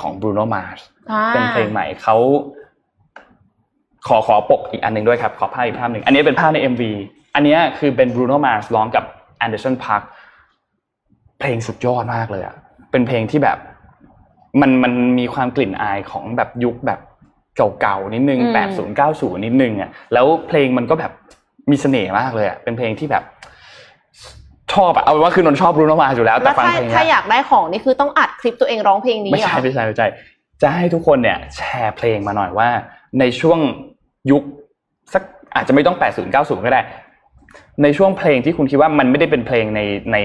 [0.00, 0.80] ของ Bruno Mars
[1.10, 2.16] อ่าเป็นเพลงใหม่เขา
[4.08, 6.82] ขอขอปกอีกอันหนึ่งด้วยครับ ขอภาพอีกภาพหนึ่งอันนี้เป็นภาพใน MV
[7.34, 9.04] อันเนี้ยคือเป็น Bruno Mars ร้องกับ
[9.44, 10.02] Anderson Park
[11.38, 12.54] เพลงสุดยอดมากเลยอะ
[12.90, 13.58] เป็นเพลงที่แบบ
[14.60, 17.00] มันมันมีความกลิ่นอายของแบบยุคแบบ
[17.80, 21.12] เก่าๆนิดนึงอืมแปดศูนย์เก้าศูนย์นิดนึงอะแล้วเพลงมันก็แบบ
[21.70, 23.24] มีเสน่ห์มากเลยอะเป็นเพลงที่แบบ
[24.74, 30.06] ชอบอะเอาเป็นว่าคือนนท์ชอบบรูโนมาอยู่แล้วแล้แต่วฟังถ้าเพลงถ้าเนี้ยอยากได้ของนี่คือต้องอัดคลิปตัวเองร้องเพลงนี้ไม่เหรอใช่ไม่ใช่ไม่ใช่
[30.62, 32.68] จะให้ทุกคนเนี่ยแชร์เพลงมาหน่อยว่า
[33.20, 33.58] ในช่วง
[34.30, 34.42] ยุค
[35.12, 35.22] สัก
[35.54, 36.80] อาจจะไม่ต้อง 80 90 ก็ได้
[37.82, 39.80] ในช่วงเพลงที่คุณคิดว่ามันไม่ได้เป็นเพลงใน
[40.12, 40.16] ใน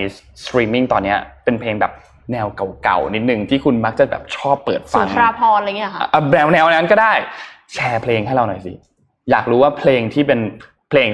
[0.43, 1.93] สตรีมมิ่งตอนเนี้ยเป็นเพลงแบบ
[2.31, 2.47] แนว
[2.83, 7.13] เก่าๆนิดนึงที่คุณมักจะแบบชอบเปิดสุฟันงทราพรอะไรเงี้ยค่ะอะแนวแนวนั้นก็ได้
[7.73, 8.73] แชร์เพลงให้เราหน่อยสิ
[9.31, 10.39] อยากรู้ว่าเพลงที่เป็น
[10.89, 11.09] เพลง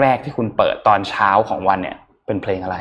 [0.00, 1.96] แรก ๆ ที่คุณเปิดตอนเช้าของวันเนี่ย
[2.30, 2.78] เป็นเพลงอะไร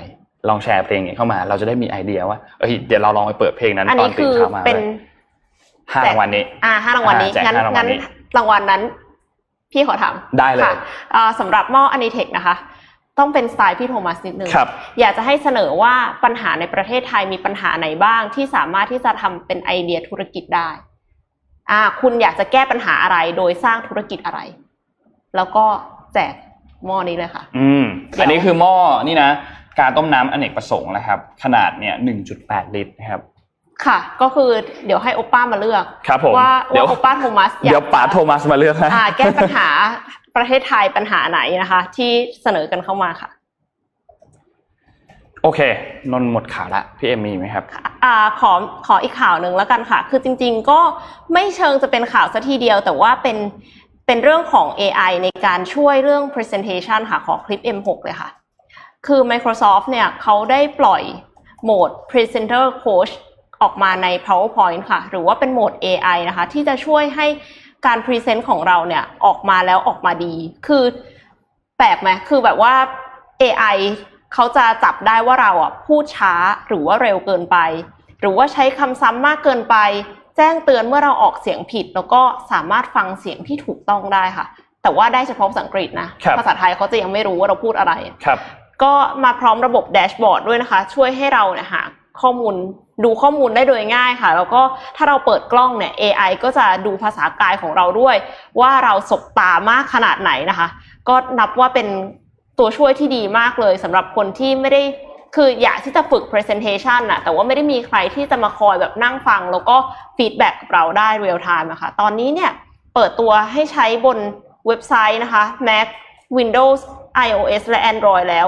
[0.50, 4.88] ลองแชร์เพลงนี้เข้ามา เราจะได้มีไอเดียว่าเอ้ยเดี๋ยวเราลองไปเปิดเพลงนั้นอันตอนี้นตื่คืนอเช้ามาเป็นเลย
[5.94, 8.00] ห้ารางวัลนี้ อ่าห้ารางวัลนี้อ่าแจกงั้นห้ารางวัลงั้นนี้
[8.38, 8.82] รางวัลนั้น
[9.72, 10.76] พี่ขอถามได้เลยค่ะ
[11.16, 12.56] อ่าสำหรับ Morning Tech นะคะ
[13.20, 14.68] ต้องเป็นสไตล์พี่โทมัสนิดนึงครับ
[15.00, 15.94] อยากจะให้เสนอว่า
[16.24, 20.70] ปัญหาในประเทศไทยมีปัญหาไหนบ้าง ที่สามารถที่จะทำเป็นไอเดียธุรกิจได้
[21.72, 24.40] อ่าคุณอยากจะแก้ปัญหาอะไรโดยสร้างธุรกิจอะไร
[25.36, 25.66] แล้วก็
[26.14, 26.34] แจก
[26.86, 27.84] หม้อนี้เลยค่ะ อืม
[28.16, 28.74] เดี๋ยวอันนี้คือหม้อ
[29.08, 29.30] นี่นะ
[29.80, 31.96] การต้มน้ำอเนกประสงค์นะครับ ขนาดเนี่ย
[32.36, 33.22] 1.8ลิตรนะครับ
[33.86, 34.50] ค่ะ ก็คือ
[34.86, 39.68] เดี๋ยวให้โอป้ามาเลือกครับผมว่าเดี๋ยวว่าโอป้าโทมัสอยกเดี๋ยวป๋าโทมัสมาเลือกให้อ่าแก้ปัญหา
[40.36, 42.12] ประเทศไทยปัญหาไหนนะคะ ที่
[42.44, 43.30] เสนอกันเข้ามาค่ะ
[45.44, 45.60] โอเค
[46.12, 47.64] นนท์หมดข่าวละพี่เอ็มมีไหมครับ
[48.06, 48.52] อ่าขอ
[48.88, 50.80] ขออีกข่าวหนึ่งแล้วกันค่ะ คือจริง ๆ ก็
[51.34, 53.38] ไม่เชิงจะเป็นข่าวซะทีเดียว แต่ว่าเป็น
[54.12, 58.30] เป็นเรื่องของ AI ในการช่วยเรื่อง presentation ค่ะ ขอคลิป M6 เลยค่ะ
[59.08, 61.04] คือ Microsoft เนี่ยเขาได้ปล่อย
[61.64, 63.14] โหมด Presenter Coach
[63.62, 67.28] ออกมาใน PowerPoint ค่ะ หรือว่าเป็นโหมด AI นะคะ ที่จะช่วยให้
[67.86, 70.34] การ Present ของเราเนี่ยออกมาแล้วออกมาดี
[70.68, 70.84] คือ
[71.78, 72.74] แปลกไหมคือแบบว่า
[73.42, 73.78] AI
[74.34, 76.34] เขาจะจับได้ว่าเราอะพูดช้า
[76.68, 77.58] หรือว่าเร็วเกินไป
[78.22, 79.76] หรือว่าใช้คำซ้ำมากเกินไป
[80.40, 82.22] แจ้งเตือนเมื่อเราออกเสียงผิด แล้วก็
[82.52, 84.46] สามารถฟังเสียงที่ถูกต้องได้ค่ะ
[84.84, 87.94] แต่ว่าได้เฉพาะภาษาอังกฤษนะครับภาษาไทยเขาจะยังไม่รู้ว่าเราพูดอะไร
[88.26, 88.40] ครับ
[88.84, 91.82] ก็มาพร้อมระบบแดชบอร์ดด้วยนะคะ ช่วยให้เราเนี่ยหา
[92.22, 92.56] ข้อมูล
[93.04, 94.62] ดูข้อมูลได้โดยง่ายค่ะ แล้วก็
[94.96, 98.16] ถ้าเราเปิดกล้องเนี่ย AI ก็จะดูภาษากายของเราด้วย
[98.60, 100.68] ว่าเราสบตามากขนาดไหนนะคะ
[101.10, 101.88] ก็นับว่าเป็น
[102.60, 104.82] ตัวช่วยที่ดีมากเลยสำหรับคนที่ไม่ได้
[105.36, 109.76] คืออยากที่จะฝึก presentation น่ะแต่ว่าไม่ได้มีใครที่จะมาคอยแบบนั่งฟัง แล้วก็
[110.18, 112.52] feedback กับเราได้ real time นะคะตอนนี้เนี่ย
[112.96, 114.18] เปิดตัวให้ใช้บน
[114.68, 115.88] เว็บไซต์นะคะ Mac
[116.38, 116.80] Windows
[117.28, 118.48] iOS และ Android แล้ว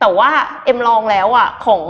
[0.00, 0.30] แต่ว่า
[0.64, 1.82] เอ็มลองแล้วอะของ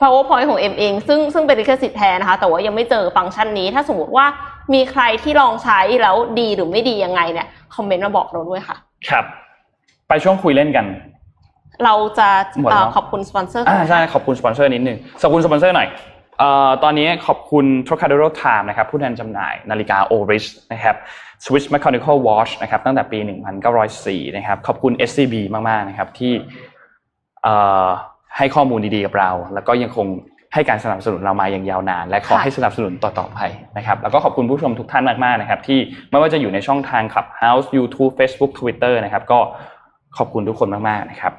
[0.00, 4.26] PowerPoint ของเอ็มเอง ซึ่งซึ่งเป็นลิขสิทธิ์แท้นะคะ แต่ว่ายังไม่เจอฟังก์ชันนี้ ถ้าสมมติว่า
[4.74, 8.76] มีใครที่ลองใช้แล้วดีหรือไม่ดียังไงเนี่ยคอมเมนต์มาบอกเราด้วยค่ะ
[9.08, 9.24] ครับ
[10.08, 10.86] ไปช่วงคุยเล่นกัน
[11.84, 12.28] เราจะ
[12.62, 15.88] หมดแล้วเอ่อขอบคุณสปอนเซอร์อ่าใช่ขอบคุณสปอนเซอร์นิดนึงขอบคุณสปอนเซอร์หน่อย
[16.38, 20.96] เอ่อตอนนี้ขอบคุณ Trocadero Time นะครับผู้แทนจำหน่ายนาฬิกา Oris นะครับ
[21.44, 23.18] Swiss Mechanical Watch นะครับตั้งแต่ปี
[23.78, 25.34] 1904 นะครับขอบคุณ SCB
[25.68, 26.32] มากๆนะครับที่
[27.42, 27.54] เอ่
[27.84, 27.86] อ
[28.36, 30.06] ให้ข้อมูลดีๆกับเรา แล้วก็ยังคง
[30.54, 33.40] ให้การสนับสนุนเรามาอย่างยาวนาน และขอให้สนับสนุนต่อๆไป
[33.76, 35.78] นะครับแล้วก็ขอบคุณผู้ชมทุกท่านมากๆนะครับที่
[36.10, 39.38] ไม่ว่าจะอยู่ในช่องทาง Clubhouse YouTube Facebook Twitter นะครับก็
[40.18, 41.32] ขอบคุณทุกคนมากๆนะครับ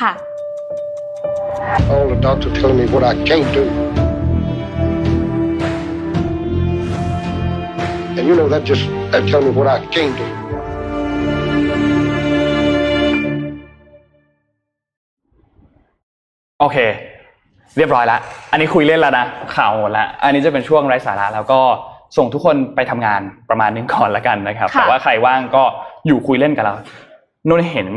[0.00, 0.12] ค่ะ
[1.92, 3.64] All the doctor telling me what I can't do.
[8.18, 10.26] And you know that just that telling me what I can't do.
[16.60, 16.78] โอเค
[17.76, 18.20] เรียบร้อยแล้ว
[18.50, 19.26] อันนี้คุยเล่นแล้วนะ
[19.56, 21.60] ข่าวหมดแล้วอันนี้จะเป็นช่วงไร้สาระแล้วก็
[22.16, 23.20] ส่งทุกคนไปทำงาน
[23.50, 25.62] ประมาณนึงก่อนละกันนะครับค่ะแต่ว่าใครว่างก็
[26.06, 26.74] อยู่คุยเล่นกับเรา
[27.48, 27.88] นนท์เห็น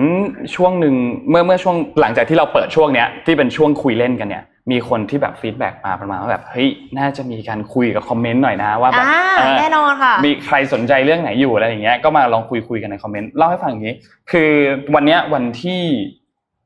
[0.55, 0.95] ช่วงหนึ่ง
[1.29, 6.67] เมื่อเมื่อช่วงหลังจากที่เราเปิดช่วงเนี้ยที่เป็นช่วงคุยเล่นกันเนี่ย มีคนที่แบบ feedback มาประมาณว่าแบบเฮ้ย
[6.99, 13.95] น่าจะมีการคุยกับคอมเมนต์หน่อยนะว่าแบบอ่าเออแน่นอนค่ะมีใครสนใจเรื่องไหนอยู่อะไรอย่างเงี้ยก็มาลองคุยคุยกันในคอมเมนต์เล่าให้ฟังอย่างนี้
[14.31, 14.51] คือ
[14.95, 15.81] วันเนี้ยวันที่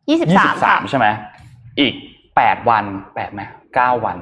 [0.09, 1.07] ยี่สิบยี่สาสิมบสามใช่ไหม
[1.79, 1.93] อีก
[2.35, 2.85] แปดวัน
[3.15, 3.41] แปดไหม
[3.75, 4.17] เก้าวัน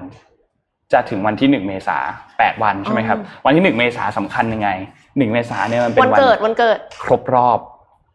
[0.94, 1.98] จะถึงวันที่หนึ่งเมษา
[2.40, 4.70] แปดวันใช่ไหมครับ วันที่หนึ่งเมษาสำคัญยังไง
[5.18, 7.60] หนึ่งเมษาเนี่ยมันเป็นวันวันเกิดวันเกิด ครบรอบ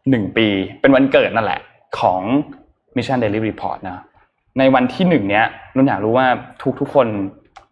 [0.09, 0.47] หนึ่งปี
[0.81, 1.61] เป็นวันเกิดนั่นแหละ
[1.99, 2.21] ของ
[2.95, 3.99] Mission Daily Report นะ
[4.59, 6.27] ในวันที่หนึ่งเนี้ยนุ่นอยากรู้ว่า
[6.61, 7.07] ทุกทุกๆคน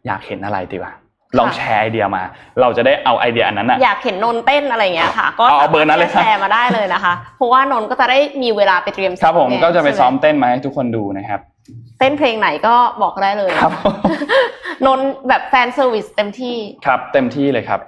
[0.06, 0.94] อยากเห็นอะไรดีวะ
[1.38, 2.24] ลองแชร์ไอเดียมา
[2.62, 11.42] เราจะได้เอาไอเดียอันนั้นอะอยากเห็นนนท์เต้นอะไรอย่างเงี้ยค่ะ ก็เอาเอาเบอร์นั้นเลยครับแชร์มาได้เลยนะคะ เพราะว่านนท์ก็จะได้มีเวลาไปเตรียมครับผมไงก็จะไปใช่ไหมซ้อมเต้นมาให้ทุกคนดูนะครับ
[12.00, 13.72] เต้นเพลงไหนก็บอกได้เลยครับ
[14.86, 17.80] นนท์แบบ fan service เต็มที่ครับ เต็มที่เลยครับ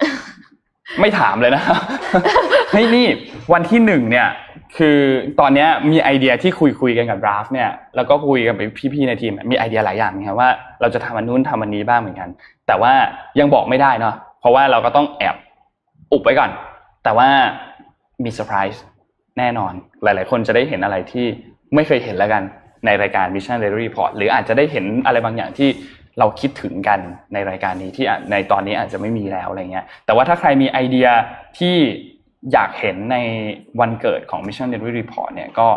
[1.00, 1.62] ไม่ถามเลยนะ
[2.70, 3.06] เฮ้ยนี่
[3.52, 4.28] วันที่หนึ่งเนี่ย
[4.76, 4.98] คือ
[5.40, 8.60] ตอนนี้มีไอเดียที่คุยคุยกันกับราฟเนี่ยแล้วก็คุยกันไป
[8.94, 10.50] พี่ๆในทีมมีไอเดียหลายอย่างนะครับว่า
[10.80, 12.28] เราจะทำอันนู้นทำอันนี้บ้างเหมือนกัน
[12.66, 12.92] แต่ว่า
[13.40, 15.36] ยังบอกไม่ได้เนาะเพราะว่าเราก็ต้องแอบ
[16.12, 16.50] อุบไว้ก่อน
[17.04, 17.28] แต่ว่า
[18.24, 18.82] มีเซอร์ไพรส์
[19.38, 21.26] แน่นอน หลาย ๆ คนจะได้เห็นอะไรที่
[21.74, 22.42] ไม่เคยเห็นแล้วกัน
[22.86, 25.68] ในรายการ Mission Daily Report หรืออาจจะได้เห็นอะไรบางอย่างที่
[26.18, 27.00] เราคิดถึงกัน
[27.32, 31.08] ในรายการนี้ที่ในตอนนี้อาจจะไม่มีแล้วอะไรเงี้ยแต่ว่าถ้าใครมีไอเดีย
[31.58, 31.76] ที่
[32.52, 33.16] อยากเห็นใน
[33.80, 35.68] วันเกิดของ Mission Daily Report เนี่ยก็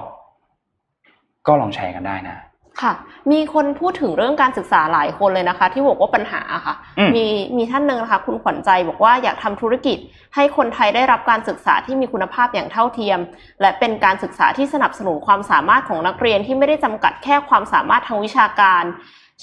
[1.48, 2.38] ก็ลองแชร์กันได้นะ
[2.82, 2.94] ค่ะ
[3.32, 7.26] มีคนพูดถึงเรื่องการศึกษาหลายคนเลยนะคะ ที่บอกว่าปัญหาค่ะอืมมี
[7.58, 9.98] มีท่านหนึ่งนะคะ คุณขวัญใจบอกว่าอยากทำธุรกิจ
[10.36, 13.20] ให้คนไทยได้รับการศึกษาที่มีคุณภาพอย่างเท่าเทียม
[13.62, 18.84] และเป็นการศึกษาที่สนับสนุนความสามารถของนักเรียนที่ไม่ได้จำกัดแค่ความสามารถทางวิชาการ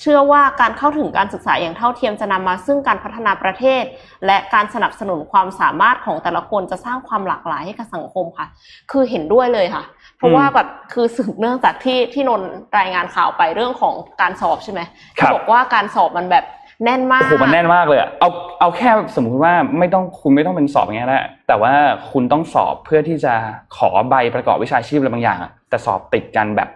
[0.01, 3.85] เชื่อว่าการเข้าถึงการศึกษาอย่างเท่าเทียมจะนำมาซึ่งการพัฒนาประเทศ
[4.27, 8.47] และการสนับสนุนความสามารถของแต่ละคนจะสร้างความหลากหลายให้กับสังคมค่ะ
[8.91, 9.85] คือเห็นด้วยเลยค่ะ
[10.16, 12.49] เพราะว่าแบบคือสืบเนื่องจากที่ที่นนท์
[12.79, 14.81] รายงานข่าวไปเรื่องของการสอบใช่ไหม
[15.19, 16.45] ครับที่บอกว่าการสอบมันแบบ
[16.85, 18.29] แน่นมาโอ้กโหมันแน่นมากเลยอะเอา
[18.61, 21.73] เอาแค่สมมุติว่าไม่ต้องคุณไม่ต้องเป็นสอบอย่างเงี้ยแหละแต่ว่า
[22.11, 23.35] คุณต้องสอบเพื่อที่จะ
[23.77, 26.69] ขอใบประกอบวิชาชีพอะไรบางอย่างอะแต่สอบติดกันแบบ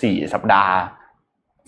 [0.00, 0.74] สี่สัปดาห์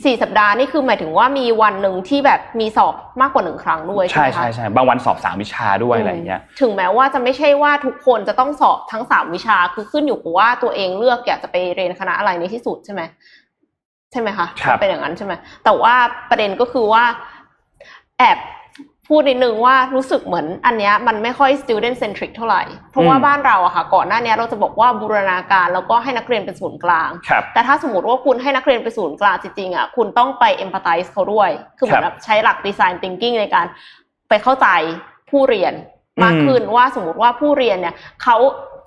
[0.04, 13.02] สี่สัปดาห์นี่คือหมายถึงว่ามีวันหนึ่งที่แบบมีสอบมากกว่าหนึ่งครั้งด้วยใช่ใช่ไหมคะใช่ใช่บางวันสอบสามวิชาด้วยอะไรอย่างเงี้ยถึงแม้ว่าจะไม่ใช่ว่าทุกคนจะต้องสอบทั้งสามวิชาคือขึ้นอยู่กับว่าตัวเองเลือกอยากจะไปเรียนคณะอะไรในที่สุดใช่ไหม
[14.12, 15.32] ใช่ไหมคะครับมันเป็นอย่างนั้นใช่ไหม
[15.64, 15.94] แต่ว่า
[16.30, 17.04] ประเด็นก็คือว่า
[18.18, 18.38] แอบ
[19.08, 33.66] พูดนิดนึงว่ารู้สึกเหมือนอันเนี้ยมันไม่ค่อย student centric เท่าไหร่ เพราะว่าบ้านเราอะค่ะ ก่อนหน้าเนี้ยเราจะบอกว่าบูรณาการแล้วก็ให้นักเรียนเป็นศูนย์กลางครับแต่ถ้าสมมติว่าคุณให้นักเรียนไปนศูนย์กลางจริงๆอะคุณต้องไป empathize เขาด้วย คือเหมือนครับแบบใช้หลัก design thinking ในการ
[34.28, 34.68] ไปเข้าใจ
[35.30, 35.74] ผู้เรียน
[36.24, 38.36] มากขึ้นว่าสมมติว่าผู้เรียนเนี่ยเขา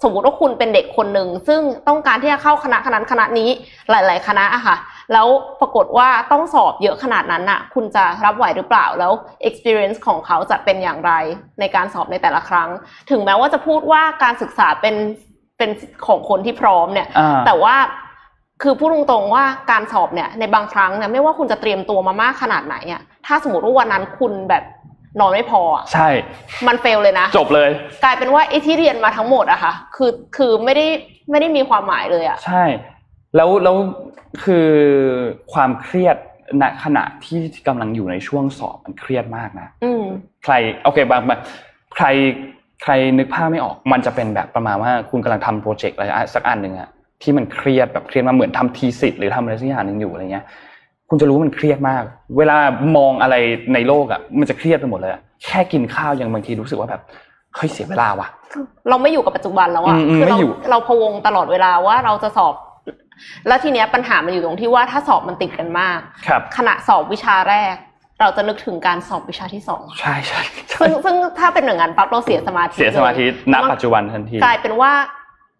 [0.04, 3.50] สมมติว่าคุณเป็นเด็กคนหนึ่งซึ่งต้องการที่จะเข้าคณะคณะคณะนี้
[3.90, 4.76] หลาย ๆ คณะอะค่ะ
[5.14, 5.28] แล้ว
[5.62, 9.12] ปรากฏว่าต้องสอบเยอะขนาดนั้นน่ะคุณจะรับไหวหรือเปล่าแล้ว
[9.48, 11.12] experience ของเขาจะเป็นอย่างไร
[11.60, 12.70] ในการสอบในแต่ละครั้ง
[13.10, 14.96] ถึงแม้ว่าจะพูดว่าการศึกษาเป็น
[15.58, 15.70] เป็น
[16.08, 17.76] ของคนที่พร้อมเนี่ยอ่าแต่ว่า
[18.64, 24.64] คือพูดตรงๆว่าการสอบเนี่ยในบางครั้งเนี่ยไม่ว่าคุณจะเตรียมตัวมามากขนาดไหนอะถ้าสมมติว่าวันนั้นคุณแบบ
[25.20, 26.10] นอนไม่พออะใช่
[26.68, 27.70] มันเฟลเลยนะ จบเลย
[28.04, 30.88] กลายเป็นว่าไอ้ที่เรียนมาทั้งหมดอะค่ะ คือคือไม่ได้
[31.32, 32.64] ไม่ได้มีความหมายเลยอะใช่
[33.36, 33.76] แล้วแล้ว
[34.44, 34.68] คือ
[35.54, 36.18] ความเครียด
[36.62, 40.04] ณขณะที่กำลังอยู่ในช่วงสอบมันเครียดมากนะอืม
[40.44, 40.54] ใคร
[40.84, 41.40] โอเคบางบาง
[41.96, 42.06] ใคร
[42.84, 46.90] ใครนึกภาพไม่ออก มันจะเป็นแบบประมาณว่าคุณกำลังทำโปรเจกต์อะไรอะสักอันหนึ่งอะ
[47.22, 50.46] ที่มันเครียดแบบเครียดมากเหมือนทำทีสิทธ์หรือทำอะไรสักอย่างหนึ่งอยู่อะไรเงี้ย
[51.10, 52.04] คุณจะรู้ว่ามันเครียดมาก
[52.38, 52.58] เวลา
[52.98, 53.36] มองอะไร
[53.74, 57.02] ในโลกอะมันจะเครียดไปหมดเลยอะแค่กินข้าวยังบางทีรู้สึกว่าแบบ
[57.56, 58.28] เฮ้ยเสียเวลาว่ะ
[58.90, 62.54] เราไม่อยู่กับปัจจุบันแล้วอะอืมอืมคืเราไม่อยู่เราพะวงตลอดเวลาว่าเราจะสอบ
[63.48, 67.76] แล้วทีเนี้ยปัญหามันอยู่ตรงที่ว่าถ้าสอบมันติดกันมากครับขณะสอบวิชาแรก
[68.22, 74.92] เราจะนึกถึงการสอบวิชาที่สองใช่ใช่ใช่ซึ่งซึ่งถ้าเป็นอย่างนั้นปั๊บเราเสียสมาธิเสียสมาธิลณปัจจุบันทันทีกลายเป็นว่า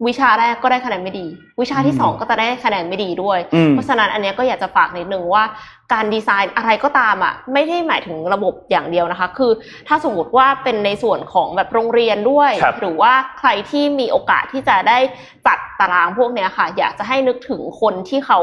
[0.06, 1.26] วิชาแรกก็ได้คะแนนไม่ดี
[1.60, 5.44] วิชาที่สองก็จะได้คะแนนไม่ดีด้วยอืมเพราะฉะนั้นอันเนี้ยก็อยากจะฝากนิดนึงว่า
[5.92, 9.52] การดีไซน์อะไรก็ตามอะไม่ได้หมายถึงระบบอย่างเดียวนะคะ คือ
[9.88, 14.98] ถ้าสมมติว่าเป็นในส่วนของแบบโรงเรียนด้วยครับหรือว่าใครที่มีโอกาสที่จะได้
[15.46, 18.38] จัดตารางพวกเนี้ยค่ะ อยากจะให้นึกถึงคนที่เขา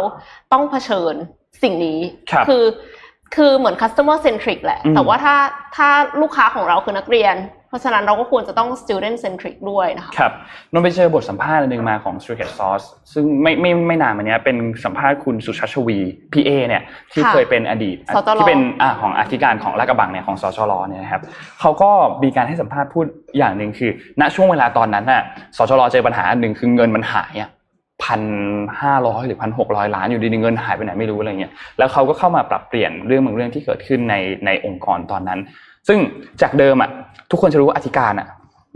[0.52, 1.14] ต้องเผชิญ
[1.64, 2.00] สิ่งนี้
[2.32, 2.64] ครับคือ
[3.36, 5.36] คือเหมือน customer centric แหละอืมแต่ว่าถ้า
[5.76, 5.88] ถ้า
[6.22, 7.38] ลูกค้าของเราคือนักเรียน
[7.70, 10.32] เพราะฉะนั้นเราก็ควรจะต้อง student centric ด้วยนะคะครับ
[10.72, 16.00] นนท์ไปเจอบทสัมภาษณ์อันหนึ่งมาของ Secret Sauce ซึ่งไม่ไม่ไม่นานมาเนี้ยเป็นสัมภาษณ์คุณสุชาชวี
[16.34, 16.84] พีเอเนี่ย
[17.14, 21.22] ที่ค่ะเคยเป็นอดีตสจรที่เป็นอ่าของอธิการของลาดกระบังเนี่ยของสชรเนี่ยนะครับ
[21.62, 21.90] เขาก็
[22.24, 23.06] มีการให้สัมภาษณ์พูด
[23.38, 23.92] อย่างหนึ่งคือ
[24.22, 25.24] ณช่วงเวลาตอนนั้นน่ะ
[25.58, 27.50] สชรเจอปัญหาอันหนึ่งคือเงินมันหายอะ
[28.04, 28.22] พัน
[28.82, 34.16] ห้าร้อยหรือพันหกร้อยล้านอยู่ดีๆเงินหายไปไหนไม่รู้อะไรเงี้ยแล้วเขาก็เข้ามาปรับเปลี่ยนเรื่องบางเรื่องที่เกิดขึ้นใน
[34.46, 35.40] ในองค์กรตอนนั้น
[35.88, 36.00] ซึ่ง
[36.42, 36.90] จากเดิมอะ
[37.32, 38.28] ทุกคนจะรู้ว่าอธิการอะ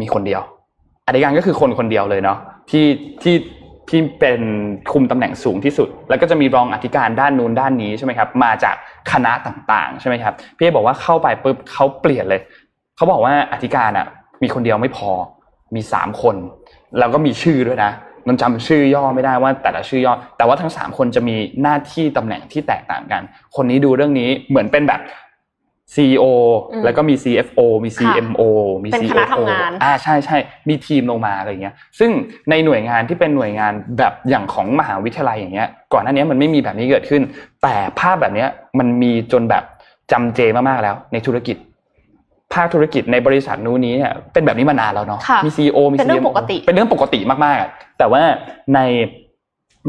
[0.02, 0.42] มีคนเดียว
[1.08, 2.38] อธิการก็คือคนคนเดียวเลยเนาะ
[2.70, 2.86] ที่
[3.24, 3.36] ที่
[3.90, 4.42] ที่เป็น
[4.92, 8.76] คุมตำแหน่งสูงที่สุด แล้วก็จะมีรองอธิการด้านนู้นด้านนี้ใช่ไหมครับมาจาก
[9.12, 12.42] คณะต่างๆใช่ไหมครับพี่เอบอกว่าเข้าไปปุ๊บเขาเปลี่ยนเลย
[12.96, 14.06] เขาบอกว่าอธิการอะ
[14.44, 15.12] มีคนเดียวไม่พอ
[15.76, 16.36] มีสามคน
[17.00, 17.92] แล้วก็มีชื่อด้วยนะ
[18.28, 23.22] นนจำชื่อย่อไม่ได้ว่าแต่ละชื่อย่อ แต่ว่าทั้งสามคนจะมีหน้าที่ตำแหน่งที่แตกต่างกัน
[23.56, 25.02] คนนี้ดูเรื่องนี้เหมือนเป็นแบบ
[25.96, 26.24] CEO
[26.72, 28.42] อืมแล้วก็มี CFO มี CMO
[28.84, 30.38] มีเป็นค COO ณะทำงานอ่าใช่ใช่
[30.70, 32.12] มีทีมลงมาอะไรเงี้ย ซึ่ง
[32.50, 37.22] ในหน่วยงานที่เป็นหน่วยงานแบบอย่างของมหาวิทยาลัยอย่างเงี้ย ก่อนหน้านี้มันไม่มีแบบนี้เกิดขึ้น
[37.64, 38.50] แต่ภาพแบบเนี้ย
[38.80, 39.64] มันมีจนแบบ
[40.12, 41.58] จำเจมากๆแล้วในธุรกิจ
[42.54, 48.22] ภาคธุรกิจในบริษัทนู้นนี้เนี่ยเป็นแบบนี้มานานแล้วเนาะค่ะมี CEO มีเป็นเรื่อง CMO ปกติเป็นเรื่องปกติมากๆอะแต่ว่า
[48.76, 48.80] ใน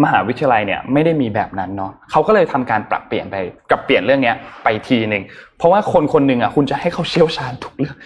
[0.03, 3.37] มหาวิทยาลัยเนี่ยไม่ได้มีแบบนั้นเนาะเขาก็เลยทำการปรับเปลี่ยนไป
[3.71, 5.23] กับเปลี่ยนเรื่องเนี้ยไปทีหนึ่ง
[5.59, 7.97] เพราะว่าคนคนหนึ่งอะคุณจะให้เขาเชี่ยวชาญทุกเรื่อง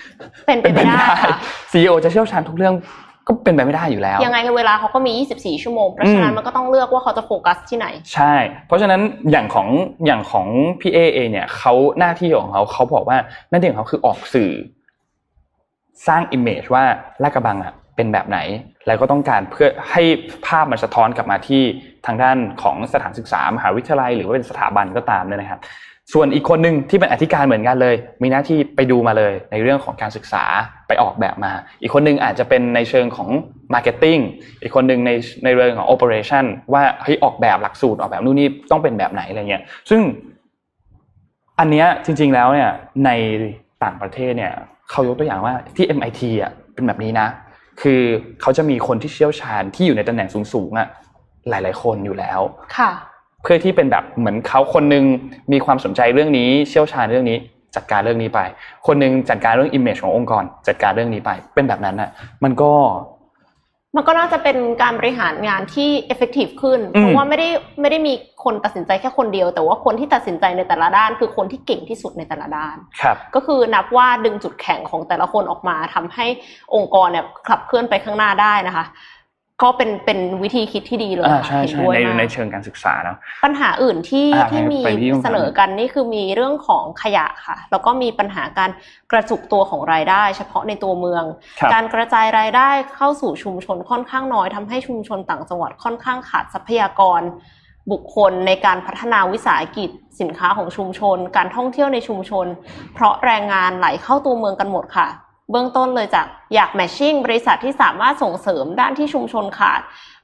[0.47, 1.35] เป็นไปไม่ได้ค่ะ
[1.73, 2.75] ซีอจะเชี่ยวชาญทุกเรื่อง
[3.27, 8.35] ก็เป็นไปไม่ได้อยู่แล้ว ยังไงเวลาเขาก็มี 24 ชั่วโมง เพราะฉะนั้นอืมมันก็ต้องเลือกว่าเขาจะโฟกัสที่ไหน ใช่
[8.67, 9.01] เพราะฉะนั้น
[9.31, 9.69] อย่างของ
[10.07, 10.47] อย่างของ
[10.81, 13.19] พี่เอเองเนี่ยเขาหน้าที่ของเขาเขาบอกว่า
[13.51, 14.51] หน้าที่ของเขาคือออกสื่อ
[16.07, 16.85] สร้างอิมเมจว่า
[17.23, 18.39] ลาดกระบังอะเป็นแบบไหน
[18.87, 20.03] แล้วก็ต้องการเพื่อให้
[20.47, 21.63] ภาพมันสะท้อนกลับมาที่
[22.07, 25.61] ทางด้านของสถานศึกษามหาวิทยาลัย หรือว่าเป็นสถาบันก็ตามเนี่ยนะครับ
[26.13, 30.45] ส่วนอีกคนหนึ่งที่เป็นอธิการเหมือนกันเลย มีหน้าที่ไปดูมาเลยในเรื่องของการศึกษา
[30.89, 31.53] ไปออกแบบมา
[31.83, 33.29] อีกคนหนึ่งอาจจะเป็นในเชิงของ
[33.75, 34.21] Marketing
[34.63, 35.11] อีกคนหนึ่งใน
[35.45, 40.01] ในเรื่องของ Operation ว่าเฮ้ยออกแบบหลักสูตรออกแบบนู่นนี่ต้องเป็นแบบไหนอะไรเงี้ยซึ่ง
[41.59, 42.71] อันเนี้ยจริง ๆแล้วเนี่ย
[43.05, 43.11] ใน
[43.85, 44.53] ต่างประเทศเนี่ย
[44.91, 47.29] เขายกตัวอย่างว่าที่ MIT อะเป็นแบบนี้นะ
[47.83, 48.01] คือ
[48.43, 50.89] เขาจะมีคนที่เชี่ยวชาญที่อยู่ในตำแหน่งสูงๆอะ
[51.49, 52.41] หลาย ๆ คนอยู่แล้ว
[52.77, 52.91] ค่ะ
[53.47, 55.05] พื่อที่เป็นแบบเหมือนเขาคนหนึง
[55.53, 57.39] มีความสนใจเรื่องนี้เชี่ยวชาญเรื่องนี้
[57.77, 58.41] จัดการเรื่องนี้ไป
[58.87, 62.11] คนหนึงจัดการเรื่อง image ขององค์กร จัดการเรื่องนี้ไป เป็นแบบนั้นน่ะ
[62.45, 62.73] มันก็
[63.97, 67.49] มันก็น่าจะเป็นการบริหารงานที่ effective ขึ้นอืมเพราะว่าไม่ได้
[67.81, 68.13] ไม่ได้มี
[68.45, 76.27] คนตัดสินใจแค่คนเดียว แต่ว่าคนที่ตัดสินใจในแต่ละด้าน คือคนที่เก่งที่สุดในแต่ละด้าน ครับ ก็คือนับว่าดึงจุดแข็งของแต่ละคนออกมาทำให้
[76.75, 78.85] องค์กรเนี่ยขับเคลื่อนไปข้างหน้าได้นะคะ
[79.63, 88.71] ก็เป็นเป็นวิธีคิดที่ดีเลยอ่าค่ะใช่เห็นใช่ด้วยในมากในเชิงการศึกษาเนาะปัญหาอื่นที่อ่าที่มีไปที่ต้องการเสนอกันนี่คือมีเรื่องของขยะค่ะ แล้วก็มีปัญหาการ
[89.13, 91.25] กระจุกตัวของรายได้ เฉพาะในตัวเมือง
[91.61, 97.23] ครับการกระจายรายได้เข้าสู่ชุมชนค่อนข้างน้อยทำให้ชุมชนต่างจังหวัดค่อนข้างขาดทรัพยากร
[97.93, 102.47] บุคคลในการพัฒนาวิสาหกิจสินค้าของชุมชน การท่องเที่ยวในชุมชน
[102.95, 105.09] เพราะแรงงานไหลเข้าตัวเมืองกันหมดค่ะ
[105.51, 109.81] เบื้องต้นเลยจากอยากแมชชิ่งบริษัทที่สามารถส่งเสริมด้านที่ชุมชนขาด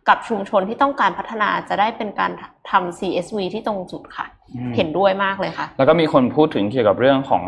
[0.08, 2.30] กับชุมชนที่ต้องการพัฒนาจะได้เป็นการ
[2.70, 7.44] ทำ CSV ที่ตรงจุดค่ะอืมเห็นด้วยมากเลยค่ะ แล้วก็มีคนพูดถึงเกี่ยวกับเรื่องของ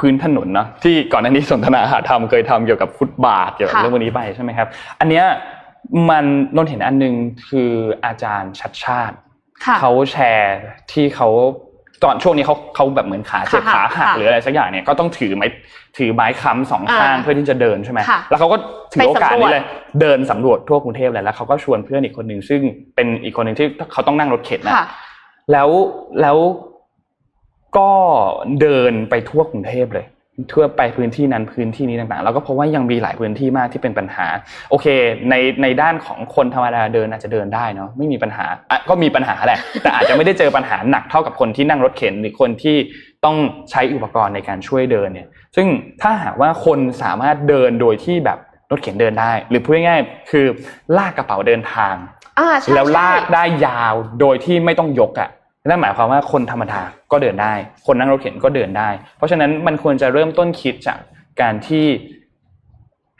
[0.00, 4.68] พื้นถนนเนาะที่ก่อนหน้านี้สนทนาหาธรรมเคยทำเกี่ยวกับฟุตบาทเกี่ยวกับค่ะเรื่องวันนี้ไปใช่ไหมครับ
[5.00, 5.24] อันเนี้ย
[6.10, 6.24] มัน
[6.56, 7.14] นนเห็นอันหนึง
[7.48, 7.70] คือ
[8.04, 9.16] อาจารย์ชัดชาติ
[9.64, 10.56] ค่ะเขาแชร์
[10.92, 11.28] ที่เขา
[12.04, 15.46] ตอนช่วงนี้เขาเขาแบบเหมือนขาเจ็บค่ะขาหักค่ะหรืออะไรสักอย่างเนี่ยก็ต้องถือไม้
[15.98, 18.56] ถือไม้ค้ำสองข้างอ่าเพื่อที่จะเดินใช่ไหมค่ะแล้วเขาก็
[18.92, 19.64] ถือไปโอกาสสำรวจนี้เลย
[20.00, 22.60] เดินสำรวจทั่วกรุงเทพเลยแล้วเขาก็ชวนเพื่อนอีกคนหนึ่งซึ่ง
[22.94, 24.86] เป็นอีกคนหนึ่งที่เขาต้องนั่งรถเข็นนะค่ะ
[25.52, 25.68] แล้ว
[26.22, 26.38] แล้ว
[27.76, 27.90] ก็
[28.60, 30.06] เดินไปทั่วกรุงเทพเลย
[30.52, 34.26] ทั่วไปพื้นที่นั้นพื้นที่นี้ต่างๆ แล้วก็เพราะว่ายังมีหลายพื้นที่มากที่เป็นปัญหา
[34.70, 34.86] โอเค
[35.30, 42.76] ในในด้านของคนธรรมดาเดินอาจจะเดินได้เนาะไม่มีปัญหาอะก็มีปัญหาแหละ แต่อาจจะไม่ได้เจอปัญหาหนักเท่ากับคนที่นั่งรถเข็นหรือคนที่
[43.24, 43.36] ต้อง
[43.70, 45.66] ใช้อุปกรณ์ในการช่วยเดินเนี่ย ซึ่ง
[46.02, 48.38] ถ้าหากว่าคนสามารถเดินโดยที่แบบ
[48.70, 50.46] รถเข็นเดินได้ หรือพูดง่ายๆคือ
[50.96, 51.94] ลากกระเป๋าเดินทาง
[52.38, 55.30] อ่าใช่แล้วลากใช่ได้ยาวโดยที่ไม่ต้องยกอะ
[55.68, 56.80] นั่นหมายความว่าคนธรรมดา
[57.12, 57.52] ก็เดินได้
[57.86, 60.98] คนนั่งรถเข็นก็เดินได้ เพราะฉะนั้นมันควรจะเริ่มต้นคิดจาก
[61.40, 61.86] การที่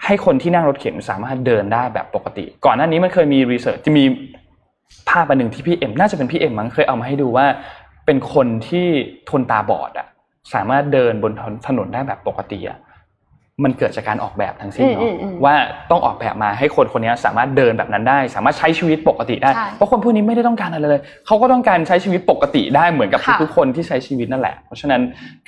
[0.04, 4.04] ให้คนที่นั่งรถเข็นสามารถเดินได้แบบปกติ ก่อนหน้านี้มันเคยมีรีเสิร์ชที่มี
[5.08, 7.46] ภาพอันหนึ่งที่พี่เอ็มน่าจะเป็นพี่เอ็มมั้งเคยเอามาให้ดูว่า
[8.06, 8.86] เป็นคนที่
[9.30, 10.06] ทนตาบอดอะ
[10.54, 11.32] สามารถเดินบน
[11.66, 12.78] ถนนได้แบบปกติอะ
[13.64, 15.54] มันเกิดจากการออกแบบทั้งสิ้นอืเนาะมอืมอืมว่า
[15.90, 25.00] ต้องออกแบบมาให้คนคนนี้สามารถเดินแบบนั้นได้ สามารถใช้ชีวิตปกติได้ใช่เพราะคนพวกนี้ไม่ได้ต้องการอะไรเลยเขาก็ต้องการใช้ชีวิตปกติได้เหมือนกับค่ะทุกๆคนที่ใช้ชีวิตนั่นแหละ เพราะฉะนั้น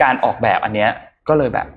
[0.02, 0.90] การออกแบบอันเนี้ย
[1.28, 1.68] ก็เลยแบบ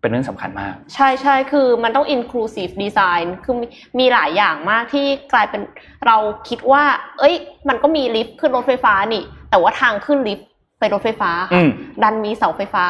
[0.00, 3.66] เป็นเรื่องสำคัญมาก ใช่ใช่คือมันต้อง inclusive design คือมี
[3.98, 5.62] มีหลายอย่างมากที่กลายเป็น
[6.06, 6.16] เรา
[6.48, 6.84] คิดว่า
[7.20, 7.34] เอ้ย
[7.68, 10.48] มันก็มีลิฟต์ขึ้นรถไฟฟ้านี่ แต่ว่าทางขึ้นลิฟต์
[10.78, 11.70] ไปรถไฟฟ้าอืค่ะม
[12.02, 12.84] ดันมีเสาไฟฟ้า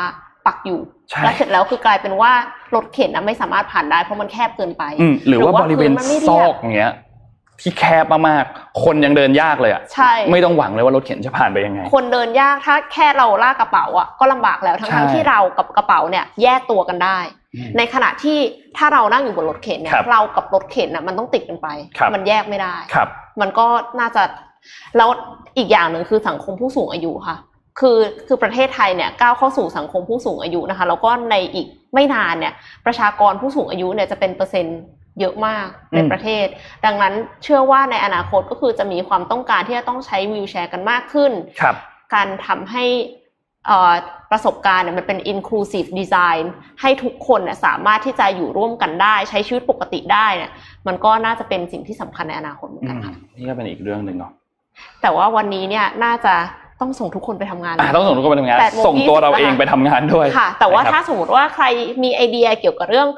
[0.46, 2.32] ปักอยู่ใช่ แล้วเสร็จแล้วคือกลายเป็นว่า
[2.74, 6.92] รถเข็นนะไม่สามารถผ่านได้เพราะมันแคบเกินไปอืมหรือว่าบริเวณพื้นมันไม่ซเรีอยบกอย่างเงี้ย
[7.60, 17.18] ที่แคบมากๆ คนยังเดินยากเลยอะใช่ ไม่ต้องหวังเลยว่ารถเข็นจะผ่านไปยังไง คนเดินยากถ้าแค่เราลากกระเป๋าอะก็ลำบากแล้วทั้ใช่งๆที่เรากับกระเป๋าเนี่ยแยกตัวกันได้
[17.54, 18.38] อืมในขณะที่
[18.76, 21.68] ถ้าเรานั่งอยู่บนรถเข็นเนี่ยครับเรากับรถเข็นน่ะมันต้องติดกันไป
[21.98, 23.08] ครับมันแยกไม่ได้ครับ
[23.40, 23.66] มันก็
[24.00, 24.22] น่าจะ
[24.96, 25.08] แล้ว
[25.58, 27.36] อีกอย่างหนึ่งคือสังคมผู้สูงอายุค่ะ
[27.78, 32.54] คือคือประเทศไทยเนี่ยก้าวเข้าสู่สังคมผู้สูงอายุนะคะ แล้วก็ในอีกไม่นานเนี่ย
[32.86, 34.80] ประชากรผู้สูงอายุเนี่ยจะเป็นเปอร์เซ็นต์
[35.20, 36.46] เยอะมากในอืมประเทศ
[36.84, 41.76] ดังนั้นเชื่อว่าในอนาคตก็คือจะมีความต้องการที่จะต้องใช้วีลแชร์กันมากขึ้นครับ
[42.14, 42.84] การทำให้
[43.66, 43.92] เอ่อ
[44.30, 46.44] ประสบการณ์เนี่ยมันเป็น inclusive design
[46.80, 50.50] ให้ทุกคนเนี่ยสามารถที่จะอยู่ร่วมกันได้ ใช้ชีวิตปกติได้เนี่ย
[50.86, 54.32] มันก็น่าจะเป็นสิ่งที่สำคัญในอนาคตเหมือนอืกันมค่ะนี่ก็เป็นอีกเรื่องหนึ่งเนาะ
[55.02, 56.34] แต่ว่าวันนี้เนี่ยน่าจะ
[56.80, 61.64] ต้องส่งทุกคนไปทำงานอะต้องส่งทุกคนไปทำงานแปดโมงส่งตัวเรายี่สิบเองไปทำงานด้วยค่ะ แต่ว่านะครับถ้าสมมติว่าใคร
[62.02, 63.08] มีไอเดียเกี่ยวกับเรื่อง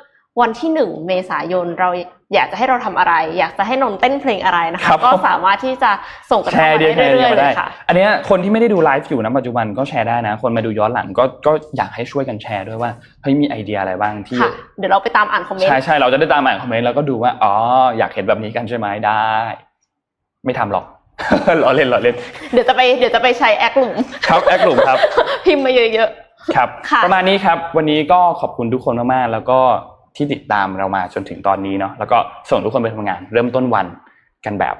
[0.40, 1.88] วันที่หนึ่งเมษายนเรา
[2.34, 5.90] อยากจะให้เราทำอะไร อยากจะให้นนท์เต้นเพลงอะไรนะคคะรับก็สามารถที่จะ
[6.30, 12.90] ส่งกันแชเข้าร์มาเดียวแชได้ร์เดีเรื่ยอวยๆเลได้ยค่ะอันเนี้ยคนที่ไม่ได้ดูไลฟ์อยู่นะปัจจุบันก็แชร์ได้นะ คนมาดูย้อนหลังก็ก็อยากให้ช่วยกันแชร์ด้วยว่า
[13.22, 17.52] เฮ้ยมีไอเดียอะไรบ้างที่ค่ะเดี๋ยวเราไปตามอ่านคอมเมนต์ใช่ใช่เราจะได้ตามอ่านคอมเมนต์แล้วก็ดูว่าอ๋อ
[17.98, 19.26] อยากเห็นแบบนี้กันใช่ไหมได้
[20.44, 20.84] ไม่ทำหรอก
[21.62, 22.16] ล้อเล่นล้อเล่น
[22.52, 23.96] เดี๋ยวจะไปเดี๋ยวจะไปใช้แอคหลุม
[24.28, 24.98] ครับแอคหลุมครับ
[25.46, 26.10] พิมพ์มาเยอะ
[26.56, 29.58] ครับค่ะประมาณนี้ครับ วันนี้ก็ขอบคุณทุกคนมากๆ แล้วก็
[30.16, 32.18] ที่ติดตามเรามาจนถึงตอนนี้เนาะ แล้วก็
[32.50, 33.86] ส่งทุกคนไปทำงาน เริ่มต้นวัน
[34.44, 34.74] กันแบบ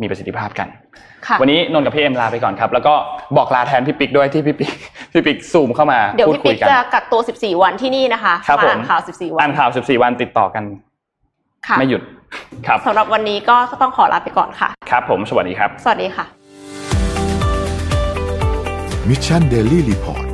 [0.00, 2.94] มีประสิทธิภาพกันๆค่ะวันนี้นนท์กับพี่เอ็มลาไปก่อนครับ แล้วก็
[3.36, 4.72] บอกลาแทนพี่ปิ๊กด้วยที่พี่ปิ๊ก
[5.12, 10.64] พี่ปิ๊กซูมเข้ามาเดี๋ยวพูดพี่คุปิ๊ยกกันจะกักตัว 14 วันที่นี่นะคะครับมาอ่านผมข่าว 14 วัอ่านนข่าว 14 วันติดต่อกัน
[11.66, 12.02] ค่ะไม่หยุด
[12.66, 16.24] ครับสำหรับวันนี้ก็ต้องขอลาไปก่อนค่ะ ครับผมสวัสดีครับ สวัสดีค่ะ
[19.08, 20.29] มิชชั